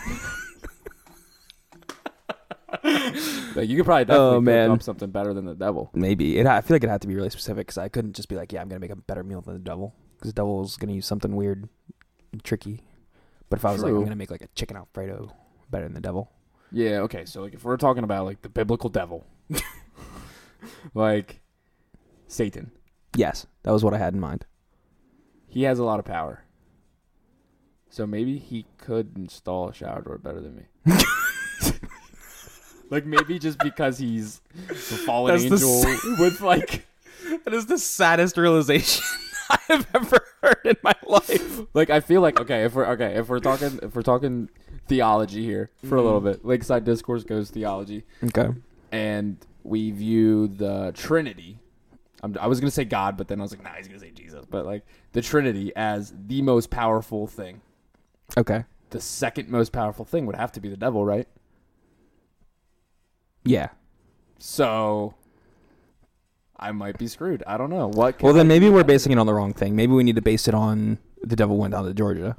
Like, 3.56 3.70
you 3.70 3.78
could 3.78 3.86
probably 3.86 4.06
definitely 4.06 4.54
Oh, 4.54 4.68
cook 4.68 4.76
up 4.76 4.84
something 4.84 5.10
better 5.10 5.34
than 5.34 5.46
the 5.46 5.56
devil. 5.56 5.90
Maybe 5.94 6.38
it. 6.40 6.46
I 6.46 6.62
feel 6.62 6.76
like 6.76 6.84
it 6.84 6.90
had 6.90 7.02
to 7.02 7.08
be 7.08 7.16
really 7.16 7.30
specific 7.30 7.68
because 7.68 7.78
I 7.78 7.88
couldn't 7.88 8.14
just 8.14 8.28
be 8.28 8.36
like, 8.36 8.52
yeah, 8.52 8.62
I'm 8.62 8.68
gonna 8.68 8.80
make 8.80 8.92
a 8.92 8.96
better 8.98 9.24
meal 9.24 9.42
than 9.42 9.54
the 9.54 9.60
devil 9.60 9.96
because 10.18 10.32
the 10.32 10.36
devil's 10.36 10.76
gonna 10.78 10.94
use 10.94 11.06
something 11.06 11.36
weird, 11.36 11.70
and 12.32 12.44
tricky. 12.44 12.84
But 13.50 13.60
if 13.60 13.66
I 13.66 13.72
was 13.72 13.82
like, 13.82 13.92
I'm 13.92 14.04
gonna 14.04 14.16
make 14.16 14.32
like 14.32 14.42
a 14.42 14.48
chicken 14.56 14.76
alfredo 14.76 15.32
better 15.70 15.86
than 15.86 15.94
the 15.94 16.02
devil. 16.02 16.32
Yeah. 16.76 17.00
Okay. 17.02 17.24
So 17.26 17.42
like, 17.42 17.54
if 17.54 17.64
we're 17.64 17.78
talking 17.78 18.04
about 18.04 18.26
like 18.26 18.42
the 18.42 18.50
biblical 18.50 18.90
devil, 18.90 19.26
like 20.94 21.40
Satan, 22.28 22.72
Yes, 23.16 23.48
that 23.64 23.72
was 23.72 23.82
what 23.82 23.94
I 23.94 23.98
had 23.98 24.14
in 24.14 24.20
mind. 24.20 24.46
he 25.48 25.64
has 25.64 25.80
a 25.80 25.86
lot 25.86 26.00
of 26.00 26.06
power. 26.06 26.44
So 27.90 28.06
maybe 28.06 28.38
he 28.38 28.66
could 28.78 29.14
install 29.16 29.70
a 29.70 29.74
shower 29.74 30.02
door 30.02 30.18
better 30.18 30.42
than 30.42 30.56
me. 30.58 30.64
like 32.90 33.06
maybe 33.06 33.40
just 33.40 33.58
because 33.60 33.98
he's 33.98 34.42
the 34.68 34.76
fallen 34.76 35.32
That's 35.32 35.62
the 35.62 35.88
angel 35.88 36.26
with 36.26 36.42
like 36.42 36.86
That 37.46 37.54
is 37.54 37.68
the 37.68 37.78
saddest 37.78 38.36
realization 38.38 39.04
I 39.50 39.60
have 39.70 39.88
ever 39.96 40.20
heard 40.44 40.62
in 40.66 40.76
my 40.84 40.94
life. 41.08 41.62
like 41.74 41.90
I 41.90 42.02
feel 42.02 42.20
like 42.22 42.40
okay 42.42 42.66
if 42.66 42.74
we're 42.76 42.88
okay 42.88 43.16
if 43.16 43.30
we're 43.30 43.40
talking 43.40 43.80
if 43.82 43.96
we're 43.96 44.02
talking 44.02 44.50
theology 44.88 45.44
here 45.44 45.70
for 45.84 45.96
a 45.96 46.02
little 46.02 46.22
Mhm. 46.22 46.26
bit 46.26 46.46
Lakeside 46.46 46.84
Discourse 46.86 47.24
goes 47.24 47.50
theology 47.50 48.04
Okay. 48.24 48.50
and 48.92 49.38
we 49.64 49.92
view 49.92 50.48
the 50.48 50.92
Trinity. 50.94 51.60
I'm, 52.24 52.38
I 52.40 52.48
was 52.48 52.60
gonna 52.60 52.72
say 52.72 52.86
God, 52.86 53.18
but 53.18 53.28
then 53.28 53.40
I 53.40 53.44
was 53.44 53.52
like, 53.52 53.64
nah, 53.64 53.72
he's 53.72 53.88
gonna 53.88 54.00
say 54.00 54.12
Jesus. 54.12 54.46
But 54.50 54.66
like 54.66 54.84
the 55.14 55.22
Trinity 55.22 55.72
as 55.76 56.14
the 56.28 56.42
most 56.42 56.70
powerful 56.70 57.26
thing. 57.28 57.62
Okay. 58.38 58.64
The 58.92 59.00
second 59.02 59.50
most 59.50 59.72
powerful 59.72 60.06
thing 60.06 60.26
would 60.28 60.36
have 60.36 60.52
to 60.54 60.60
be 60.60 60.70
the 60.70 60.78
devil, 60.78 61.06
right? 61.06 61.28
Yeah. 63.44 63.70
So 64.40 65.14
I 66.58 66.72
might 66.72 66.98
be 66.98 67.08
screwed. 67.08 67.44
I 67.46 67.58
don't 67.58 67.70
know 67.70 67.88
what. 67.90 68.18
can 68.20 68.26
Well, 68.26 68.34
then 68.34 68.48
maybe 68.48 68.70
we're 68.70 68.84
basing 68.84 69.12
it 69.12 69.18
on 69.18 69.26
the 69.26 69.34
wrong 69.34 69.54
thing. 69.54 69.76
Maybe 69.76 69.94
we 69.94 70.04
need 70.04 70.16
to 70.16 70.22
base 70.22 70.48
it 70.48 70.54
on 70.54 71.00
the 71.24 71.36
devil 71.36 71.58
went 71.58 71.74
down 71.74 71.86
to 71.86 71.94
Georgia 71.94 72.38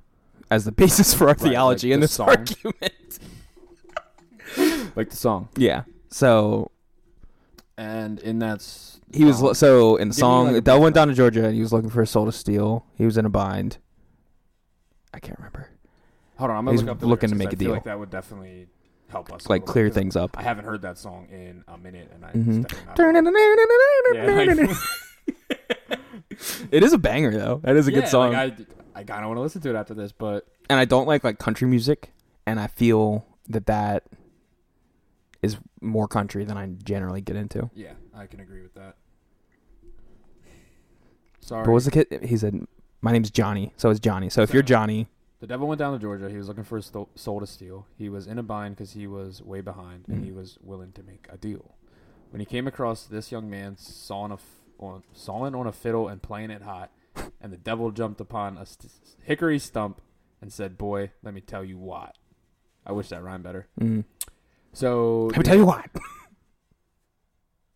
as 0.50 0.64
the 0.64 0.72
basis 0.72 1.12
for 1.14 1.24
our 1.24 1.28
Right, 1.30 1.38
theology 1.40 1.88
like 1.88 1.94
in 1.94 2.00
the 2.00 2.04
this 2.04 2.12
song. 2.12 2.28
argument. 2.28 3.18
like 4.96 5.10
the 5.10 5.16
song, 5.16 5.48
Yeah. 5.56 5.82
So 6.10 6.70
and 7.78 8.18
in 8.20 8.38
that 8.38 8.56
s- 8.60 9.00
he 9.12 9.24
was 9.24 9.38
song- 9.38 9.54
so 9.54 9.96
in 9.96 10.08
the 10.08 10.14
song 10.14 10.44
like, 10.46 10.52
a 10.52 10.54
the 10.56 10.60
devil 10.62 10.82
went 10.82 10.94
down 10.94 11.08
to 11.08 11.14
Georgia 11.14 11.44
and 11.44 11.54
he 11.54 11.60
was 11.60 11.72
looking 11.72 11.90
for 11.90 12.00
a 12.02 12.06
soul 12.06 12.24
to 12.26 12.32
steal. 12.32 12.86
He 12.96 13.04
was 13.04 13.18
in 13.18 13.24
a 13.26 13.30
bind. 13.30 13.78
I 15.12 15.18
can't 15.18 15.38
remember. 15.38 15.68
Hold 16.38 16.50
on, 16.50 16.56
I'm 16.58 16.64
gonna 16.64 16.72
he's 16.76 16.82
look 16.82 16.90
up 16.92 17.00
the 17.00 17.06
looking 17.06 17.30
to 17.30 17.34
lyrics, 17.36 17.46
'cause 17.50 17.52
make 17.52 17.52
a 17.52 17.56
I 17.56 17.58
feel 17.58 17.66
deal. 17.68 17.74
Like 17.74 17.84
that 17.84 17.98
would 17.98 18.10
definitely 18.10 18.68
help 19.08 19.32
us. 19.32 19.48
Like 19.48 19.64
clear 19.66 19.88
things 19.90 20.16
up. 20.16 20.38
I 20.38 20.42
haven't 20.42 20.64
heard 20.64 20.82
that 20.82 20.98
song 20.98 21.26
in 21.30 21.64
a 21.68 21.76
minute, 21.78 22.10
and 22.14 22.24
I. 22.24 22.32
Mhm. 22.32 22.64
it's 22.64 22.74
definitely 22.94 23.32
Yeah, 24.14 24.66
like- 24.68 24.76
it 26.70 26.82
is 26.82 26.92
a 26.92 26.98
banger 26.98 27.30
though. 27.36 27.60
That 27.64 27.76
is 27.76 27.88
a 27.88 27.92
Yeah, 27.92 28.00
good 28.00 28.08
song. 28.08 28.32
Like 28.32 28.60
I, 28.60 28.64
I 28.96 29.04
kind 29.04 29.22
of 29.22 29.28
want 29.28 29.36
to 29.36 29.42
listen 29.42 29.60
to 29.60 29.68
it 29.68 29.76
after 29.76 29.92
this, 29.92 30.10
but 30.10 30.46
and 30.70 30.80
I 30.80 30.86
don't 30.86 31.06
like 31.06 31.22
like 31.22 31.38
country 31.38 31.68
music, 31.68 32.12
and 32.46 32.58
I 32.58 32.66
feel 32.66 33.26
that 33.46 33.66
that 33.66 34.04
is 35.42 35.58
more 35.82 36.08
country 36.08 36.46
than 36.46 36.56
I 36.56 36.66
generally 36.82 37.20
get 37.20 37.36
into. 37.36 37.70
yeah, 37.74 37.92
I 38.16 38.26
can 38.26 38.40
agree 38.40 38.62
with 38.62 38.72
that. 38.72 38.96
Sorry. 41.40 41.66
But 41.66 41.72
was 41.72 41.84
the 41.84 41.90
kid? 41.90 42.20
He 42.24 42.38
said, 42.38 42.66
"My 43.02 43.12
name's 43.12 43.30
Johnny." 43.30 43.74
So 43.76 43.90
it's 43.90 44.00
Johnny. 44.00 44.30
So 44.30 44.40
if 44.40 44.54
you're 44.54 44.62
Johnny, 44.62 45.08
the 45.40 45.46
devil 45.46 45.68
went 45.68 45.78
down 45.78 45.92
to 45.92 45.98
Georgia. 45.98 46.30
He 46.30 46.38
was 46.38 46.48
looking 46.48 46.64
for 46.64 46.76
his 46.76 46.86
sto- 46.86 47.10
soul 47.14 47.40
to 47.40 47.46
steal. 47.46 47.86
He 47.98 48.08
was 48.08 48.26
in 48.26 48.38
a 48.38 48.42
bind 48.42 48.76
because 48.76 48.94
he 48.94 49.06
was 49.06 49.42
way 49.42 49.60
behind, 49.60 50.08
and 50.08 50.24
he 50.24 50.30
mm. 50.30 50.36
was 50.36 50.56
willing 50.62 50.92
to 50.92 51.02
make 51.02 51.26
a 51.30 51.36
deal. 51.36 51.74
When 52.30 52.40
he 52.40 52.46
came 52.46 52.66
across 52.66 53.04
this 53.04 53.30
young 53.30 53.50
man 53.50 53.76
sawing 53.76 54.30
a 54.30 54.36
f- 54.36 54.62
on, 54.78 55.02
sawing 55.12 55.54
on 55.54 55.66
a 55.66 55.72
fiddle 55.72 56.08
and 56.08 56.22
playing 56.22 56.50
it 56.50 56.62
hot, 56.62 56.90
and 57.40 57.52
the 57.52 57.56
devil 57.56 57.90
jumped 57.90 58.20
upon 58.20 58.56
a 58.58 58.66
st- 58.66 58.92
hickory 59.22 59.58
stump 59.58 60.00
and 60.40 60.52
said, 60.52 60.76
"Boy, 60.78 61.10
let 61.22 61.34
me 61.34 61.40
tell 61.40 61.64
you 61.64 61.78
what." 61.78 62.16
I 62.86 62.92
wish 62.92 63.08
that 63.08 63.22
rhymed 63.22 63.42
better. 63.44 63.66
mm, 63.80 64.04
So 64.72 65.24
let 65.26 65.38
me 65.38 65.42
tell 65.44 65.56
you 65.56 65.66
what. 65.66 65.88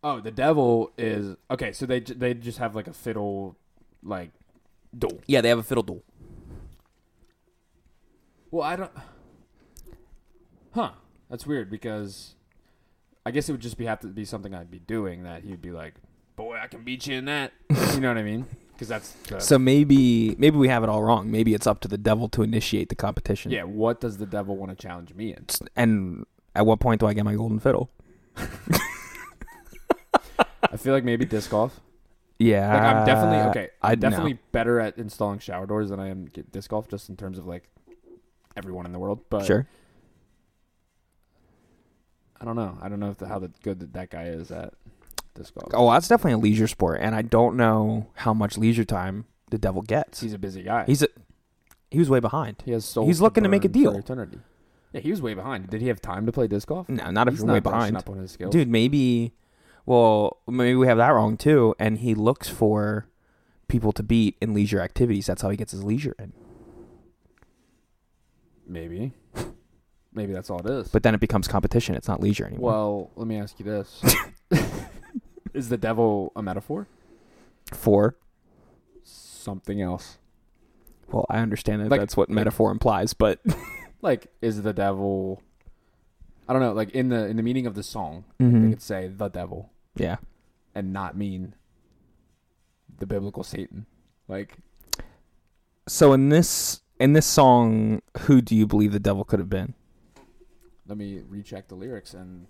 Oh, 0.03 0.19
the 0.19 0.31
devil 0.31 0.91
is 0.97 1.35
okay. 1.51 1.71
So 1.73 1.85
they 1.85 1.99
they 1.99 2.33
just 2.33 2.57
have 2.57 2.75
like 2.75 2.87
a 2.87 2.93
fiddle, 2.93 3.55
like 4.01 4.31
duel. 4.97 5.21
Yeah, 5.27 5.41
they 5.41 5.49
have 5.49 5.59
a 5.59 5.63
fiddle 5.63 5.83
duel. 5.83 6.03
Well, 8.49 8.63
I 8.63 8.75
don't. 8.75 8.91
Huh? 10.73 10.91
That's 11.29 11.45
weird 11.45 11.69
because 11.69 12.33
I 13.27 13.31
guess 13.31 13.47
it 13.47 13.51
would 13.51 13.61
just 13.61 13.77
be 13.77 13.85
have 13.85 13.99
to 13.99 14.07
be 14.07 14.25
something 14.25 14.55
I'd 14.55 14.71
be 14.71 14.79
doing 14.79 15.21
that 15.23 15.43
he'd 15.43 15.61
be 15.61 15.71
like, 15.71 15.93
"Boy, 16.35 16.57
I 16.57 16.65
can 16.65 16.83
beat 16.83 17.05
you 17.05 17.17
in 17.17 17.25
that." 17.25 17.51
you 17.93 17.99
know 17.99 18.07
what 18.07 18.17
I 18.17 18.23
mean? 18.23 18.47
Because 18.81 18.89
that's 18.89 19.11
the, 19.29 19.39
So 19.39 19.59
maybe 19.59 20.35
maybe 20.39 20.57
we 20.57 20.67
have 20.67 20.81
it 20.81 20.89
all 20.89 21.03
wrong. 21.03 21.29
Maybe 21.29 21.53
it's 21.53 21.67
up 21.67 21.81
to 21.81 21.87
the 21.87 21.99
devil 21.99 22.27
to 22.29 22.41
initiate 22.41 22.89
the 22.89 22.95
competition. 22.95 23.51
yeah. 23.51 23.61
What 23.61 24.01
does 24.01 24.17
the 24.17 24.25
devil 24.25 24.57
want 24.57 24.71
to 24.71 24.75
challenge 24.75 25.13
me 25.13 25.35
in? 25.35 25.45
And 25.75 26.25
at 26.55 26.65
what 26.65 26.79
point 26.79 26.99
do 26.99 27.05
I 27.05 27.13
get 27.13 27.23
my 27.23 27.35
golden 27.35 27.59
fiddle? 27.59 27.91
I 30.71 30.77
feel 30.77 30.93
like 30.93 31.03
maybe 31.03 31.25
disc 31.25 31.51
golf. 31.51 31.79
Yeah. 32.39 32.73
Like 32.73 32.81
I'm 32.81 33.05
definitely 33.05 33.49
okay. 33.51 33.69
I'm 33.83 33.99
definitely 33.99 34.39
better 34.51 34.79
at 34.79 34.97
installing 34.97 35.37
shower 35.37 35.67
doors 35.67 35.91
than 35.91 35.99
I 35.99 36.09
am 36.09 36.25
get 36.25 36.51
disc 36.51 36.71
golf, 36.71 36.89
just 36.89 37.07
in 37.07 37.15
terms 37.15 37.37
of 37.37 37.45
like 37.45 37.69
everyone 38.57 38.87
in 38.87 38.93
the 38.93 38.99
world. 38.99 39.19
But 39.29 39.45
sure. 39.45 39.67
I 42.39 42.45
don't 42.45 42.55
know. 42.55 42.79
I 42.81 42.89
don't 42.89 42.99
know 42.99 43.11
if 43.11 43.19
the, 43.19 43.27
how 43.27 43.37
the, 43.37 43.51
good 43.61 43.79
that, 43.81 43.93
that 43.93 44.09
guy 44.09 44.23
is 44.23 44.49
at 44.49 44.73
disc 45.33 45.53
golf. 45.53 45.71
Oh, 45.73 45.91
that's 45.91 46.07
definitely 46.07 46.33
a 46.33 46.37
leisure 46.37 46.67
sport, 46.67 46.99
and 47.01 47.15
I 47.15 47.21
don't 47.21 47.55
know 47.57 48.07
how 48.15 48.33
much 48.33 48.57
leisure 48.57 48.85
time 48.85 49.25
the 49.49 49.57
devil 49.57 49.81
gets. 49.81 50.21
He's 50.21 50.33
a 50.33 50.37
busy 50.39 50.63
guy. 50.63 50.85
He's 50.85 51.01
a 51.03 51.07
he 51.89 51.99
was 51.99 52.09
way 52.09 52.19
behind. 52.19 52.61
he 52.65 52.71
has 52.71 52.85
souls 52.85 53.07
he's 53.07 53.19
looking 53.21 53.43
to 53.43 53.49
make 53.49 53.65
a 53.65 53.67
deal. 53.69 53.95
eternity. 53.95 54.39
Yeah, 54.93 55.01
he 55.01 55.11
was 55.11 55.21
way 55.21 55.33
behind. 55.33 55.69
Did 55.69 55.81
he 55.81 55.87
have 55.87 56.01
time 56.01 56.25
to 56.25 56.31
play 56.31 56.47
disc 56.47 56.67
golf? 56.67 56.87
No, 56.89 57.09
not 57.11 57.27
if 57.27 57.33
He's 57.35 57.39
you're 57.41 57.47
way 57.47 57.55
not 57.55 57.63
brushing 57.63 57.79
behind. 57.79 57.97
up 57.97 58.09
on 58.09 58.17
his 58.17 58.31
skills. 58.31 58.51
Dude, 58.51 58.67
maybe 58.67 59.33
well, 59.85 60.37
maybe 60.47 60.75
we 60.75 60.87
have 60.87 60.97
that 60.97 61.09
wrong 61.09 61.37
too, 61.37 61.75
and 61.79 61.97
he 61.99 62.13
looks 62.15 62.47
for 62.49 63.07
people 63.67 63.91
to 63.93 64.03
beat 64.03 64.37
in 64.41 64.53
leisure 64.53 64.79
activities. 64.81 65.25
That's 65.27 65.41
how 65.41 65.49
he 65.49 65.57
gets 65.57 65.71
his 65.71 65.83
leisure 65.83 66.15
in. 66.19 66.33
Maybe. 68.67 69.13
Maybe 70.13 70.33
that's 70.33 70.49
all 70.49 70.59
it 70.59 70.65
is. 70.69 70.89
But 70.89 71.03
then 71.03 71.13
it 71.15 71.21
becomes 71.21 71.47
competition. 71.47 71.95
It's 71.95 72.07
not 72.07 72.19
leisure 72.21 72.45
anymore. 72.45 72.71
well, 72.71 73.11
let 73.15 73.27
me 73.27 73.37
ask 73.37 73.57
you 73.59 73.65
this: 73.65 74.01
Is 75.53 75.69
the 75.69 75.77
devil 75.77 76.31
a 76.35 76.41
metaphor? 76.41 76.87
For 77.73 78.15
Something 79.03 79.81
else? 79.81 80.17
well, 81.11 81.25
I 81.29 81.39
understand 81.39 81.81
that 81.81 81.89
Like- 81.91 81.99
that's 81.99 82.15
what 82.15 82.29
metaphor 82.29 82.71
implies, 82.71 83.13
but 83.13 83.39
Like, 84.01 84.27
is 84.41 84.63
the 84.63 84.73
devil? 84.73 85.41
I 86.47 86.53
don't 86.53 86.61
know. 86.61 86.73
Like 86.73 86.89
in 86.91 87.09
the 87.09 87.27
in 87.27 87.35
the 87.37 87.43
meaning 87.43 87.65
of 87.67 87.75
the 87.75 87.83
song, 87.83 88.23
they 88.39 88.45
Mhm. 88.45 88.69
could 88.71 88.81
say 88.81 89.07
the 89.07 89.27
devil 89.29 89.71
yeah. 89.95 90.17
and 90.73 90.91
not 90.93 91.15
mean 91.17 91.53
the 92.97 93.05
biblical 93.05 93.43
Satan. 93.43 93.85
Like, 94.27 94.57
So 95.87 96.13
in 96.13 96.29
this 96.29 96.81
in 96.99 97.13
this 97.13 97.25
song, 97.25 98.01
who 98.21 98.41
do 98.41 98.55
you 98.55 98.65
believe 98.67 98.91
the 98.91 98.99
devil 98.99 99.23
could 99.23 99.39
have 99.39 99.49
been? 99.49 99.73
let 100.87 100.97
me 100.97 101.21
recheck 101.29 101.67
the 101.69 101.75
lyrics 101.75 102.13
and 102.13 102.47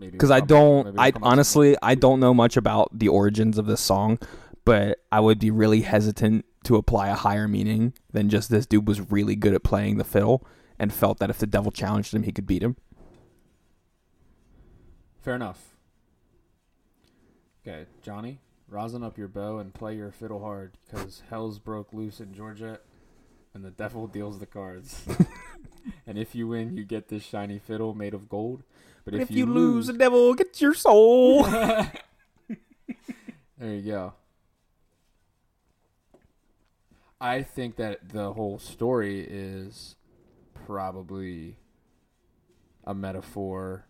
maybe 0.00 0.12
because 0.12 0.30
I 0.30 0.40
don't. 0.40 0.98
I 0.98 1.10
come 1.10 1.22
up 1.22 1.26
with 1.26 1.32
honestly 1.32 1.76
I 1.82 1.94
don't 1.94 2.18
know 2.18 2.34
much 2.34 2.56
about 2.56 2.98
the 2.98 3.08
origins 3.08 3.58
of 3.58 3.66
this 3.66 3.80
song, 3.80 4.18
but 4.64 4.98
I 5.12 5.20
would 5.20 5.38
be 5.38 5.50
really 5.50 5.82
hesitant 5.82 6.44
to 6.64 6.76
apply 6.76 7.08
a 7.08 7.14
higher 7.14 7.46
meaning 7.46 7.94
than 8.12 8.28
just 8.28 8.50
this 8.50 8.66
dude 8.66 8.88
was 8.88 9.10
really 9.10 9.36
good 9.36 9.54
at 9.54 9.62
playing 9.62 9.98
the 9.98 10.04
fiddle 10.04 10.46
and 10.78 10.92
felt 10.92 11.18
that 11.18 11.30
if 11.30 11.38
the 11.38 11.46
devil 11.46 11.70
challenged 11.70 12.14
him, 12.14 12.24
he 12.24 12.32
could 12.32 12.46
beat 12.46 12.62
him. 12.62 12.76
Fair 15.20 15.34
enough. 15.34 15.76
Okay, 17.66 17.84
Johnny, 18.02 18.40
rosin 18.68 19.02
up 19.02 19.18
your 19.18 19.28
bow 19.28 19.58
and 19.58 19.74
play 19.74 19.94
your 19.94 20.10
fiddle 20.10 20.40
hard, 20.40 20.78
because 20.86 21.22
hell's 21.28 21.58
broke 21.58 21.92
loose 21.92 22.20
in 22.20 22.32
Georgia, 22.32 22.80
and 23.52 23.62
the 23.62 23.70
devil 23.70 24.06
deals 24.06 24.38
the 24.38 24.46
cards. 24.46 25.02
and 26.06 26.18
if 26.18 26.34
you 26.34 26.48
win, 26.48 26.74
you 26.74 26.84
get 26.84 27.08
this 27.08 27.22
shiny 27.22 27.58
fiddle 27.58 27.94
made 27.94 28.14
of 28.14 28.30
gold. 28.30 28.62
But, 29.04 29.14
if, 29.14 29.30
you, 29.30 29.46
lose, 29.46 29.86
the 29.86 29.92
devil 29.94 30.34
gets 30.34 30.60
your 30.60 30.74
soul. 30.74 31.42
there 31.44 31.90
you 33.60 33.82
go. 33.82 34.12
I 37.20 37.42
think 37.42 37.76
that 37.76 38.10
the 38.10 38.32
whole 38.32 38.58
story 38.58 39.20
is 39.28 39.96
probably 40.66 41.56
a 42.84 42.94
metaphor 42.94 43.86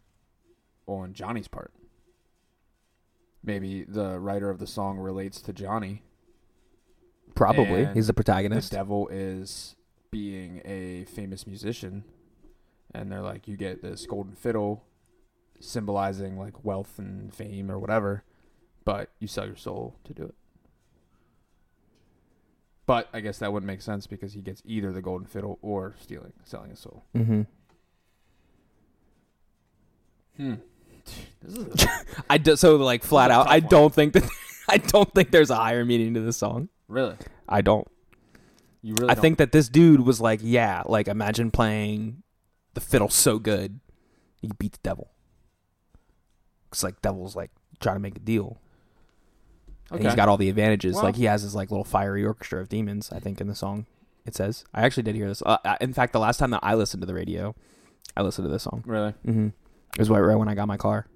on 0.87 1.13
Johnny's 1.13 1.49
part. 1.49 1.73
Maybe 3.43 3.85
the 3.85 4.19
writer 4.19 4.51
of 4.51 4.59
the 4.59 4.67
song 4.67 4.99
relates 4.99 5.41
to 5.43 5.53
Johnny. 5.53 6.03
Probably, 7.35 7.87
he's 7.95 8.09
the 8.09 8.15
protagonist. 8.15 8.71
The 8.71 8.77
devil 8.77 9.09
is 9.09 9.77
being 10.11 10.61
a 10.65 11.05
famous 11.05 11.47
musician, 11.47 12.05
and 12.93 13.11
they're 13.11 13.23
like, 13.23 13.47
you 13.47 13.57
get 13.57 13.81
this 13.81 14.05
golden 14.07 14.35
fiddle 14.35 14.85
symbolizing 15.61 16.37
like 16.39 16.65
wealth 16.65 16.99
and 16.99 17.33
fame 17.33 17.71
or 17.71 17.79
whatever, 17.79 18.25
but 18.85 19.11
you 19.21 19.29
sell 19.29 19.47
your 19.47 19.57
soul 19.57 19.95
to 20.05 20.13
do 20.15 20.25
it. 20.25 20.35
But 22.87 23.09
I 23.13 23.21
guess 23.21 23.39
that 23.39 23.53
wouldn't 23.53 23.69
make 23.69 23.83
sense 23.83 24.07
because 24.09 24.33
he 24.33 24.41
gets 24.41 24.63
either 24.65 24.91
the 24.93 25.01
golden 25.03 25.27
fiddle 25.27 25.59
or 25.63 25.95
stealing, 26.01 26.33
selling 26.45 26.71
his 26.71 26.81
soul. 26.81 27.05
hmm 27.15 27.43
Hmm. 30.37 30.55
This 31.43 31.57
is 31.57 31.85
a, 31.85 31.89
I 32.29 32.37
do, 32.39 32.55
so 32.57 32.77
like 32.77 33.03
flat 33.03 33.31
out. 33.31 33.49
I 33.49 33.61
don't 33.61 33.93
think 33.95 34.13
that. 34.13 34.29
I 34.69 34.77
don't 34.77 35.13
think 35.15 35.31
there's 35.31 35.51
a 35.51 35.57
higher 35.57 35.85
meaning 35.85 36.15
to 36.15 36.21
this 36.21 36.37
song. 36.37 36.69
really. 36.89 37.17
I 37.49 37.63
don't. 37.63 37.89
You 38.83 38.95
really? 38.99 39.11
I 39.11 39.15
don't- 39.15 39.23
think 39.23 39.39
that 39.39 39.51
this 39.53 39.69
dude 39.69 40.01
was 40.03 40.21
like, 40.21 40.41
yeah, 40.43 40.83
like 40.87 41.09
imagine 41.09 41.51
playing 41.51 42.23
the 42.75 42.81
fiddle 42.81 43.09
so 43.09 43.39
good, 43.39 43.81
you 44.43 44.51
beat 44.59 44.73
the 44.73 44.79
devil. 44.83 45.11
Cause 46.71 46.83
like 46.85 47.01
devil's 47.03 47.35
like 47.37 47.51
trying 47.81 47.97
to 47.97 48.01
make 48.01 48.17
a 48.17 48.21
deal, 48.21 48.61
and 49.91 50.01
he's 50.01 50.07
Okay. 50.09 50.17
got 50.17 50.29
all 50.29 50.37
the 50.37 50.49
advantages. 50.49 50.95
Well- 50.97 51.05
like 51.05 51.17
he 51.17 51.25
has 51.25 51.43
his 51.43 51.55
like 51.55 51.71
little 51.71 51.85
fiery 51.85 52.25
orchestra 52.25 52.61
of 52.61 52.69
demons. 52.69 53.11
I 53.13 53.19
think 53.19 53.41
in 53.41 53.47
the 53.49 53.55
song 53.55 53.87
it 54.27 54.35
says. 54.35 54.65
I 54.75 54.83
actually 54.83 55.03
did 55.05 55.15
hear 55.17 55.27
this. 55.29 55.43
Uh, 55.45 55.57
in 55.81 55.93
fact, 55.95 56.13
the 56.13 56.21
last 56.21 56.37
time 56.39 56.51
that 56.51 56.61
I 56.63 56.75
listened 56.75 57.01
to 57.01 57.07
the 57.07 57.15
radio, 57.15 57.55
I 58.17 58.23
listened 58.23 58.47
to 58.47 58.51
this 58.53 58.63
song. 58.65 58.83
really. 58.87 59.13
Mm-hmm. 59.27 59.47
It 59.49 59.99
was 59.99 60.11
right, 60.11 60.21
right 60.21 60.37
when 60.37 60.47
I 60.49 60.55
got 60.55 60.69
my 60.69 60.77
car, 60.77 61.07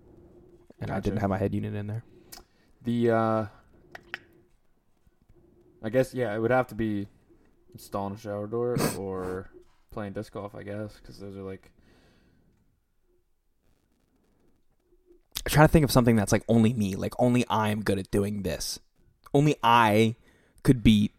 and 0.81 0.91
I 0.91 0.99
didn't 1.01 1.19
have 1.21 1.31
my 1.31 1.39
head 1.39 1.55
unit 1.55 1.75
in 1.75 1.87
there. 1.87 2.03
The 2.83 3.11
uh 3.11 3.47
I 5.83 5.91
guess 5.91 6.15
yeah, 6.15 6.35
it 6.35 6.39
would 6.41 6.51
have 6.51 6.67
to 6.69 6.75
be 6.75 7.07
installing 7.73 8.15
a 8.15 8.19
shower 8.19 8.47
door 8.47 8.77
or 8.99 9.51
playing 9.91 10.15
disc 10.15 10.33
golf, 10.33 10.55
I 10.55 10.63
guess, 10.63 10.97
because 11.01 11.19
those 11.19 11.37
are 11.37 11.43
like 11.43 11.71
I'm 15.47 15.51
trying 15.51 15.67
to 15.69 15.73
think 15.73 15.85
of 15.85 15.91
something 15.93 16.17
that's 16.17 16.33
like 16.33 16.43
only 16.49 16.73
me, 16.73 16.95
like 16.97 17.15
only 17.19 17.45
I'm 17.51 17.83
good 17.83 17.99
at 17.99 18.11
doing 18.11 18.43
this. 18.43 18.79
Only 19.35 19.57
I 19.63 20.17
could 20.63 20.83
beat 20.83 21.13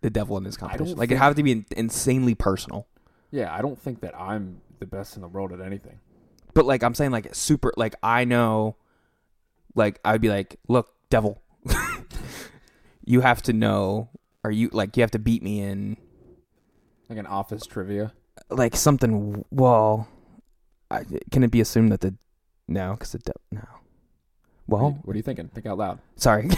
the 0.00 0.10
devil 0.10 0.36
in 0.36 0.44
this 0.44 0.56
competition. 0.56 0.96
Like 0.96 1.10
it 1.12 1.18
have 1.18 1.36
to 1.36 1.42
be 1.42 1.52
in- 1.52 1.66
insanely 1.76 2.34
personal. 2.34 2.86
yeah. 3.30 3.54
I 3.54 3.62
don't 3.62 3.78
think 3.80 4.00
that 4.00 4.18
I'm 4.18 4.60
the 4.80 4.86
best 4.86 5.14
in 5.16 5.22
the 5.22 5.28
world 5.28 5.52
at 5.52 5.60
anything. 5.60 6.00
But 6.54 6.64
like 6.66 6.82
I'm 6.82 6.94
saying, 6.94 7.12
like 7.12 7.34
super. 7.34 7.72
Like 7.76 7.94
I 8.02 8.24
know, 8.24 8.76
like 9.76 10.00
I'd 10.04 10.20
be 10.20 10.28
like, 10.28 10.58
look, 10.68 10.92
devil, 11.08 11.40
you 13.04 13.20
have 13.20 13.42
to 13.42 13.52
know, 13.52 14.08
or 14.44 14.50
you 14.50 14.70
like 14.72 14.96
you 14.96 15.02
have 15.02 15.10
to 15.12 15.18
beat 15.18 15.42
me 15.42 15.60
in 15.60 15.96
Like 17.08 17.18
an 17.18 17.26
office 17.26 17.64
trivia. 17.64 18.12
like 18.50 18.74
something. 18.76 19.44
Well, 19.50 20.08
I, 20.90 21.04
can 21.30 21.42
it 21.44 21.50
be 21.50 21.60
assumed 21.60 21.92
that 21.92 22.00
the 22.00 22.14
no, 22.68 22.92
because 22.92 23.12
the 23.12 23.18
devil 23.18 23.40
no. 23.50 23.60
What 24.66 24.78
are, 24.78 24.82
Well, 24.82 24.90
you, 24.90 24.98
what 25.04 25.14
are 25.14 25.16
you 25.16 25.22
thinking? 25.22 25.48
Think 25.48 25.66
out 25.66 25.78
loud. 25.78 25.98
Sorry. 26.16 26.48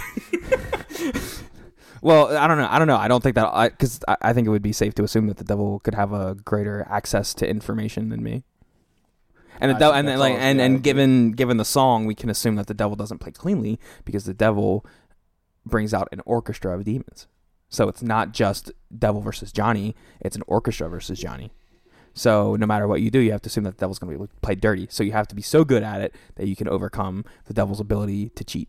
well, 2.02 2.36
I 2.36 2.46
don't 2.46 2.58
know. 2.58 2.68
I 2.70 2.78
don't 2.78 2.88
know. 2.88 2.96
I 2.96 3.08
don't 3.08 3.22
think 3.22 3.34
that 3.36 3.70
because 3.70 4.00
I, 4.06 4.16
I 4.20 4.32
think 4.32 4.46
it 4.46 4.50
would 4.50 4.62
be 4.62 4.72
safe 4.72 4.94
to 4.94 5.04
assume 5.04 5.26
that 5.28 5.38
the 5.38 5.44
devil 5.44 5.80
could 5.80 5.94
have 5.94 6.12
a 6.12 6.34
greater 6.34 6.86
access 6.88 7.34
to 7.34 7.48
information 7.48 8.10
than 8.10 8.22
me. 8.22 8.44
And 9.60 9.70
the 9.70 9.76
I 9.76 9.78
devil, 9.78 9.94
and 9.94 10.08
then, 10.08 10.18
like, 10.18 10.34
and 10.34 10.60
and 10.60 10.82
given 10.82 11.32
given 11.32 11.56
the 11.56 11.64
song, 11.64 12.06
we 12.06 12.14
can 12.14 12.28
assume 12.28 12.56
that 12.56 12.66
the 12.66 12.74
devil 12.74 12.96
doesn't 12.96 13.18
play 13.18 13.32
cleanly 13.32 13.78
because 14.04 14.24
the 14.24 14.34
devil 14.34 14.84
brings 15.64 15.94
out 15.94 16.08
an 16.12 16.20
orchestra 16.26 16.76
of 16.76 16.84
demons. 16.84 17.26
So 17.68 17.88
it's 17.88 18.02
not 18.02 18.32
just 18.32 18.70
devil 18.96 19.20
versus 19.20 19.52
Johnny; 19.52 19.94
it's 20.20 20.36
an 20.36 20.42
orchestra 20.46 20.88
versus 20.88 21.18
Johnny. 21.18 21.52
So 22.14 22.56
no 22.56 22.66
matter 22.66 22.86
what 22.86 23.00
you 23.00 23.10
do, 23.10 23.18
you 23.18 23.32
have 23.32 23.42
to 23.42 23.48
assume 23.48 23.64
that 23.64 23.76
the 23.76 23.80
devil's 23.80 23.98
going 23.98 24.16
to 24.16 24.24
be 24.24 24.28
play 24.40 24.54
dirty. 24.54 24.86
So 24.90 25.02
you 25.02 25.12
have 25.12 25.26
to 25.28 25.34
be 25.34 25.42
so 25.42 25.64
good 25.64 25.82
at 25.82 26.00
it 26.00 26.14
that 26.36 26.46
you 26.46 26.54
can 26.56 26.68
overcome 26.68 27.24
the 27.46 27.54
devil's 27.54 27.80
ability 27.80 28.30
to 28.30 28.44
cheat. 28.44 28.68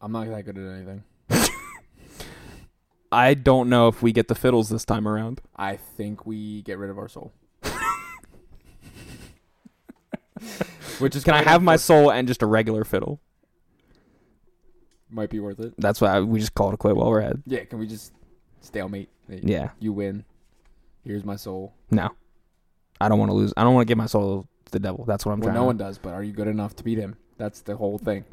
I'm 0.00 0.12
not 0.12 0.28
that 0.28 0.44
good 0.44 0.56
at 0.56 0.72
anything. 0.72 1.02
I 3.12 3.34
don't 3.34 3.68
know 3.68 3.88
if 3.88 4.02
we 4.02 4.12
get 4.12 4.28
the 4.28 4.34
fiddles 4.36 4.68
this 4.68 4.84
time 4.84 5.08
around. 5.08 5.40
I 5.56 5.76
think 5.76 6.26
we 6.26 6.62
get 6.62 6.78
rid 6.78 6.90
of 6.90 6.98
our 6.98 7.08
soul. 7.08 7.32
Which 10.98 11.16
is 11.16 11.24
Can 11.24 11.34
I 11.34 11.42
have 11.42 11.62
my 11.62 11.76
soul 11.76 12.12
and 12.12 12.28
just 12.28 12.42
a 12.42 12.46
regular 12.46 12.84
fiddle? 12.84 13.20
might 15.10 15.30
be 15.30 15.40
worth 15.40 15.58
it. 15.60 15.74
That's 15.78 16.00
why 16.00 16.20
we 16.20 16.38
just 16.40 16.54
call 16.54 16.70
it 16.70 16.74
a 16.74 16.76
quit 16.76 16.94
while 16.96 17.10
we're 17.10 17.20
ahead. 17.20 17.42
Yeah, 17.46 17.64
can 17.64 17.78
we 17.78 17.86
just 17.86 18.12
stalemate? 18.66 19.08
Yeah. 19.28 19.70
You 19.80 19.92
win. 19.92 20.24
Here's 21.04 21.24
my 21.24 21.36
soul. 21.36 21.72
No. 21.90 22.10
I 23.00 23.08
don't 23.08 23.18
want 23.18 23.30
to 23.30 23.34
lose. 23.34 23.52
I 23.56 23.62
don't 23.64 23.74
want 23.74 23.86
to 23.86 23.90
give 23.90 23.98
my 23.98 24.06
soul 24.06 24.46
to 24.64 24.72
the 24.72 24.78
devil. 24.80 25.04
That's 25.04 25.24
what 25.24 25.32
I'm 25.32 25.40
well, 25.40 25.48
trying. 25.48 25.54
no 25.54 25.60
to- 25.62 25.66
one 25.66 25.76
does, 25.76 25.98
but 25.98 26.14
are 26.14 26.22
you 26.22 26.32
good 26.32 26.48
enough 26.48 26.74
to 26.76 26.84
beat 26.84 26.98
him? 26.98 27.16
That's 27.38 27.60
the 27.60 27.76
whole 27.76 27.98
thing. 27.98 28.24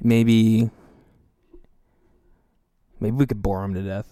Maybe. 0.00 0.70
Maybe 3.00 3.16
we 3.16 3.26
could 3.26 3.42
bore 3.42 3.62
him 3.64 3.74
to 3.74 3.82
death. 3.82 4.06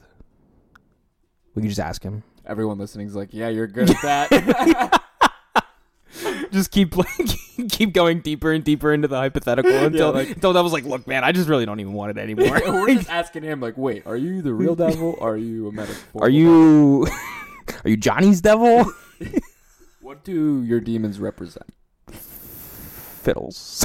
We 1.55 1.62
could 1.62 1.69
just 1.69 1.81
ask 1.81 2.03
him. 2.03 2.23
Everyone 2.47 2.79
listening's 2.79 3.15
like, 3.15 3.31
yeah, 3.33 3.49
you're 3.49 3.67
good 3.67 3.91
at 3.91 4.03
that. 4.03 5.01
just 6.55 6.71
keep 6.71 6.95
keep 7.69 7.93
going 7.93 8.21
deeper 8.21 8.51
and 8.53 8.65
deeper 8.65 8.93
into 8.95 9.09
the 9.09 9.17
hypothetical 9.17 9.71
until 9.71 10.13
like- 10.13 10.31
until 10.31 10.53
that 10.55 10.63
was 10.63 10.73
like, 10.73 10.85
look, 10.85 11.07
man, 11.07 11.23
I 11.25 11.33
just 11.33 11.49
really 11.49 11.67
don't 11.67 11.81
even 11.81 11.93
want 11.93 12.17
it 12.17 12.21
anymore. 12.21 12.61
We're 12.65 12.95
just 12.95 13.11
asking 13.11 13.43
him, 13.43 13.61
like, 13.61 13.77
wait, 13.77 14.07
are 14.07 14.17
you 14.17 14.41
the 14.41 14.55
real 14.55 14.75
devil? 14.75 15.17
Or 15.19 15.33
are 15.33 15.37
you 15.37 15.69
a 15.69 15.73
metaphor? 15.73 16.23
are 16.23 16.29
you 16.31 17.07
are 17.85 17.91
you 17.91 17.97
Johnny's 17.99 18.41
devil? 18.41 18.91
What 20.01 20.25
do 20.25 20.63
your 20.63 20.81
demons 20.81 21.19
represent? 21.19 21.67
Fiddles. 22.11 23.85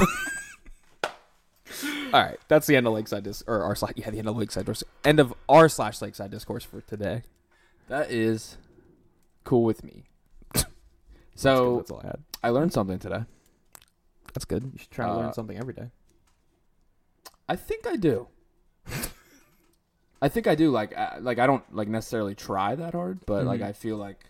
All 2.12 2.20
right, 2.20 2.38
that's 2.48 2.66
the 2.66 2.74
end 2.76 2.86
of 2.86 2.92
Lakeside 2.92 3.22
Dis 3.22 3.42
or 3.46 3.62
our 3.62 3.74
slash 3.76 3.92
yeah 3.96 4.10
the 4.10 4.18
end 4.18 4.28
of 4.28 4.36
Lakeside 4.36 4.66
Dis- 4.66 4.84
end 5.04 5.20
of 5.20 5.32
our 5.48 5.68
slash 5.68 6.02
Lakeside 6.02 6.30
discourse 6.30 6.64
for 6.64 6.80
today. 6.82 7.22
That 7.88 8.10
is 8.10 8.56
cool 9.44 9.62
with 9.64 9.82
me. 9.84 10.04
So 11.34 11.76
that's 11.78 11.90
all 11.90 12.00
I 12.02 12.06
had. 12.08 12.18
I 12.42 12.48
learned 12.50 12.72
something 12.72 12.98
today. 12.98 13.24
That's 14.34 14.44
good. 14.44 14.64
You 14.72 14.78
should 14.78 14.90
try 14.90 15.06
to 15.06 15.12
Uh, 15.12 15.16
learn 15.16 15.32
something 15.32 15.56
every 15.58 15.74
day. 15.74 15.90
I 17.48 17.56
think 17.56 17.86
I 17.86 17.96
do. 17.96 18.28
I 20.22 20.28
think 20.28 20.46
I 20.46 20.54
do. 20.54 20.70
Like, 20.70 20.96
I, 20.96 21.18
like 21.18 21.38
I 21.38 21.46
don't 21.46 21.64
like 21.74 21.88
necessarily 21.88 22.34
try 22.34 22.74
that 22.74 22.94
hard, 22.94 23.24
but 23.26 23.44
like 23.46 23.60
Mhm. 23.60 23.64
I 23.66 23.72
feel 23.72 23.96
like 23.96 24.26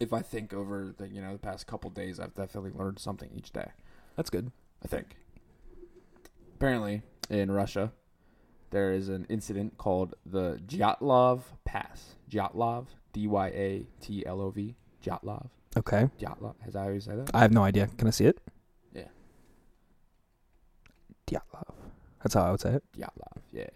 if 0.00 0.12
I 0.12 0.20
think 0.22 0.52
over 0.52 0.92
the 0.96 1.08
you 1.08 1.20
know 1.20 1.32
the 1.32 1.38
past 1.38 1.66
couple 1.66 1.90
days, 1.90 2.20
I've 2.20 2.34
definitely 2.34 2.70
learned 2.72 2.98
something 2.98 3.30
each 3.34 3.50
day. 3.52 3.70
That's 4.16 4.30
good. 4.30 4.52
I 4.84 4.88
think. 4.88 5.16
Apparently, 6.54 7.02
in 7.30 7.50
Russia, 7.50 7.92
there 8.70 8.92
is 8.92 9.08
an 9.08 9.24
incident 9.28 9.78
called 9.78 10.14
the 10.26 10.60
Dyatlov 10.66 11.42
Pass. 11.64 12.16
Dyatlov, 12.30 12.86
D 13.12 13.26
Y 13.26 13.48
A 13.48 13.86
T 14.00 14.24
L 14.26 14.40
O 14.40 14.50
V, 14.50 14.76
Dyatlov. 15.02 15.48
Okay. 15.78 16.10
Dyatlov. 16.18 16.54
Has 16.64 16.74
I 16.74 16.86
always 16.86 17.04
say 17.04 17.14
that? 17.14 17.30
I 17.32 17.38
have 17.40 17.52
no 17.52 17.62
idea. 17.62 17.86
Can 17.96 18.08
I 18.08 18.10
see 18.10 18.24
it? 18.24 18.40
Yeah. 18.92 19.04
Dyatlov. 21.26 21.74
That's 22.22 22.34
how 22.34 22.42
I 22.42 22.50
would 22.50 22.60
say 22.60 22.74
it. 22.74 22.82
Dyatlov. 22.96 23.42
Yeah. 23.52 23.68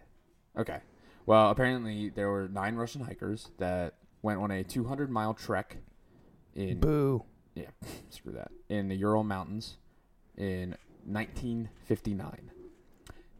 Okay. 0.59 0.81
Well, 1.27 1.51
apparently 1.51 2.09
there 2.09 2.29
were 2.29 2.49
nine 2.49 2.75
Russian 2.75 3.03
hikers 3.03 3.51
that 3.59 3.95
went 4.23 4.41
on 4.41 4.51
a 4.51 4.65
200 4.65 5.11
mile 5.11 5.33
trek 5.33 5.77
in 6.55 6.81
Boo. 6.81 7.25
Yeah. 7.55 7.71
Screw 8.11 8.33
that 8.33 8.51
in 8.69 8.89
the 8.89 8.97
Ural 8.97 9.23
Mountains 9.23 9.77
in 10.37 10.77
1959. 11.05 12.51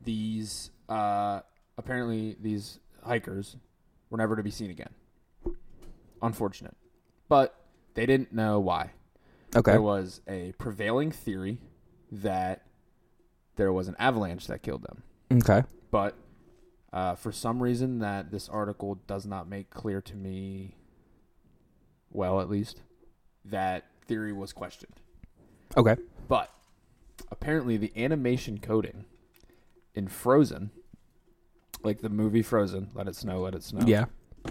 These 0.05 0.71
uh, 0.89 1.41
apparently 1.77 2.37
these 2.41 2.79
hikers 3.05 3.57
were 4.11 4.19
never 4.19 4.37
to 4.37 4.43
be 4.43 4.51
seen 4.51 4.71
again. 4.71 4.91
Unfortunate, 6.21 6.77
but 7.29 7.62
they 7.95 8.07
didn't 8.07 8.33
know 8.33 8.59
why. 8.61 8.91
Okay. 9.55 9.73
There 9.73 9.83
was 9.83 10.21
a 10.27 10.53
prevailing 10.59 11.11
theory 11.11 11.59
that 12.11 12.63
there 13.57 13.73
was 13.73 13.89
an 13.89 13.97
avalanche 13.99 14.47
that 14.47 14.63
killed 14.63 14.83
them, 14.83 15.03
Okay. 15.31 15.63
but 15.91 16.15
uh, 16.93 17.15
for 17.15 17.33
some 17.33 17.63
reason 17.63 17.99
that 18.01 18.31
this 18.31 18.49
article 18.49 18.95
does 19.07 19.27
not 19.27 19.49
make 19.49 19.69
clear 19.71 20.01
to 20.01 20.17
me, 20.17 20.75
well 22.11 22.41
at 22.41 22.49
least, 22.49 22.81
that 23.45 23.85
theory 24.07 24.33
was 24.33 24.53
questioned. 24.53 25.01
Okay. 25.77 25.97
But 26.29 26.51
apparently, 27.31 27.77
the 27.77 27.93
animation 27.97 28.59
coding 28.59 29.05
in 29.95 30.09
Frozen, 30.09 30.71
like 31.83 32.01
the 32.01 32.09
movie 32.11 32.43
Frozen, 32.43 32.91
Let 32.95 33.09
It 33.09 33.17
Snow, 33.17 33.41
Let 33.41 33.55
It 33.55 33.63
Snow. 33.65 33.87
Yeah. 33.87 34.07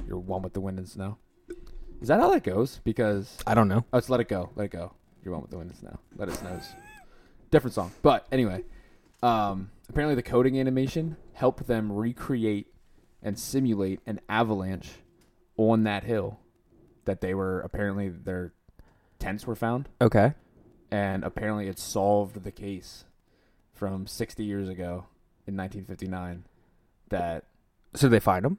You're 0.08 0.20
one 0.20 0.42
with 0.42 0.54
the 0.54 0.62
wind 0.62 0.78
and 0.80 0.88
snow. 0.88 1.18
Is 2.02 2.08
that 2.08 2.20
how 2.20 2.32
that 2.32 2.44
goes? 2.44 2.80
Because 2.84 3.38
I 3.46 3.54
don't 3.54 3.68
know. 3.68 3.86
oh, 3.94 3.98
it's 3.98 4.10
Let 4.10 4.20
It 4.20 4.28
Go, 4.28 4.50
Let 4.56 4.66
It 4.66 4.72
Go. 4.72 4.94
You're 5.24 5.34
one 5.34 5.42
with 5.44 5.52
the 5.52 5.58
wind 5.58 5.76
snow. 5.76 6.00
Let 6.18 6.30
It 6.30 6.36
Snows. 6.36 6.68
Different 7.52 7.74
song, 7.74 7.92
but 8.02 8.26
anyway, 8.32 8.64
um, 9.22 9.70
apparently 9.90 10.16
the 10.16 10.24
coding 10.24 10.58
animation 10.60 11.18
helped 11.34 11.68
them 11.68 11.92
recreate 11.92 12.68
and 13.22 13.38
simulate 13.38 14.00
an 14.08 14.20
avalanche 14.30 14.92
on 15.58 15.84
that 15.84 16.04
hill 16.06 16.40
that 17.06 17.20
they 17.22 17.34
were 17.34 17.60
apparently 17.60 18.08
their 18.10 18.54
tents 19.20 19.46
were 19.46 19.56
found 19.56 19.90
Okay. 20.00 20.34
and 20.90 21.24
apparently 21.24 21.68
it 21.68 21.78
solved 21.78 22.44
the 22.44 22.52
case 22.52 23.04
from 23.74 24.08
60 24.08 24.44
years 24.44 24.70
ago 24.70 25.06
in 25.46 25.56
1959 25.58 26.46
that 27.10 27.44
So 27.94 28.08
they 28.08 28.20
find 28.22 28.46
them? 28.46 28.58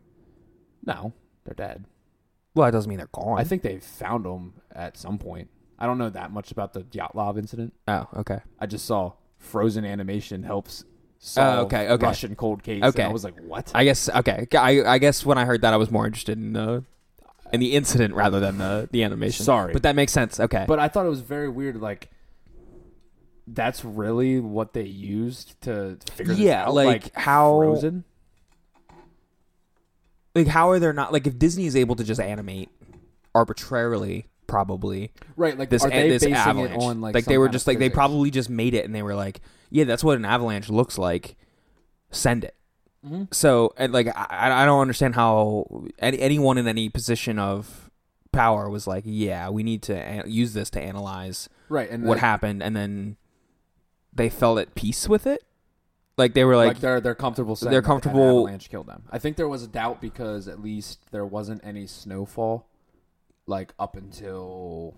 no 0.84 1.12
they're 1.45 1.55
dead 1.55 1.86
Well, 2.55 2.66
that 2.66 2.72
doesn't 2.72 2.88
mean 2.88 2.98
they're 2.98 3.09
gone. 3.12 3.38
i 3.38 3.44
think 3.44 3.62
they 3.62 3.78
found 3.78 4.24
them 4.24 4.55
at 4.74 4.96
some 4.96 5.18
point 5.18 5.48
i 5.78 5.86
don't 5.86 5.98
know 5.98 6.11
that 6.11 6.30
much 6.30 6.53
about 6.53 6.72
the 6.72 6.80
Dyatlov 6.82 7.38
incident 7.38 7.72
Oh, 7.88 8.07
okay. 8.16 8.40
i 8.61 8.66
just 8.66 8.84
saw 8.84 9.12
frozen 9.38 9.84
animation 9.84 10.42
helps 10.42 10.84
oh, 10.84 10.88
solve 11.18 11.59
Oh, 11.59 11.62
okay, 11.66 11.88
okay. 11.88 12.07
russian 12.07 12.34
cold 12.36 12.62
case 12.62 12.82
Okay. 12.82 13.03
and 13.03 13.11
i 13.11 13.12
was 13.12 13.24
like 13.24 13.38
what 13.40 13.70
I 13.74 13.84
guess. 13.84 14.09
Okay. 14.09 14.46
I 14.55 14.82
I 14.82 14.98
guess 14.98 15.24
when 15.26 15.38
I 15.38 15.44
heard 15.44 15.62
that, 15.62 15.72
I 15.72 15.76
was 15.76 15.90
more 15.90 16.07
interested 16.07 16.36
in 16.38 16.53
the 16.53 16.84
in 17.53 17.61
the 17.61 17.74
incident 17.74 18.14
rather 18.14 18.40
than 18.40 18.59
the 18.59 18.88
the 18.92 19.03
animation. 19.03 19.44
Sorry. 19.44 19.72
but 19.72 19.82
that 19.82 19.94
makes 19.96 20.12
sense. 20.12 20.38
Okay. 20.40 20.64
but 20.68 20.78
i 20.78 20.88
thought 20.88 21.07
it 21.07 21.11
was 21.11 21.20
very 21.20 21.48
weird 21.48 21.76
like 21.80 22.11
that's 23.46 23.84
really 23.84 24.38
what 24.40 24.72
they 24.72 24.84
used 24.84 25.61
to 25.62 25.98
figure 26.12 26.32
Yeah, 26.34 26.66
out 26.66 26.74
like, 26.74 27.12
how- 27.14 27.59
frozen 27.59 28.05
like, 30.35 30.47
how 30.47 30.70
are 30.70 30.78
there 30.78 30.93
not 30.93 31.12
like 31.12 31.26
if 31.26 31.39
Disney 31.39 31.66
is 31.66 31.76
able 31.76 31.97
to 31.97 32.05
just 32.05 32.20
animate 32.20 32.70
arbitrarily, 33.35 34.26
probably 34.47 35.11
right 35.37 35.57
like 35.59 35.70
this 35.70 35.83
are 35.83 35.89
they 35.89 36.11
this 36.11 36.22
basing 36.22 36.35
avalanche? 36.35 36.72
it 36.72 36.83
on 36.83 37.01
like, 37.01 37.14
like 37.14 37.24
they 37.24 37.39
were 37.39 37.49
just 37.49 37.66
like 37.66 37.78
they 37.78 37.89
probably 37.89 38.30
just 38.30 38.51
made 38.51 38.74
it 38.74 38.85
and 38.85 38.95
they 38.95 39.03
were 39.03 39.14
like, 39.14 39.41
yeah, 39.70 39.85
that's 39.85 40.05
what 40.05 40.16
an 40.16 40.24
avalanche 40.24 40.68
looks 40.68 40.99
like. 40.99 41.37
Send 42.11 42.45
it. 42.45 42.55
Mhm. 43.07 43.33
So 43.33 43.72
and 43.76 43.93
like 43.93 44.09
I 44.09 44.62
I 44.62 44.66
don't 44.66 44.80
understand 44.80 45.14
how 45.14 45.85
any, 45.99 46.18
anyone 46.20 46.59
in 46.59 46.68
any 46.68 46.89
position 46.89 47.39
of 47.39 47.91
power 48.30 48.68
was 48.68 48.87
like, 48.87 49.05
yeah, 49.07 49.49
we 49.49 49.62
need 49.62 49.83
to 49.83 49.97
an- 49.97 50.30
use 50.30 50.53
this 50.53 50.70
to 50.70 50.80
analyze 50.80 51.49
right 51.68 51.91
and 51.91 52.05
what 52.05 52.14
like, 52.14 52.20
happened, 52.20 52.62
and 52.62 52.76
then 52.76 53.16
they 54.12 54.28
felt 54.28 54.59
at 54.59 54.74
peace 54.74 55.09
with 55.09 55.26
it. 55.26 55.43
Like 56.23 56.35
they 56.35 56.45
were 56.45 56.57
like, 56.57 56.68
like, 56.68 56.79
they're 56.79 57.01
they're 57.01 57.14
comfortable 57.16 57.57
saying 57.57 57.73
they're 57.73 57.81
that 57.81 57.87
an 57.87 57.93
comfortable- 57.93 58.39
avalanche 58.41 58.70
killed 58.70 58.87
them. 58.87 59.03
I 59.11 59.18
think 59.18 59.37
there 59.37 59.49
was 59.49 59.62
a 59.64 59.68
doubt 59.68 60.01
because 60.01 60.47
at 60.49 60.62
least 60.62 61.01
there 61.11 61.27
wasn't 61.27 61.61
any 61.64 61.87
snowfall 61.87 62.68
like 63.47 63.75
up 63.79 63.97
until 63.97 64.95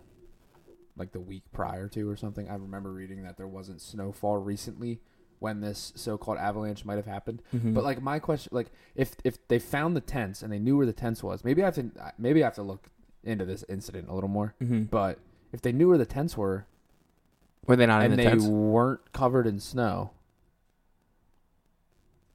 like 0.96 1.12
the 1.12 1.20
week 1.20 1.42
prior 1.52 1.88
to 1.88 2.08
or 2.08 2.16
something. 2.16 2.48
I 2.48 2.54
remember 2.54 2.92
reading 2.92 3.22
that 3.22 3.36
there 3.36 3.48
wasn't 3.48 3.80
snowfall 3.80 4.36
recently 4.38 5.00
when 5.40 5.60
this 5.60 5.92
so-called 5.96 6.38
avalanche 6.38 6.84
might 6.84 6.96
have 6.96 7.06
happened. 7.06 7.42
Mhm. 7.54 7.74
But 7.74 7.84
like 7.84 8.02
my 8.02 8.18
question 8.18 8.50
like 8.54 8.70
if 8.94 9.16
if 9.24 9.46
they 9.48 9.58
found 9.58 9.96
the 9.96 10.00
tents 10.00 10.42
and 10.42 10.52
they 10.52 10.58
knew 10.58 10.76
where 10.76 10.86
the 10.86 10.92
tents 10.92 11.22
was, 11.22 11.42
maybe 11.42 11.62
I 11.62 11.64
have 11.66 11.74
to 11.76 11.90
maybe 12.18 12.42
I 12.42 12.46
have 12.46 12.54
to 12.56 12.62
look 12.62 12.88
into 13.22 13.46
this 13.46 13.64
incident 13.68 14.08
a 14.08 14.14
little 14.14 14.28
more. 14.28 14.54
Mhm. 14.62 14.90
But 14.90 15.18
if 15.52 15.62
they 15.62 15.72
knew 15.72 15.88
where 15.88 15.98
the 15.98 16.04
tents 16.06 16.36
were 16.36 16.66
were 17.66 17.76
they 17.76 17.86
not 17.86 18.02
and 18.02 18.12
in 18.12 18.18
the 18.18 18.24
they 18.24 18.28
tents? 18.30 18.44
weren't 18.46 19.12
covered 19.12 19.46
in 19.46 19.58
snow. 19.58 20.10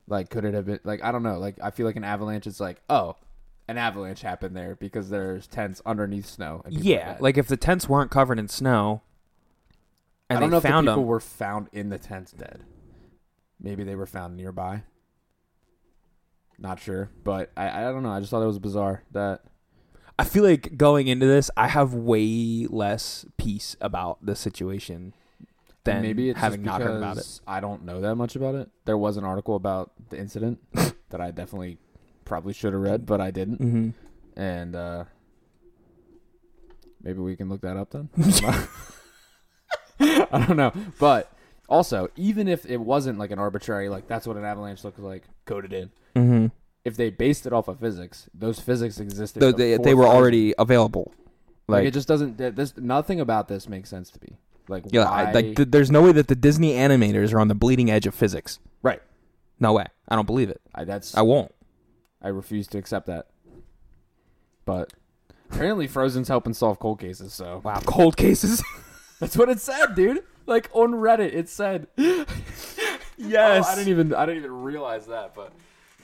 Like, 0.09 0.29
could 0.29 0.43
it 0.43 0.53
have 0.53 0.65
been 0.65 0.79
like 0.83 1.03
I 1.03 1.11
don't 1.11 1.23
know? 1.23 1.37
Like, 1.37 1.57
I 1.61 1.71
feel 1.71 1.85
like 1.85 1.95
an 1.95 2.03
avalanche 2.03 2.47
is 2.47 2.59
like, 2.59 2.81
oh, 2.89 3.15
an 3.67 3.77
avalanche 3.77 4.21
happened 4.21 4.55
there 4.55 4.75
because 4.75 5.09
there's 5.09 5.47
tents 5.47 5.81
underneath 5.85 6.25
snow. 6.25 6.63
Yeah, 6.67 7.17
like 7.19 7.37
if 7.37 7.47
the 7.47 7.57
tents 7.57 7.87
weren't 7.87 8.11
covered 8.11 8.39
in 8.39 8.47
snow, 8.47 9.01
and 10.29 10.37
I 10.37 10.41
don't 10.41 10.49
know 10.49 10.57
if 10.57 10.63
people 10.63 10.83
them. 10.83 11.05
were 11.05 11.19
found 11.19 11.69
in 11.71 11.89
the 11.89 11.99
tents 11.99 12.31
dead. 12.31 12.63
Maybe 13.61 13.83
they 13.83 13.95
were 13.95 14.07
found 14.07 14.35
nearby. 14.35 14.83
Not 16.57 16.79
sure, 16.79 17.09
but 17.23 17.51
I 17.55 17.69
I 17.69 17.91
don't 17.91 18.03
know. 18.03 18.11
I 18.11 18.19
just 18.19 18.31
thought 18.31 18.41
it 18.41 18.47
was 18.47 18.59
bizarre 18.59 19.03
that 19.11 19.43
I 20.17 20.25
feel 20.25 20.43
like 20.43 20.75
going 20.75 21.07
into 21.07 21.25
this, 21.25 21.49
I 21.55 21.69
have 21.69 21.93
way 21.93 22.67
less 22.69 23.25
peace 23.37 23.77
about 23.79 24.25
the 24.25 24.35
situation 24.35 25.13
than 25.83 26.01
maybe 26.01 26.29
it's 26.29 26.39
having 26.39 26.63
just 26.63 26.65
not 26.79 26.81
heard 26.81 26.97
about 26.97 27.13
it. 27.17 27.21
because 27.21 27.41
I 27.47 27.59
don't 27.59 27.85
know 27.85 28.01
that 28.01 28.15
much 28.15 28.35
about 28.35 28.55
it. 28.55 28.69
There 28.85 28.97
was 28.97 29.17
an 29.17 29.23
article 29.23 29.55
about 29.55 29.91
the 30.09 30.17
incident 30.19 30.59
that 31.09 31.21
I 31.21 31.31
definitely 31.31 31.77
probably 32.25 32.53
should 32.53 32.73
have 32.73 32.81
read, 32.81 33.05
but 33.05 33.21
I 33.21 33.31
didn't. 33.31 33.59
Mm-hmm. 33.61 34.39
and 34.39 34.75
uh 34.75 35.03
maybe 37.01 37.19
we 37.19 37.35
can 37.35 37.49
look 37.49 37.61
that 37.61 37.77
up 37.77 37.91
then. 37.91 38.09
I 39.99 40.45
don't 40.47 40.57
know, 40.57 40.71
but 40.99 41.31
also, 41.67 42.09
even 42.15 42.47
if 42.47 42.65
it 42.65 42.77
wasn't 42.77 43.19
like 43.19 43.31
an 43.31 43.39
arbitrary, 43.39 43.89
like 43.89 44.07
that's 44.07 44.25
what 44.25 44.37
an 44.37 44.45
avalanche 44.45 44.83
looks 44.83 44.99
like, 44.99 45.23
coded 45.45 45.73
in. 45.73 45.91
Mm-hmm. 46.15 46.47
If 46.85 46.95
they 46.95 47.09
based 47.09 47.45
it 47.45 47.53
off 47.53 47.67
of 47.67 47.79
physics, 47.79 48.29
those 48.33 48.59
physics 48.59 48.99
existed. 48.99 49.41
They, 49.41 49.51
they, 49.51 49.77
they 49.77 49.93
were 49.93 50.07
already 50.07 50.53
available. 50.57 51.13
like, 51.67 51.79
Like, 51.79 51.87
it 51.87 51.91
just 51.91 52.07
doesn't. 52.07 52.37
th- 52.37 52.55
This 52.55 52.77
nothing 52.77 53.19
about 53.19 53.47
this 53.49 53.67
makes 53.67 53.89
sense 53.89 54.09
to 54.11 54.19
me. 54.21 54.37
Like 54.69 54.85
yeah? 54.91 55.03
I, 55.09 55.31
like 55.31 55.55
th- 55.55 55.69
there's 55.71 55.89
no 55.91 56.03
way 56.03 56.11
that 56.13 56.27
the 56.27 56.35
Disney 56.35 56.73
animators 56.73 57.33
are 57.33 57.39
on 57.39 57.47
the 57.47 57.55
bleeding 57.55 57.89
edge 57.91 58.05
of 58.05 58.13
physics. 58.15 58.59
right. 58.81 59.01
No 59.59 59.73
way. 59.73 59.85
I 60.07 60.15
don't 60.15 60.25
believe 60.25 60.49
it. 60.49 60.61
I, 60.73 60.85
that's 60.85 61.17
I 61.17 61.21
won't. 61.21 61.53
I 62.21 62.29
refuse 62.29 62.65
to 62.67 62.77
accept 62.77 63.07
that. 63.07 63.27
But 64.63 64.93
apparently, 65.51 65.85
Frozen's 65.87 66.27
helping 66.29 66.53
solve 66.53 66.79
cold 66.79 66.99
cases. 67.01 67.33
So 67.33 67.61
Wow. 67.65 67.81
Cold 67.85 68.15
cases. 68.15 68.63
that's 69.19 69.35
what 69.35 69.49
it 69.49 69.59
said, 69.59 69.95
dude. 69.95 70.23
Like 70.45 70.69
on 70.73 70.93
Reddit, 70.93 71.33
it 71.33 71.49
said. 71.49 71.87
yes. 71.97 72.27
Oh, 73.67 73.71
I 73.71 73.75
didn't 73.75 73.89
even 73.89 74.13
I 74.13 74.25
didn't 74.25 74.39
even 74.43 74.61
realize 74.63 75.07
that, 75.07 75.35
but 75.35 75.51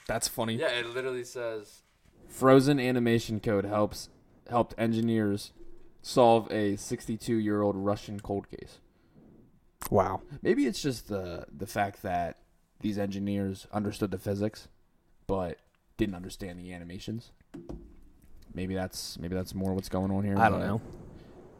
That's 0.07 0.27
funny. 0.27 0.55
yeah, 0.55 0.67
it 0.69 0.87
literally 0.93 1.23
says 1.23 1.83
Frozen 2.27 2.79
animation 2.79 3.39
code 3.39 3.65
helps 3.65 4.09
helped 4.49 4.75
engineers 4.77 5.51
solve 6.05 6.47
a 6.51 6.75
62 6.75 7.35
year 7.35 7.63
old 7.63 7.75
Russian 7.75 8.19
cold 8.19 8.47
case. 8.49 8.79
Wow. 9.89 10.21
Maybe 10.43 10.67
it's 10.67 10.81
just 10.81 11.07
the 11.07 11.45
the 11.51 11.65
fact 11.65 12.03
that 12.03 12.37
these 12.81 12.99
engineers 12.99 13.65
understood 13.73 14.11
the 14.11 14.19
physics, 14.19 14.67
but 15.25 15.57
didn't 15.97 16.15
understand 16.15 16.59
the 16.59 16.73
animations. 16.73 17.31
Maybe 18.53 18.75
that's 18.75 19.17
maybe 19.19 19.35
that's 19.35 19.55
more 19.55 19.73
what's 19.73 19.89
going 19.89 20.11
on 20.11 20.23
here. 20.23 20.37
I 20.37 20.49
don't 20.49 20.59
know. 20.59 20.79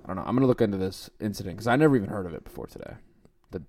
I 0.03 0.07
don't 0.07 0.17
know. 0.17 0.23
I'm 0.25 0.35
gonna 0.35 0.47
look 0.47 0.61
into 0.61 0.77
this 0.77 1.09
incident 1.19 1.57
because 1.57 1.67
I 1.67 1.75
never 1.75 1.95
even 1.95 2.09
heard 2.09 2.27
of 2.27 2.33
it 2.33 2.43
before 2.43 2.67
today. 2.67 2.93
The 3.49 3.63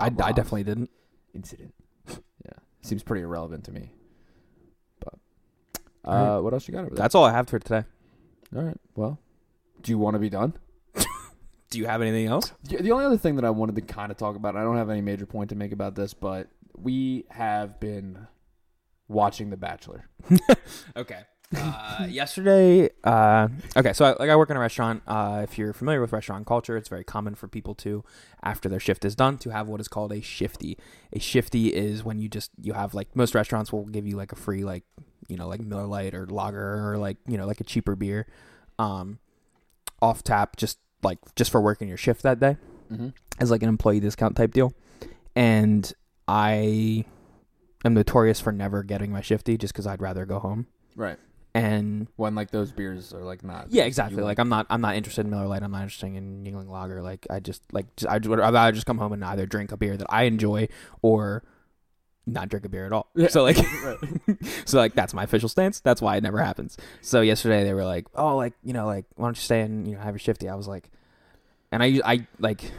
I, 0.00 0.06
I 0.06 0.32
definitely 0.32 0.64
didn't. 0.64 0.90
incident. 1.34 1.74
yeah, 2.08 2.58
seems 2.82 3.02
pretty 3.02 3.22
irrelevant 3.22 3.64
to 3.64 3.72
me. 3.72 3.92
But 5.00 5.14
uh, 6.04 6.12
right. 6.12 6.38
what 6.38 6.52
else 6.52 6.68
you 6.68 6.72
got 6.72 6.80
over 6.80 6.90
there? 6.90 7.02
That's 7.02 7.14
all 7.16 7.24
I 7.24 7.32
have 7.32 7.48
for 7.48 7.58
today. 7.58 7.84
all 8.54 8.62
right. 8.62 8.76
Well, 8.94 9.18
do 9.82 9.92
you 9.92 9.98
want 9.98 10.14
to 10.14 10.18
be 10.18 10.30
done? 10.30 10.54
Do 11.70 11.78
you 11.78 11.86
have 11.86 12.02
anything 12.02 12.26
else? 12.26 12.52
The 12.64 12.90
only 12.90 13.04
other 13.04 13.16
thing 13.16 13.36
that 13.36 13.44
I 13.44 13.50
wanted 13.50 13.76
to 13.76 13.82
kind 13.82 14.10
of 14.10 14.18
talk 14.18 14.34
about, 14.34 14.56
I 14.56 14.62
don't 14.62 14.76
have 14.76 14.90
any 14.90 15.00
major 15.02 15.24
point 15.24 15.50
to 15.50 15.56
make 15.56 15.70
about 15.70 15.94
this, 15.94 16.14
but 16.14 16.48
we 16.76 17.26
have 17.30 17.78
been 17.78 18.26
watching 19.08 19.50
The 19.50 19.56
Bachelor. 19.56 20.08
Okay. 20.96 21.20
Uh, 21.56 22.06
yesterday, 22.08 22.88
uh, 23.02 23.48
okay, 23.76 23.92
so 23.92 24.04
I, 24.04 24.10
like 24.20 24.30
I 24.30 24.36
work 24.36 24.50
in 24.50 24.56
a 24.56 24.60
restaurant. 24.60 25.02
Uh, 25.04 25.40
if 25.42 25.58
you're 25.58 25.72
familiar 25.72 26.00
with 26.00 26.12
restaurant 26.12 26.46
culture, 26.46 26.76
it's 26.76 26.88
very 26.88 27.02
common 27.02 27.34
for 27.34 27.48
people 27.48 27.74
to, 27.76 28.04
after 28.42 28.68
their 28.68 28.78
shift 28.78 29.04
is 29.04 29.16
done, 29.16 29.36
to 29.38 29.50
have 29.50 29.66
what 29.66 29.80
is 29.80 29.88
called 29.88 30.12
a 30.12 30.20
shifty. 30.20 30.78
A 31.12 31.18
shifty 31.18 31.68
is 31.74 32.04
when 32.04 32.20
you 32.20 32.28
just 32.28 32.52
you 32.60 32.72
have 32.74 32.94
like 32.94 33.16
most 33.16 33.34
restaurants 33.34 33.72
will 33.72 33.84
give 33.86 34.06
you 34.06 34.16
like 34.16 34.30
a 34.30 34.36
free 34.36 34.62
like 34.62 34.84
you 35.28 35.36
know 35.36 35.48
like 35.48 35.60
Miller 35.60 35.86
Lite 35.86 36.14
or 36.14 36.26
lager 36.26 36.88
or 36.88 36.98
like 36.98 37.16
you 37.26 37.36
know 37.36 37.46
like 37.46 37.60
a 37.60 37.64
cheaper 37.64 37.96
beer, 37.96 38.28
um, 38.78 39.18
off 40.02 40.22
tap 40.22 40.56
just 40.56 40.78
like 41.02 41.18
just 41.36 41.50
for 41.50 41.60
working 41.60 41.88
your 41.88 41.96
shift 41.96 42.22
that 42.22 42.40
day 42.40 42.56
Mm-hmm. 42.92 43.08
as 43.38 43.50
like 43.52 43.62
an 43.62 43.68
employee 43.68 44.00
discount 44.00 44.36
type 44.36 44.52
deal. 44.52 44.72
And 45.36 45.92
I 46.26 47.04
am 47.84 47.94
notorious 47.94 48.40
for 48.40 48.50
never 48.52 48.82
getting 48.82 49.12
my 49.12 49.20
shifty 49.20 49.56
just 49.56 49.72
because 49.72 49.86
I'd 49.86 50.00
rather 50.02 50.26
go 50.26 50.38
home. 50.40 50.66
Right. 50.96 51.16
And 51.54 52.06
When 52.16 52.34
like 52.34 52.50
those 52.50 52.70
beers 52.72 53.12
are 53.14 53.22
like 53.24 53.42
not. 53.44 53.66
yeah, 53.70 53.84
exactly. 53.84 54.22
Like 54.22 54.38
I'm 54.38 54.48
not 54.48 54.66
I'm 54.70 54.80
not 54.80 54.94
interested 54.96 55.24
in 55.24 55.30
Miller 55.30 55.46
Lite. 55.46 55.62
I'm 55.62 55.72
not 55.72 55.82
interested 55.82 56.06
in 56.06 56.44
Yuengling 56.44 56.68
Lager. 56.68 57.02
Like 57.02 57.26
I 57.30 57.40
just 57.40 57.62
like 57.72 57.86
I 58.08 58.18
just, 58.18 58.26
I 58.26 58.28
would 58.28 58.38
rather 58.40 58.72
just 58.72 58.86
come 58.86 58.98
home 58.98 59.12
and 59.12 59.24
either 59.24 59.46
drink 59.46 59.72
a 59.72 59.76
beer 59.76 59.96
that 59.96 60.06
I 60.10 60.24
enjoy 60.24 60.68
or 61.02 61.42
not 62.32 62.48
drink 62.48 62.64
a 62.64 62.68
beer 62.68 62.86
at 62.86 62.92
all. 62.92 63.08
Yeah. 63.14 63.28
So 63.28 63.42
like 63.42 63.56
so 64.64 64.78
like 64.78 64.94
that's 64.94 65.14
my 65.14 65.24
official 65.24 65.48
stance. 65.48 65.80
That's 65.80 66.00
why 66.02 66.16
it 66.16 66.22
never 66.22 66.38
happens. 66.42 66.76
So 67.00 67.20
yesterday 67.20 67.64
they 67.64 67.74
were 67.74 67.84
like, 67.84 68.06
"Oh, 68.14 68.36
like, 68.36 68.54
you 68.62 68.72
know, 68.72 68.86
like 68.86 69.06
why 69.16 69.26
don't 69.26 69.36
you 69.36 69.42
stay 69.42 69.62
and, 69.62 69.86
you 69.86 69.94
know, 69.94 70.00
have 70.00 70.14
your 70.14 70.20
shifty?" 70.20 70.48
I 70.48 70.54
was 70.54 70.68
like 70.68 70.90
and 71.72 71.82
I 71.82 72.00
I 72.04 72.26
like 72.38 72.70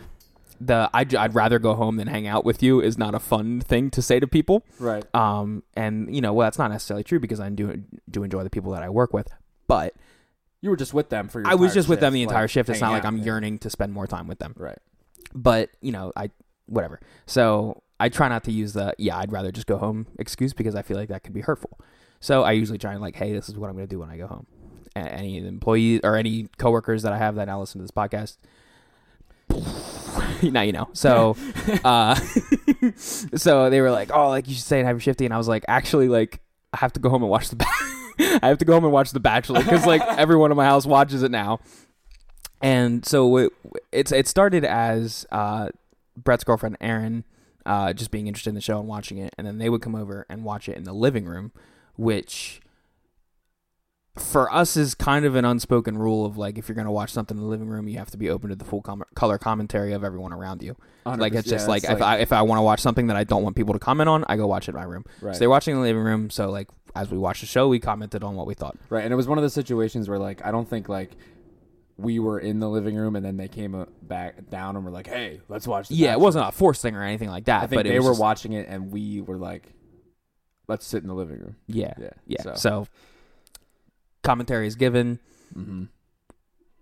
the 0.59 0.89
I'd, 0.93 1.15
I'd 1.15 1.33
rather 1.33 1.59
go 1.59 1.73
home 1.73 1.97
than 1.97 2.07
hang 2.07 2.27
out 2.27 2.45
with 2.45 2.61
you 2.61 2.81
is 2.81 2.97
not 2.97 3.15
a 3.15 3.19
fun 3.19 3.61
thing 3.61 3.89
to 3.91 4.01
say 4.01 4.19
to 4.19 4.27
people. 4.27 4.63
Right. 4.79 5.03
Um, 5.15 5.63
and 5.75 6.13
you 6.13 6.21
know, 6.21 6.33
well, 6.33 6.45
that's 6.45 6.59
not 6.59 6.71
necessarily 6.71 7.03
true 7.03 7.19
because 7.19 7.39
I 7.39 7.49
do 7.49 7.83
do 8.09 8.23
enjoy 8.23 8.43
the 8.43 8.49
people 8.49 8.71
that 8.73 8.83
I 8.83 8.89
work 8.89 9.13
with, 9.13 9.29
but 9.67 9.95
You 10.61 10.69
were 10.69 10.75
just 10.75 10.93
with 10.93 11.09
them 11.09 11.29
for 11.29 11.39
your. 11.39 11.47
I 11.47 11.55
was 11.55 11.73
just 11.73 11.89
with 11.89 11.99
them 11.99 12.13
the 12.13 12.23
entire 12.23 12.43
like, 12.43 12.51
shift. 12.51 12.69
It's 12.69 12.81
not 12.81 12.87
hanging 12.87 13.03
like 13.03 13.05
I'm 13.05 13.17
yeah. 13.17 13.25
yearning 13.25 13.59
to 13.59 13.69
spend 13.69 13.93
more 13.93 14.07
time 14.07 14.27
with 14.27 14.39
them. 14.39 14.53
Right. 14.57 14.79
But 15.33 15.69
you 15.81 15.91
know, 15.91 16.11
I 16.15 16.29
whatever. 16.67 16.99
So 17.25 17.81
I 18.01 18.09
try 18.09 18.27
not 18.27 18.43
to 18.45 18.51
use 18.51 18.73
the 18.73 18.93
yeah, 18.97 19.17
I'd 19.17 19.31
rather 19.31 19.51
just 19.51 19.67
go 19.67 19.77
home 19.77 20.07
excuse 20.19 20.53
because 20.53 20.75
I 20.75 20.81
feel 20.81 20.97
like 20.97 21.09
that 21.09 21.23
could 21.23 21.33
be 21.33 21.41
hurtful. 21.41 21.79
So 22.19 22.43
I 22.43 22.51
usually 22.51 22.77
try 22.77 22.91
and 22.93 23.01
like, 23.01 23.15
hey, 23.15 23.31
this 23.33 23.47
is 23.49 23.55
what 23.57 23.69
I'm 23.69 23.75
going 23.75 23.87
to 23.87 23.93
do 23.95 23.99
when 23.99 24.09
I 24.09 24.17
go 24.17 24.27
home. 24.27 24.45
A- 24.95 24.99
Any 24.99 25.37
employees 25.37 26.01
or 26.03 26.15
any 26.15 26.47
coworkers 26.57 27.03
that 27.03 27.13
I 27.13 27.17
have 27.17 27.35
that 27.35 27.45
now 27.45 27.59
listen 27.59 27.79
to 27.79 27.83
this 27.83 27.91
podcast, 27.91 28.37
now 30.43 30.61
you 30.61 30.71
know. 30.71 30.89
So, 30.93 31.35
uh, 31.83 32.15
so 32.95 33.69
they 33.69 33.81
were 33.81 33.91
like, 33.91 34.11
oh, 34.13 34.29
like 34.29 34.47
you 34.47 34.53
should 34.55 34.63
say 34.63 34.79
and 34.79 34.87
have 34.87 34.95
your 34.97 35.01
shifty, 35.01 35.25
and 35.25 35.33
I 35.33 35.37
was 35.37 35.47
like, 35.47 35.65
actually, 35.67 36.07
like 36.07 36.41
I 36.73 36.77
have 36.77 36.93
to 36.93 36.99
go 36.99 37.09
home 37.09 37.23
and 37.23 37.29
watch 37.31 37.49
the. 37.49 37.55
Ba- 37.57 37.65
I 38.43 38.47
have 38.49 38.57
to 38.59 38.65
go 38.65 38.73
home 38.73 38.83
and 38.83 38.93
watch 38.93 39.11
The 39.11 39.19
Bachelor 39.19 39.63
because 39.63 39.85
like 39.85 40.01
everyone 40.17 40.51
in 40.51 40.57
my 40.57 40.65
house 40.65 40.85
watches 40.85 41.23
it 41.23 41.31
now. 41.31 41.59
And 42.61 43.03
so 43.05 43.37
it, 43.37 43.51
it's 43.91 44.11
it 44.11 44.27
started 44.27 44.63
as 44.63 45.25
uh, 45.31 45.69
Brett's 46.15 46.43
girlfriend 46.43 46.77
Erin 46.79 47.23
uh, 47.65 47.93
just 47.93 48.11
being 48.11 48.27
interested 48.27 48.49
in 48.49 48.55
the 48.55 48.61
show 48.61 48.79
and 48.79 48.87
watching 48.87 49.17
it, 49.17 49.33
and 49.37 49.45
then 49.45 49.57
they 49.57 49.69
would 49.69 49.81
come 49.81 49.95
over 49.95 50.25
and 50.29 50.43
watch 50.43 50.67
it 50.69 50.77
in 50.77 50.83
the 50.83 50.93
living 50.93 51.25
room, 51.25 51.51
which 51.95 52.61
for 54.17 54.51
us 54.53 54.75
is 54.75 54.93
kind 54.93 55.23
of 55.25 55.35
an 55.35 55.45
unspoken 55.45 55.97
rule 55.97 56.25
of 56.25 56.37
like 56.37 56.57
if 56.57 56.67
you're 56.67 56.75
gonna 56.75 56.91
watch 56.91 57.11
something 57.11 57.37
in 57.37 57.43
the 57.43 57.49
living 57.49 57.67
room, 57.67 57.87
you 57.87 57.97
have 57.97 58.11
to 58.11 58.17
be 58.17 58.29
open 58.29 58.49
to 58.49 58.55
the 58.55 58.65
full 58.65 58.81
com- 58.81 59.03
color 59.15 59.37
commentary 59.37 59.93
of 59.93 60.03
everyone 60.03 60.33
around 60.33 60.61
you. 60.61 60.75
Like 61.05 61.33
it's 61.33 61.47
just 61.47 61.65
yeah, 61.65 61.69
like 61.69 61.83
it's 61.83 61.91
if 61.93 62.01
I 62.01 62.17
if 62.17 62.33
I 62.33 62.41
want 62.41 62.59
to 62.59 62.63
watch 62.63 62.81
something 62.81 63.07
that 63.07 63.15
I 63.15 63.23
don't 63.23 63.43
want 63.43 63.55
people 63.55 63.73
to 63.73 63.79
comment 63.79 64.09
on, 64.09 64.25
I 64.27 64.35
go 64.35 64.47
watch 64.47 64.67
it 64.67 64.71
in 64.71 64.75
my 64.75 64.83
room. 64.83 65.05
Right. 65.21 65.33
So 65.33 65.39
they're 65.39 65.49
watching 65.49 65.75
in 65.75 65.81
the 65.81 65.87
living 65.87 66.03
room. 66.03 66.29
So 66.29 66.49
like 66.49 66.67
as 66.93 67.09
we 67.09 67.17
watched 67.17 67.39
the 67.39 67.47
show, 67.47 67.69
we 67.69 67.79
commented 67.79 68.21
on 68.21 68.35
what 68.35 68.47
we 68.47 68.53
thought. 68.53 68.77
Right, 68.89 69.03
and 69.03 69.13
it 69.13 69.15
was 69.15 69.27
one 69.27 69.37
of 69.37 69.43
those 69.43 69.53
situations 69.53 70.09
where 70.09 70.19
like 70.19 70.45
I 70.45 70.51
don't 70.51 70.67
think 70.67 70.89
like 70.89 71.11
we 71.97 72.19
were 72.19 72.39
in 72.39 72.59
the 72.59 72.69
living 72.69 72.95
room 72.95 73.15
and 73.15 73.23
then 73.25 73.37
they 73.37 73.47
came 73.47 73.75
uh, 73.75 73.85
back 74.01 74.49
down 74.49 74.75
and 74.75 74.83
were 74.85 74.91
like, 74.91 75.07
"Hey, 75.07 75.41
let's 75.49 75.67
watch." 75.67 75.87
The 75.89 75.95
Yeah, 75.95 76.13
it 76.13 76.19
wasn't 76.19 76.47
a 76.47 76.51
forced 76.51 76.81
thing 76.81 76.95
or 76.95 77.03
anything 77.03 77.29
like 77.29 77.45
that. 77.45 77.63
I 77.63 77.67
think 77.67 77.79
but 77.79 77.85
they 77.85 77.99
were 77.99 78.11
just- 78.11 78.21
watching 78.21 78.53
it 78.53 78.67
and 78.69 78.91
we 78.91 79.21
were 79.21 79.37
like, 79.37 79.71
"Let's 80.67 80.85
sit 80.85 81.01
in 81.03 81.07
the 81.07 81.15
living 81.15 81.39
room." 81.39 81.55
Yeah, 81.67 81.93
Yeah, 81.99 82.09
yeah. 82.27 82.41
so- 82.43 82.53
So. 82.55 82.87
commentary 84.23 84.67
is 84.67 84.75
given. 84.75 85.19
Mm-hmm. 85.55 85.85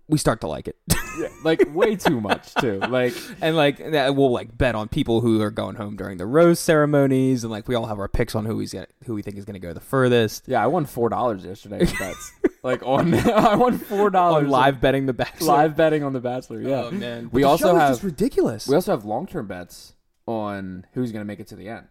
We 0.08 0.18
start 0.18 0.40
to 0.40 0.48
like 0.48 0.66
it, 0.66 0.76
Yeah, 1.20 1.28
like 1.44 1.62
way 1.72 1.94
too 1.94 2.20
much 2.20 2.52
too. 2.54 2.80
Like, 2.80 3.14
and 3.40 3.54
like 3.56 3.78
that 3.92 4.16
we'll 4.16 4.32
like 4.32 4.56
bet 4.58 4.74
on 4.74 4.88
people 4.88 5.20
who 5.20 5.40
are 5.40 5.52
going 5.52 5.76
home 5.76 5.94
during 5.96 6.18
the 6.18 6.26
rose 6.26 6.58
ceremonies, 6.58 7.44
and 7.44 7.50
like 7.52 7.68
we 7.68 7.76
all 7.76 7.86
have 7.86 8.00
our 8.00 8.08
picks 8.08 8.34
on 8.34 8.44
who 8.44 8.58
he's 8.58 8.72
gonna, 8.72 8.88
who 9.04 9.14
we 9.14 9.22
think 9.22 9.36
is 9.36 9.44
going 9.44 9.54
to 9.54 9.60
go 9.60 9.72
the 9.72 9.78
furthest. 9.80 10.48
yeah, 10.48 10.62
I 10.62 10.66
won 10.66 10.84
four 10.84 11.10
dollars 11.10 11.44
yesterday. 11.44 11.84
bets. 11.98 12.32
like 12.62 12.82
on, 12.84 13.14
I 13.28 13.54
won 13.54 13.78
four 13.78 14.10
dollars 14.10 14.44
On 14.44 14.50
live 14.50 14.80
betting 14.80 15.06
the 15.06 15.12
Bachelor. 15.12 15.46
live 15.46 15.76
betting 15.76 16.02
on 16.02 16.12
the 16.12 16.20
Bachelor. 16.20 16.60
Yeah, 16.60 16.84
Oh, 16.84 16.90
man. 16.90 17.30
We 17.32 17.42
But 17.42 17.46
the 17.46 17.50
also 17.50 17.64
show 17.66 17.76
is 17.76 17.80
have- 17.82 17.90
just 17.92 18.02
ridiculous. 18.02 18.66
we 18.68 18.74
also 18.74 18.92
have 18.92 19.04
long 19.04 19.26
term 19.26 19.46
bets 19.46 19.94
on 20.26 20.86
who's 20.92 21.12
going 21.12 21.20
to 21.22 21.26
make 21.26 21.40
it 21.40 21.46
to 21.48 21.56
the 21.56 21.68
end, 21.68 21.86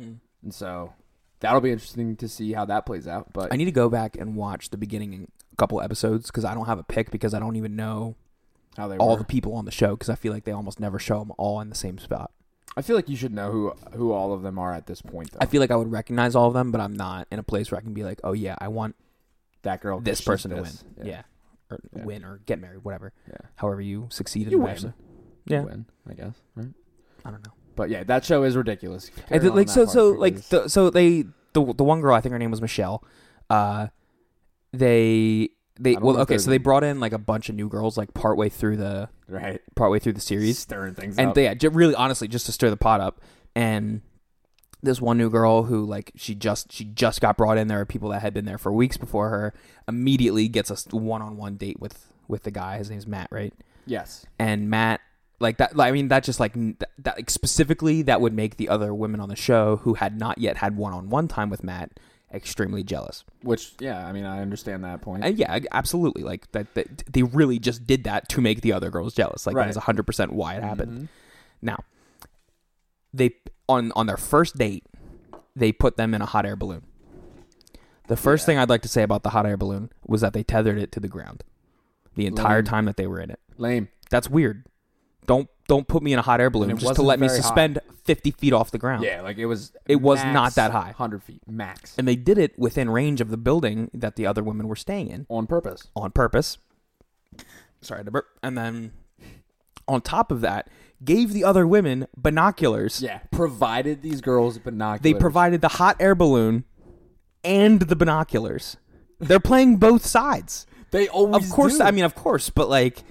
Mm. 0.00 0.16
and 0.42 0.52
so 0.54 0.92
that'll 1.40 1.60
be 1.60 1.70
interesting 1.72 2.16
to 2.16 2.28
see 2.28 2.52
how 2.52 2.64
that 2.66 2.84
plays 2.86 3.06
out. 3.08 3.32
But 3.32 3.52
I 3.52 3.56
need 3.56 3.64
to 3.66 3.72
go 3.72 3.88
back 3.88 4.16
and 4.16 4.36
watch 4.36 4.70
the 4.70 4.76
beginning 4.76 5.30
couple 5.56 5.80
episodes 5.80 6.26
because 6.26 6.44
I 6.44 6.54
don't 6.54 6.66
have 6.66 6.78
a 6.78 6.84
pick 6.84 7.10
because 7.10 7.34
I 7.34 7.40
don't 7.40 7.56
even 7.56 7.74
know 7.74 8.14
how 8.76 8.86
they 8.86 8.96
all 8.96 9.12
were. 9.12 9.16
the 9.18 9.24
people 9.24 9.54
on 9.54 9.64
the 9.64 9.72
show 9.72 9.96
because 9.96 10.08
I 10.08 10.14
feel 10.14 10.32
like 10.32 10.44
they 10.44 10.52
almost 10.52 10.78
never 10.78 10.98
show 11.00 11.18
them 11.18 11.32
all 11.36 11.60
in 11.60 11.68
the 11.68 11.74
same 11.74 11.98
spot. 11.98 12.30
I 12.76 12.82
feel 12.82 12.94
like 12.94 13.08
you 13.08 13.16
should 13.16 13.32
know 13.32 13.50
who 13.50 13.72
who 13.96 14.12
all 14.12 14.32
of 14.32 14.42
them 14.42 14.56
are 14.58 14.72
at 14.72 14.86
this 14.86 15.02
point. 15.02 15.32
Though 15.32 15.38
I 15.40 15.46
feel 15.46 15.60
like 15.60 15.72
I 15.72 15.76
would 15.76 15.90
recognize 15.90 16.36
all 16.36 16.46
of 16.46 16.54
them, 16.54 16.70
but 16.70 16.80
I'm 16.80 16.94
not 16.94 17.26
in 17.32 17.40
a 17.40 17.42
place 17.42 17.72
where 17.72 17.78
I 17.78 17.82
can 17.82 17.92
be 17.94 18.04
like, 18.04 18.20
oh 18.22 18.32
yeah, 18.34 18.54
I 18.60 18.68
want 18.68 18.94
that 19.62 19.80
girl, 19.80 20.00
this 20.00 20.20
person 20.20 20.50
to 20.50 20.56
win. 20.56 20.64
this. 20.64 20.84
Yeah. 21.02 21.22
Or 21.70 21.78
Yeah. 21.94 22.04
win 22.04 22.24
or 22.24 22.40
get 22.46 22.60
married, 22.60 22.82
whatever. 22.84 23.12
yeah. 23.28 23.36
However 23.56 23.80
you 23.80 24.06
succeed 24.10 24.46
in 24.46 24.52
You 24.52 24.58
the 24.58 24.64
win. 24.64 24.76
You 25.46 25.56
Yeah. 25.56 25.60
win, 25.62 25.86
I 26.08 26.14
guess. 26.14 26.34
Right. 26.54 26.68
I 27.24 27.30
don't 27.30 27.44
know. 27.46 27.52
But 27.76 27.90
yeah, 27.90 28.04
that 28.04 28.24
show 28.24 28.42
is 28.44 28.56
ridiculous. 28.56 29.08
And 29.16 29.26
Carry 29.26 29.40
th- 29.40 29.50
on 29.50 29.56
like 29.56 29.68
so 29.68 29.84
so 29.86 30.10
like 30.10 30.36
the, 30.48 30.68
so 30.68 30.90
they 30.90 31.22
the 31.52 31.72
the 31.74 31.84
one 31.84 32.00
girl 32.00 32.14
I 32.14 32.20
think 32.20 32.32
her 32.32 32.38
name 32.38 32.50
was 32.50 32.60
Michelle. 32.62 33.04
Uh, 33.50 33.88
they 34.72 35.50
they 35.80 35.94
well 35.96 36.18
okay 36.20 36.38
so 36.38 36.50
they 36.50 36.58
brought 36.58 36.84
in 36.84 37.00
like 37.00 37.12
a 37.12 37.18
bunch 37.18 37.48
of 37.48 37.54
new 37.54 37.68
girls 37.68 37.96
like 37.96 38.12
partway 38.14 38.48
through 38.48 38.76
the 38.76 39.08
right 39.28 39.60
partway 39.76 39.98
through 39.98 40.12
the 40.12 40.20
series 40.20 40.58
stirring 40.58 40.94
things 40.94 41.16
and 41.18 41.28
up. 41.28 41.34
they, 41.34 41.44
yeah, 41.44 41.54
really 41.72 41.94
honestly 41.94 42.26
just 42.28 42.46
to 42.46 42.52
stir 42.52 42.68
the 42.68 42.76
pot 42.76 43.00
up 43.00 43.20
and 43.54 44.02
this 44.82 45.00
one 45.00 45.18
new 45.18 45.28
girl 45.30 45.64
who 45.64 45.84
like 45.84 46.12
she 46.16 46.34
just 46.34 46.70
she 46.72 46.84
just 46.84 47.20
got 47.20 47.36
brought 47.36 47.58
in 47.58 47.68
there 47.68 47.80
are 47.80 47.84
people 47.86 48.10
that 48.10 48.22
had 48.22 48.32
been 48.32 48.44
there 48.44 48.58
for 48.58 48.72
weeks 48.72 48.96
before 48.96 49.28
her 49.30 49.54
immediately 49.88 50.46
gets 50.48 50.70
a 50.70 50.96
one-on-one 50.96 51.56
date 51.56 51.80
with 51.80 52.12
with 52.28 52.44
the 52.44 52.50
guy 52.50 52.78
his 52.78 52.88
name's 52.90 53.06
Matt 53.06 53.28
right 53.30 53.52
yes, 53.86 54.24
and 54.38 54.70
Matt 54.70 55.00
like 55.40 55.56
that 55.58 55.78
I 55.78 55.90
mean 55.92 56.08
that 56.08 56.24
just 56.24 56.38
like 56.40 56.52
that, 56.54 56.90
that 56.98 57.16
like 57.16 57.30
specifically 57.30 58.02
that 58.02 58.20
would 58.20 58.32
make 58.34 58.56
the 58.56 58.68
other 58.68 58.92
women 58.94 59.20
on 59.20 59.28
the 59.28 59.36
show 59.36 59.76
who 59.76 59.94
had 59.94 60.18
not 60.18 60.38
yet 60.38 60.58
had 60.58 60.76
one-on-one 60.76 61.28
time 61.28 61.50
with 61.50 61.64
Matt 61.64 61.98
extremely 62.32 62.82
jealous. 62.84 63.24
which 63.42 63.72
yeah, 63.80 64.06
I 64.06 64.12
mean 64.12 64.26
I 64.26 64.42
understand 64.42 64.84
that 64.84 65.00
point. 65.00 65.24
And 65.24 65.38
yeah, 65.38 65.60
absolutely. 65.72 66.22
Like 66.22 66.52
that, 66.52 66.74
that 66.74 67.04
they 67.10 67.22
really 67.22 67.58
just 67.58 67.86
did 67.86 68.04
that 68.04 68.28
to 68.28 68.42
make 68.42 68.60
the 68.60 68.72
other 68.74 68.90
girls 68.90 69.14
jealous. 69.14 69.46
Like 69.46 69.56
Right. 69.56 69.64
that 69.64 69.70
is 69.70 69.76
100% 69.82 70.30
why 70.32 70.54
it 70.56 70.62
happened. 70.62 70.98
Mhm. 70.98 71.08
Now, 71.62 71.78
they 73.14 73.30
on 73.68 73.92
on 73.94 74.06
their 74.06 74.16
first 74.16 74.56
date, 74.56 74.84
they 75.54 75.72
put 75.72 75.96
them 75.96 76.14
in 76.14 76.22
a 76.22 76.26
hot 76.26 76.46
air 76.46 76.56
balloon. 76.56 76.82
The 78.08 78.16
first 78.16 78.46
thing 78.46 78.56
I'd 78.58 78.70
like 78.70 78.82
to 78.82 78.88
say 78.88 79.02
about 79.02 79.22
the 79.22 79.30
hot 79.30 79.44
air 79.46 79.56
balloon 79.56 79.90
was 80.06 80.22
that 80.22 80.32
they 80.32 80.42
tethered 80.42 80.78
it 80.78 80.90
to 80.92 81.00
the 81.00 81.08
ground 81.08 81.44
the 82.14 82.26
entire 82.26 82.56
Lame. 82.56 82.64
time 82.64 82.84
that 82.86 82.96
they 82.96 83.06
were 83.06 83.20
in 83.20 83.30
it. 83.30 83.38
Lame. 83.58 83.88
That's 84.10 84.30
weird. 84.30 84.64
Don't 85.26 85.48
don't 85.66 85.86
put 85.86 86.02
me 86.02 86.14
in 86.14 86.18
a 86.18 86.22
hot 86.22 86.40
air 86.40 86.48
balloon 86.48 86.70
it 86.70 86.74
just 86.74 86.82
to 86.84 86.88
wasn't 86.88 87.06
let 87.06 87.20
me 87.20 87.26
very 87.26 87.38
high. 87.38 87.42
suspend 87.42 87.78
50 88.04 88.30
feet 88.30 88.54
off 88.54 88.70
the 88.70 88.78
ground. 88.78 89.04
Yeah, 89.04 89.20
like 89.20 89.36
it 89.36 89.44
was. 89.44 89.72
It 89.86 89.96
was 90.00 90.18
max 90.20 90.32
not 90.34 90.54
that 90.54 90.70
high. 90.72 90.92
Hundred 90.96 91.22
feet 91.22 91.42
max 91.46 91.94
And 91.98 92.08
they 92.08 92.16
did 92.16 92.38
it 92.38 92.58
within 92.58 92.88
range 92.88 93.20
of 93.20 93.28
the 93.28 93.36
building 93.36 93.90
that 93.92 94.16
the 94.16 94.26
other 94.26 94.42
women 94.42 94.66
were 94.68 94.76
staying 94.76 95.08
in 95.08 95.26
on 95.28 95.46
purpose. 95.46 95.88
on 95.94 96.10
purpose. 96.12 96.56
Sorry 97.82 98.02
to 98.04 98.10
burp. 98.10 98.26
And 98.42 98.56
then 98.56 98.92
on 99.86 100.00
top 100.00 100.32
of 100.32 100.40
that, 100.40 100.68
gave 101.04 101.32
the 101.32 101.44
other 101.44 101.66
women 101.66 102.06
binoculars. 102.16 103.02
Yeah, 103.02 103.20
provided 103.30 104.02
these 104.02 104.20
girls 104.20 104.58
binoculars. 104.58 105.02
They 105.02 105.14
provided 105.14 105.60
the 105.60 105.68
hot 105.68 105.96
air 106.00 106.14
balloon 106.14 106.64
and 107.44 107.80
the 107.80 107.96
binoculars. 107.96 108.76
They're 109.18 109.40
playing 109.40 109.76
both 109.76 110.04
sides. 110.04 110.66
They 110.90 111.06
always. 111.06 111.44
Of 111.44 111.50
course, 111.50 111.76
do. 111.76 111.84
I 111.84 111.90
mean, 111.90 112.04
of 112.04 112.14
course, 112.14 112.48
but 112.48 112.70
like, 112.70 113.04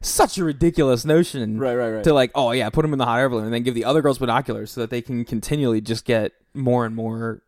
such 0.00 0.38
a 0.38 0.44
ridiculous 0.44 1.04
notion 1.04 1.58
Right, 1.58 1.74
right, 1.74 1.90
right. 1.90 2.04
to 2.04 2.14
like, 2.14 2.30
oh 2.34 2.52
yeah, 2.52 2.70
put 2.70 2.80
them 2.80 2.94
in 2.94 2.98
the 2.98 3.04
hot 3.04 3.18
air 3.18 3.28
balloon 3.28 3.44
and 3.44 3.52
then 3.52 3.64
give 3.64 3.74
the 3.74 3.84
other 3.84 4.00
girls 4.00 4.16
binoculars 4.16 4.70
so 4.70 4.80
that 4.80 4.88
they 4.88 5.02
can 5.02 5.26
continually 5.26 5.82
just 5.82 6.06
get 6.06 6.32
more 6.54 6.86
and 6.86 6.96
more 6.96 7.42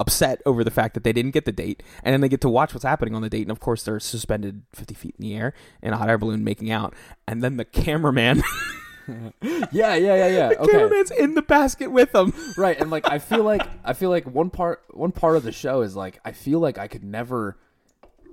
upset 0.00 0.42
over 0.44 0.64
the 0.64 0.70
fact 0.70 0.94
that 0.94 1.04
they 1.04 1.12
didn't 1.12 1.30
get 1.30 1.44
the 1.44 1.52
date, 1.52 1.82
and 2.02 2.12
then 2.12 2.20
they 2.20 2.28
get 2.28 2.40
to 2.40 2.48
watch 2.48 2.74
what's 2.74 2.84
happening 2.84 3.14
on 3.14 3.22
the 3.22 3.30
date, 3.30 3.42
and 3.42 3.50
of 3.50 3.60
course 3.60 3.84
they're 3.84 4.00
suspended 4.00 4.62
fifty 4.74 4.94
feet 4.94 5.14
in 5.18 5.22
the 5.22 5.36
air 5.36 5.54
in 5.82 5.92
a 5.92 5.96
hot 5.96 6.08
air 6.08 6.18
balloon 6.18 6.42
making 6.42 6.70
out, 6.70 6.94
and 7.28 7.42
then 7.42 7.56
the 7.56 7.64
cameraman, 7.64 8.42
yeah, 9.42 9.64
yeah, 9.72 9.96
yeah, 9.96 10.26
yeah. 10.26 10.48
the 10.48 10.58
okay, 10.58 10.72
cameraman's 10.72 11.10
in 11.10 11.34
the 11.34 11.42
basket 11.42 11.90
with 11.90 12.12
them. 12.12 12.32
right. 12.56 12.78
And 12.78 12.90
like, 12.90 13.08
I 13.08 13.18
feel 13.18 13.42
like 13.44 13.66
I 13.84 13.92
feel 13.92 14.10
like 14.10 14.24
one 14.26 14.50
part 14.50 14.82
one 14.90 15.12
part 15.12 15.36
of 15.36 15.42
the 15.42 15.52
show 15.52 15.82
is 15.82 15.96
like 15.96 16.20
I 16.24 16.32
feel 16.32 16.60
like 16.60 16.78
I 16.78 16.88
could 16.88 17.04
never 17.04 17.58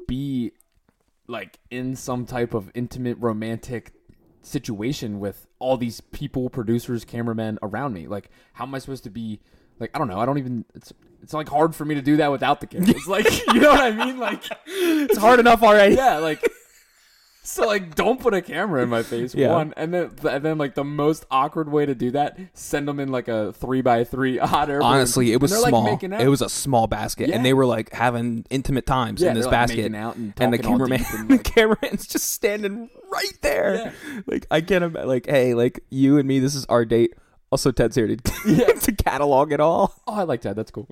be 0.08 0.52
like 1.28 1.60
in 1.70 1.96
some 1.96 2.26
type 2.26 2.54
of 2.54 2.72
intimate 2.74 3.18
romantic 3.20 3.94
situation 4.42 5.20
with 5.20 5.48
all 5.60 5.78
these 5.78 6.02
people, 6.02 6.50
producers, 6.50 7.06
cameramen 7.06 7.60
around 7.62 7.94
me. 7.94 8.08
Like, 8.08 8.30
how 8.54 8.66
am 8.66 8.76
I 8.76 8.80
supposed 8.80 9.04
to 9.06 9.10
be? 9.10 9.40
Like, 9.80 9.92
I 9.94 10.00
don't 10.00 10.08
know. 10.08 10.20
I 10.20 10.26
don't 10.26 10.38
even. 10.38 10.66
It's 10.76 10.94
it's 11.22 11.34
like 11.34 11.48
hard 11.48 11.74
for 11.74 11.86
me 11.86 11.96
to 11.96 12.02
do 12.02 12.18
that 12.18 12.32
without 12.32 12.60
the 12.60 12.68
camera. 12.68 12.90
It's 12.90 13.08
like 13.08 13.48
you 13.48 13.60
know 13.60 13.70
what 13.70 13.80
I 13.80 13.92
mean. 13.92 14.18
Like, 14.20 14.44
It's 14.66 15.18
hard 15.18 15.40
enough 15.40 15.64
already. 15.64 15.96
yeah, 15.96 16.18
like. 16.18 16.44
So 17.46 17.68
like, 17.68 17.94
don't 17.96 18.22
put 18.22 18.34
a 18.34 18.42
camera 18.42 18.82
in 18.84 18.90
my 18.90 19.04
face. 19.04 19.36
Yeah. 19.36 19.52
One, 19.52 19.74
and 19.76 19.94
then 19.94 20.12
and 20.30 20.46
then 20.46 20.58
like 20.58 20.76
the 20.76 20.86
most 20.86 21.26
awkward 21.30 21.70
way 21.70 21.86
to 21.86 21.94
do 21.94 22.12
that, 22.12 22.40
send 22.54 22.88
them 22.88 23.02
in 23.02 23.10
like 23.10 23.28
a 23.28 23.52
three 23.52 23.82
by 23.82 24.06
three 24.06 24.38
hot 24.40 24.70
air. 24.70 24.82
Honestly, 24.82 25.34
it 25.34 25.42
was 25.42 25.52
like, 25.52 25.70
small. 25.70 25.90
out. 25.90 26.04
it 26.22 26.30
was 26.30 26.42
a 26.42 26.48
small 26.48 26.88
basket, 26.88 27.28
Yeah. 27.28 27.36
and 27.36 27.46
they 27.46 27.54
were 27.54 27.66
like 27.66 27.92
having 27.92 28.46
intimate 28.50 28.86
times 28.86 29.22
yeah, 29.22 29.30
in 29.30 29.36
this 29.36 29.46
like, 29.46 29.52
basket. 29.52 29.94
out 29.94 30.16
and, 30.16 30.34
and 30.40 30.54
the 30.54 30.58
cameraman, 30.58 31.04
and, 31.12 31.28
the 31.30 31.34
like, 31.36 31.44
cameraman's 31.44 32.08
just 32.08 32.32
standing 32.32 32.90
right 33.12 33.38
there. 33.42 33.76
Yeah. 33.76 34.22
Like 34.26 34.48
I 34.50 34.62
can't 34.62 34.86
imagine. 34.86 35.10
Like, 35.10 35.26
hey, 35.28 35.54
like 35.54 35.82
you 35.90 36.18
and 36.18 36.26
me, 36.28 36.40
this 36.40 36.56
is 36.56 36.66
our 36.68 36.86
date. 36.86 37.14
Also, 37.52 37.72
Ted's 37.72 37.98
here 37.98 38.08
to 38.08 38.18
Yeah. 38.48 38.72
to 38.72 38.92
catalog 38.94 39.52
it 39.52 39.60
all. 39.60 40.02
oh, 40.08 40.14
I 40.14 40.24
like 40.24 40.40
Ted. 40.42 40.56
That's 40.56 40.72
cool. 40.72 40.88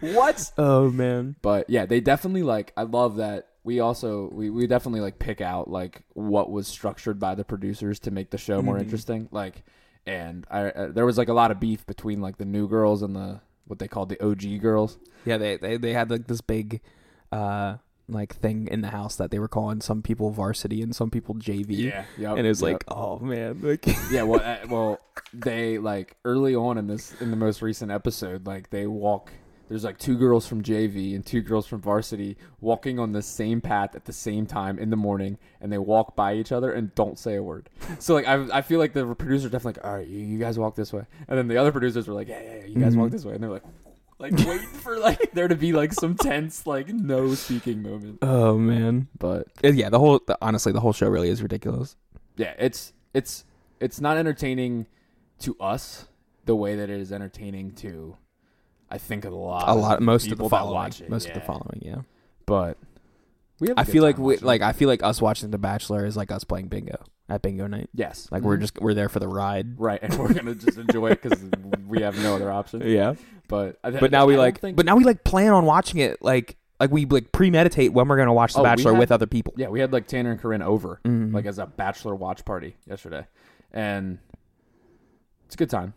what? 0.00 0.52
Oh 0.58 0.90
man, 0.90 1.36
But 1.40 1.70
yeah, 1.70 1.86
they 1.86 2.00
definitely 2.00 2.42
like. 2.42 2.74
I 2.76 2.82
love 2.82 3.16
that. 3.16 3.48
We 3.64 3.80
also 3.80 4.28
we, 4.32 4.50
we 4.50 4.66
definitely 4.66 5.00
like 5.00 5.18
pick 5.18 5.40
out 5.40 5.68
like 5.68 6.02
what 6.12 6.50
was 6.50 6.68
structured 6.68 7.18
by 7.18 7.34
the 7.34 7.44
producers 7.44 7.98
to 8.00 8.10
make 8.10 8.30
the 8.30 8.38
show 8.38 8.60
more 8.62 8.76
Mhm. 8.76 8.82
interesting. 8.82 9.28
Like, 9.32 9.64
and 10.06 10.46
I 10.50 10.66
uh, 10.68 10.88
there 10.92 11.06
was 11.06 11.16
like 11.18 11.28
a 11.28 11.32
lot 11.34 11.50
of 11.50 11.58
beef 11.60 11.86
between 11.86 12.20
like 12.20 12.36
the 12.36 12.44
new 12.44 12.68
girls 12.68 13.02
and 13.02 13.16
the 13.16 13.40
what 13.66 13.78
they 13.78 13.88
called 13.88 14.10
the 14.10 14.22
OG 14.22 14.58
girls. 14.60 14.98
yeah. 15.24 15.38
They 15.38 15.56
they 15.56 15.76
they 15.78 15.92
had 15.94 16.10
like 16.10 16.26
this 16.26 16.42
big, 16.42 16.82
uh, 17.32 17.76
like 18.06 18.34
thing 18.36 18.68
in 18.70 18.82
the 18.82 18.88
house 18.90 19.16
that 19.16 19.30
they 19.30 19.38
were 19.38 19.48
calling 19.48 19.80
some 19.80 20.02
people 20.02 20.28
varsity 20.30 20.82
and 20.82 20.94
some 20.94 21.08
people 21.08 21.34
JV. 21.34 21.70
yeah 21.78 22.04
yep, 22.18 22.36
and 22.36 22.44
it 22.44 22.50
was 22.50 22.60
yep. 22.60 22.72
like, 22.74 22.84
oh 22.88 23.18
man, 23.20 23.60
like 23.62 23.86
yeah 24.12 24.24
well 24.24 24.42
uh, 24.44 24.58
well 24.68 24.98
they 25.32 25.78
like 25.78 26.14
early 26.26 26.54
on 26.54 26.76
in 26.76 26.86
this 26.86 27.18
in 27.22 27.30
the 27.30 27.36
most 27.38 27.62
recent 27.62 27.90
episode 27.90 28.46
like 28.46 28.68
they 28.68 28.86
walk 28.86 29.32
there's 29.68 29.84
like 29.84 29.98
two 29.98 30.16
girls 30.16 30.46
from 30.46 30.62
JV 30.62 31.14
and 31.14 31.24
two 31.24 31.40
girls 31.40 31.66
from 31.66 31.80
varsity 31.80 32.36
walking 32.60 32.98
on 32.98 33.12
the 33.12 33.22
same 33.22 33.60
path 33.60 33.94
at 33.94 34.04
the 34.04 34.12
same 34.12 34.46
time 34.46 34.78
in 34.78 34.90
the 34.90 34.96
morning 34.96 35.38
and 35.60 35.72
they 35.72 35.78
walk 35.78 36.14
by 36.16 36.34
each 36.34 36.52
other 36.52 36.72
and 36.72 36.94
don't 36.94 37.18
say 37.18 37.36
a 37.36 37.42
word 37.42 37.68
so 37.98 38.14
like 38.14 38.26
I, 38.26 38.58
I 38.58 38.62
feel 38.62 38.78
like 38.78 38.92
the 38.92 39.06
producers 39.14 39.50
definitely 39.50 39.80
like 39.80 39.84
all 39.86 39.96
right 39.96 40.06
you, 40.06 40.18
you 40.20 40.38
guys 40.38 40.58
walk 40.58 40.74
this 40.76 40.92
way 40.92 41.04
and 41.28 41.38
then 41.38 41.48
the 41.48 41.56
other 41.56 41.72
producers 41.72 42.06
were 42.08 42.14
like 42.14 42.28
yeah 42.28 42.40
yeah, 42.42 42.54
yeah 42.60 42.66
you 42.66 42.76
guys 42.80 42.96
walk 42.96 43.08
Mhm. 43.08 43.12
this 43.12 43.24
way 43.24 43.34
and 43.34 43.42
they're 43.42 43.50
like 43.50 43.64
like 44.20 44.32
waiting 44.46 44.68
for 44.68 44.96
like 44.98 45.30
there 45.34 45.48
to 45.48 45.56
be 45.56 45.72
like 45.72 45.92
some 45.92 46.14
tense 46.14 46.66
like 46.66 46.88
no 46.88 47.34
speaking 47.34 47.82
moment 47.82 48.18
oh 48.22 48.56
man. 48.56 49.08
but 49.18 49.48
Uh, 49.64 49.68
Yeah, 49.68 49.88
the 49.90 49.98
whole 49.98 50.20
the, 50.26 50.38
honestly, 50.40 50.72
the 50.72 50.80
whole 50.80 50.92
show 50.92 51.08
really 51.08 51.28
is 51.30 51.42
ridiculous. 51.42 51.96
yeah, 52.36 52.54
it's 52.58 52.92
it's 53.12 53.44
it's 53.80 54.00
not 54.00 54.16
entertaining 54.16 54.86
to 55.40 55.56
us 55.58 56.06
the 56.44 56.54
way 56.54 56.76
that 56.76 56.88
it 56.90 57.00
is 57.00 57.10
entertaining 57.12 57.72
to 57.72 58.16
I 58.90 58.98
think 58.98 59.24
a 59.24 59.30
lot 59.30 59.68
A 59.68 59.74
lot, 59.74 60.00
most 60.02 60.30
of 60.30 60.38
the 60.38 60.48
following, 60.48 60.92
it, 61.00 61.08
most 61.10 61.28
of 61.28 61.34
the 61.34 61.40
following, 61.40 61.80
yeah. 61.82 62.02
but 62.46 62.78
we 63.60 63.68
have 63.68 63.76
a 63.76 63.80
I 63.80 63.84
good 63.84 63.92
feel 63.92 64.02
like 64.02 64.18
we 64.18 64.36
like. 64.38 64.62
I 64.62 64.72
feel 64.72 64.88
like 64.88 65.02
us 65.02 65.20
watching 65.22 65.50
The 65.50 65.58
Bachelor 65.58 66.04
is 66.06 66.16
like 66.16 66.30
us 66.30 66.44
playing 66.44 66.68
bingo 66.68 66.96
at 67.28 67.40
bingo 67.40 67.66
night. 67.66 67.88
yes 67.94 68.28
Like 68.30 68.42
we're 68.42 68.58
Mhm. 68.58 68.60
just 68.62 68.80
we're 68.80 68.92
there 68.94 69.08
for 69.08 69.18
the 69.20 69.28
ride. 69.28 69.78
right 69.80 69.98
and 70.02 70.12
we're 70.18 70.32
gonna 70.34 70.54
just 70.54 70.76
enjoy 70.76 71.08
it 71.12 71.22
because 71.22 71.42
we 71.88 72.02
have 72.02 72.20
no 72.22 72.34
other 72.34 72.50
option 72.52 72.82
Yeah. 72.84 73.14
but 73.48 73.78
I, 73.82 73.90
But 73.92 74.10
now 74.10 74.26
we 74.26 74.34
I 74.34 74.38
like 74.38 74.60
think, 74.60 74.76
but 74.76 74.84
now 74.84 74.96
we 74.96 75.04
like 75.04 75.24
plan 75.24 75.52
on 75.54 75.64
watching 75.64 76.00
it 76.00 76.20
like 76.20 76.56
like 76.78 76.90
we 76.90 77.06
like 77.06 77.32
premeditate 77.32 77.92
when 77.94 78.08
we're 78.08 78.18
gonna 78.18 78.34
watch 78.34 78.52
The 78.52 78.60
Oh, 78.60 78.64
Bachelor 78.64 78.92
had- 78.92 78.98
with 78.98 79.10
other 79.12 79.26
people. 79.26 79.54
yeah 79.56 79.68
we 79.68 79.80
had 79.80 79.90
like 79.92 80.06
Tanner 80.06 80.32
and 80.32 80.40
Corinne 80.40 80.60
over 80.60 81.00
Mhm. 81.04 81.32
like 81.32 81.46
as 81.46 81.58
a 81.58 81.64
bachelor 81.66 82.14
watch 82.14 82.44
party 82.44 82.76
yesterday 82.86 83.26
and 83.72 84.18
it's 85.46 85.54
a 85.54 85.58
good 85.58 85.70
time 85.70 85.94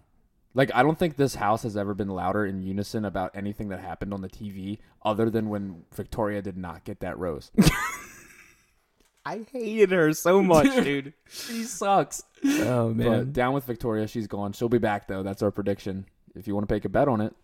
like 0.57 0.71
I 0.73 0.81
don't 0.81 0.97
think 0.97 1.15
this 1.15 1.35
house 1.35 1.61
has 1.63 1.77
ever 1.77 1.93
been 1.93 2.09
louder 2.09 2.45
in 2.45 2.63
unison 2.63 3.05
about 3.05 3.31
anything 3.35 3.69
that 3.69 3.79
happened 3.79 4.11
on 4.13 4.21
the 4.21 4.27
TV 4.27 4.79
other 5.05 5.29
than 5.29 5.49
when 5.49 5.83
Victoria 5.93 6.41
did 6.41 6.57
not 6.57 6.83
get 6.83 6.99
that 7.01 7.17
rose. 7.19 7.51
I 9.25 9.45
hated 9.51 9.91
her 9.91 10.13
so 10.13 10.41
much, 10.41 10.73
dude. 10.83 11.13
she 11.29 11.63
sucks. 11.63 12.23
oh 12.45 12.87
But 12.87 12.95
man. 12.95 13.31
down 13.33 13.53
with 13.53 13.65
Victoria, 13.65 14.07
she's 14.07 14.25
gone. 14.25 14.53
She'll 14.53 14.69
be 14.69 14.77
back 14.77 15.07
though. 15.07 15.21
That's 15.21 15.43
our 15.43 15.51
prediction. 15.51 16.05
If 16.35 16.47
you 16.47 16.55
want 16.55 16.67
to 16.67 16.73
take 16.73 16.85
a 16.85 16.89
bet 16.89 17.07
on 17.07 17.21
it, 17.21 17.35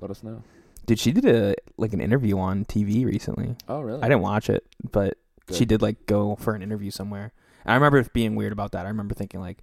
let 0.00 0.10
us 0.10 0.22
know. 0.22 0.42
Dude, 0.86 0.98
she 0.98 1.12
did 1.12 1.24
a 1.26 1.54
like 1.76 1.92
an 1.92 2.00
interview 2.00 2.38
on 2.38 2.64
TV 2.66 3.04
recently. 3.04 3.56
Oh 3.68 3.80
really? 3.80 4.02
I 4.02 4.08
didn't 4.08 4.22
watch 4.22 4.48
it, 4.48 4.64
but 4.92 5.18
she 5.52 5.64
did 5.64 5.82
like 5.82 6.06
go 6.06 6.36
for 6.36 6.54
an 6.54 6.62
interview 6.62 6.90
somewhere. 6.90 7.32
And 7.64 7.72
I 7.72 7.74
remember 7.74 8.02
being 8.12 8.36
weird 8.36 8.52
about 8.52 8.72
that. 8.72 8.86
I 8.86 8.88
remember 8.88 9.14
thinking 9.14 9.40
like, 9.40 9.58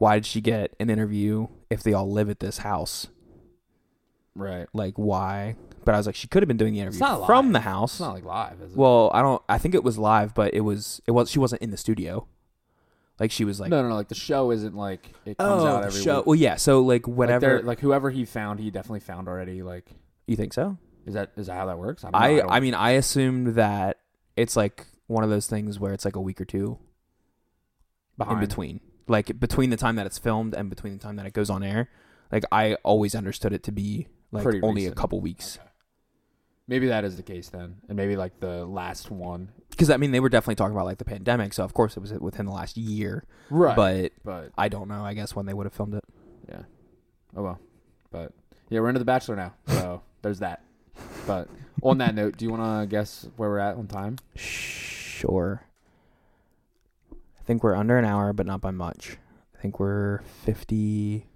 why 0.00 0.14
did 0.14 0.24
she 0.24 0.40
get 0.40 0.74
an 0.80 0.88
interview 0.88 1.46
if 1.68 1.82
they 1.82 1.92
all 1.92 2.10
live 2.10 2.30
at 2.30 2.40
this 2.40 2.58
house? 2.58 3.08
Right. 4.34 4.66
Like 4.72 4.94
why? 4.94 5.56
But 5.84 5.94
I 5.94 5.98
was 5.98 6.06
like, 6.06 6.14
she 6.14 6.26
could 6.26 6.42
have 6.42 6.48
been 6.48 6.56
doing 6.56 6.72
the 6.72 6.80
interview 6.80 7.00
from 7.00 7.20
live. 7.26 7.52
the 7.52 7.60
house. 7.60 7.92
It's 7.92 8.00
not 8.00 8.14
like 8.14 8.24
live, 8.24 8.62
is 8.62 8.72
it? 8.72 8.78
well, 8.78 9.10
I 9.12 9.20
don't. 9.20 9.42
I 9.46 9.58
think 9.58 9.74
it 9.74 9.84
was 9.84 9.98
live, 9.98 10.34
but 10.34 10.54
it 10.54 10.60
was. 10.60 11.02
It 11.06 11.10
was. 11.10 11.30
She 11.30 11.38
wasn't 11.38 11.60
in 11.60 11.70
the 11.70 11.76
studio. 11.76 12.26
Like 13.18 13.30
she 13.30 13.44
was 13.44 13.60
like. 13.60 13.68
no, 13.68 13.82
no, 13.82 13.90
no. 13.90 13.94
Like 13.94 14.08
the 14.08 14.14
show 14.14 14.50
isn't 14.52 14.74
like 14.74 15.12
it 15.26 15.36
comes 15.36 15.64
oh, 15.64 15.66
out 15.66 15.84
every 15.84 16.00
show. 16.00 16.16
week. 16.16 16.26
Well, 16.26 16.34
yeah. 16.36 16.56
So 16.56 16.80
like 16.80 17.06
Like, 17.06 17.16
whatever. 17.18 17.40
they're- 17.40 17.62
like 17.62 17.80
whoever 17.80 18.08
he 18.08 18.24
found, 18.24 18.58
he 18.58 18.70
definitely 18.70 19.00
found 19.00 19.28
already. 19.28 19.62
Like, 19.62 19.90
you 20.26 20.34
think 20.34 20.54
so? 20.54 20.78
is 21.06 21.12
that 21.12 21.32
is 21.36 21.48
that 21.48 21.56
how 21.56 21.66
that 21.66 21.78
works? 21.78 22.04
I 22.04 22.10
don't 22.10 22.20
know. 22.20 22.26
I. 22.26 22.36
don't- 22.40 22.50
I 22.50 22.60
mean, 22.60 22.72
I 22.74 22.92
assumed 22.92 23.56
that 23.56 23.98
it's 24.34 24.56
like 24.56 24.86
one 25.08 25.24
of 25.24 25.28
those 25.28 25.46
things 25.46 25.78
where 25.78 25.92
it's 25.92 26.06
like 26.06 26.16
a 26.16 26.20
week 26.22 26.40
or 26.40 26.46
two 26.46 26.78
behind. 28.16 28.38
in 28.42 28.48
between, 28.48 28.80
like 29.10 29.38
between 29.40 29.70
the 29.70 29.76
time 29.76 29.96
that 29.96 30.06
it's 30.06 30.18
filmed 30.18 30.54
and 30.54 30.70
between 30.70 30.92
the 30.94 30.98
time 30.98 31.16
that 31.16 31.26
it 31.26 31.32
goes 31.32 31.50
on 31.50 31.62
air. 31.62 31.88
Like 32.30 32.44
I 32.52 32.74
always 32.84 33.14
understood 33.16 33.52
it 33.52 33.64
to 33.64 33.72
be 33.72 34.06
like 34.30 34.44
Pretty 34.44 34.62
only 34.62 34.82
recent. 34.82 34.96
a 34.96 35.00
couple 35.00 35.20
weeks. 35.20 35.58
Okay. 35.58 35.66
Maybe 36.68 36.86
that 36.86 37.04
is 37.04 37.16
the 37.16 37.24
case 37.24 37.48
then, 37.48 37.78
and 37.88 37.96
maybe 37.96 38.14
like 38.14 38.38
the 38.38 38.64
last 38.64 39.10
one. 39.10 39.48
Because 39.70 39.90
I 39.90 39.96
mean, 39.96 40.12
they 40.12 40.20
were 40.20 40.28
definitely 40.28 40.54
talking 40.54 40.76
about 40.76 40.84
like 40.84 40.98
the 40.98 41.04
pandemic, 41.04 41.52
so 41.52 41.64
of 41.64 41.74
course 41.74 41.96
it 41.96 42.00
was 42.00 42.12
within 42.12 42.46
the 42.46 42.52
last 42.52 42.76
year. 42.76 43.24
Right. 43.50 43.74
But 43.74 44.12
but 44.24 44.52
I 44.56 44.68
don't 44.68 44.86
know. 44.86 45.04
I 45.04 45.14
guess 45.14 45.34
when 45.34 45.46
they 45.46 45.54
would 45.54 45.66
have 45.66 45.72
filmed 45.72 45.94
it. 45.94 46.04
yeah. 46.48 46.62
Oh 47.36 47.42
well. 47.42 47.58
But 48.12 48.32
yeah, 48.68 48.78
we're 48.78 48.88
into 48.90 49.00
the 49.00 49.04
Bachelor 49.04 49.34
now, 49.34 49.54
so 49.66 50.02
there's 50.22 50.38
that. 50.38 50.62
But 51.26 51.48
on 51.82 51.98
that 51.98 52.14
note, 52.14 52.36
do 52.36 52.44
you 52.44 52.52
want 52.52 52.82
to 52.82 52.86
guess 52.86 53.26
where 53.36 53.48
we're 53.48 53.58
at 53.58 53.74
on 53.74 53.88
time? 53.88 54.18
Sure. 54.36 55.66
I 57.50 57.52
think 57.52 57.64
we're 57.64 57.74
under 57.74 57.98
an 57.98 58.04
hour, 58.04 58.32
but 58.32 58.46
not 58.46 58.60
by 58.60 58.70
much. 58.70 59.16
I 59.58 59.60
think 59.60 59.80
we're 59.80 60.20
fifty. 60.44 61.26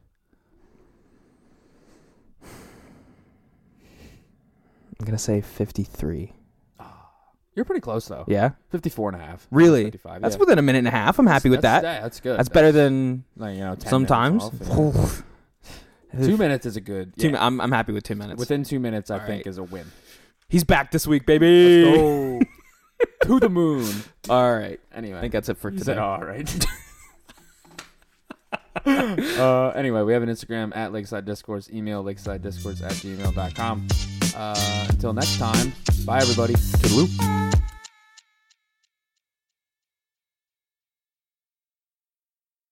I'm 5.01 5.05
gonna 5.05 5.19
say 5.19 5.41
fifty-three. 5.41 6.33
Ah, 6.79 7.11
you're 7.57 7.65
pretty 7.65 7.81
close 7.81 8.07
though. 8.07 8.25
Yeah, 8.29 8.51
54 8.71 9.09
and 9.09 9.21
a 9.21 9.25
half. 9.27 9.49
Really? 9.51 9.83
55. 9.87 10.23
that's 10.23 10.37
yeah. 10.37 10.39
within 10.39 10.61
a 10.61 10.63
minute 10.63 10.79
and 10.79 10.87
a 10.87 10.93
half. 10.93 11.19
I'm 11.19 11.27
happy 11.27 11.51
with 11.51 11.63
That's- 11.63 11.83
that. 11.83 11.95
Yeah, 11.97 12.03
that's 12.03 12.21
good. 12.21 12.39
That's 12.39 12.49
better 12.49 12.71
than 12.71 13.25
like, 13.37 13.57
you 13.57 13.63
know 13.63 13.75
10 13.75 13.79
minutes 13.79 13.91
sometimes. 13.91 14.45
off, 14.45 15.25
yeah. 16.17 16.27
Two 16.27 16.37
minutes 16.37 16.65
is 16.65 16.77
a 16.77 16.81
good. 16.81 17.17
Two. 17.19 17.27
yeah. 17.27 17.33
mi- 17.33 17.39
I'm 17.39 17.61
I'm 17.61 17.73
happy 17.73 17.91
with 17.91 18.05
two 18.05 18.15
minutes. 18.15 18.39
Within 18.39 18.63
two 18.63 18.79
minutes, 18.79 19.11
I 19.11 19.19
All 19.19 19.27
think 19.27 19.47
right. 19.47 19.51
is 19.51 19.59
a 19.59 19.65
win. 19.65 19.91
He's 20.49 20.63
back 20.63 20.93
this 20.93 21.09
week, 21.09 21.27
baby. 21.27 22.41
Let's 23.05 23.27
go 23.29 23.39
to 23.39 23.47
the 23.47 23.51
moon. 23.51 24.05
All 24.29 24.55
right. 24.55 24.81
Anyway, 24.95 25.19
I 25.19 25.21
think 25.21 25.33
that's 25.33 25.49
it 25.49 25.59
for 25.59 25.71
today. 25.71 25.97
all 25.97 26.21
right. 26.21 26.67
uh, 28.87 29.69
anyway, 29.71 30.03
we 30.03 30.13
have 30.13 30.23
an 30.23 30.29
Instagram 30.29 30.77
at 30.77 30.93
Lakeside 30.93 31.25
Discourse, 31.25 31.71
email 31.73 32.03
lakeside 32.03 32.43
discourse 32.43 32.83
at 32.83 32.93
gmail.com. 32.93 33.89
Uh, 34.37 34.87
until 34.91 35.13
next 35.13 35.39
time, 35.39 35.73
bye 36.05 36.19
everybody. 36.19 36.55
Toodaloo. 36.55 37.54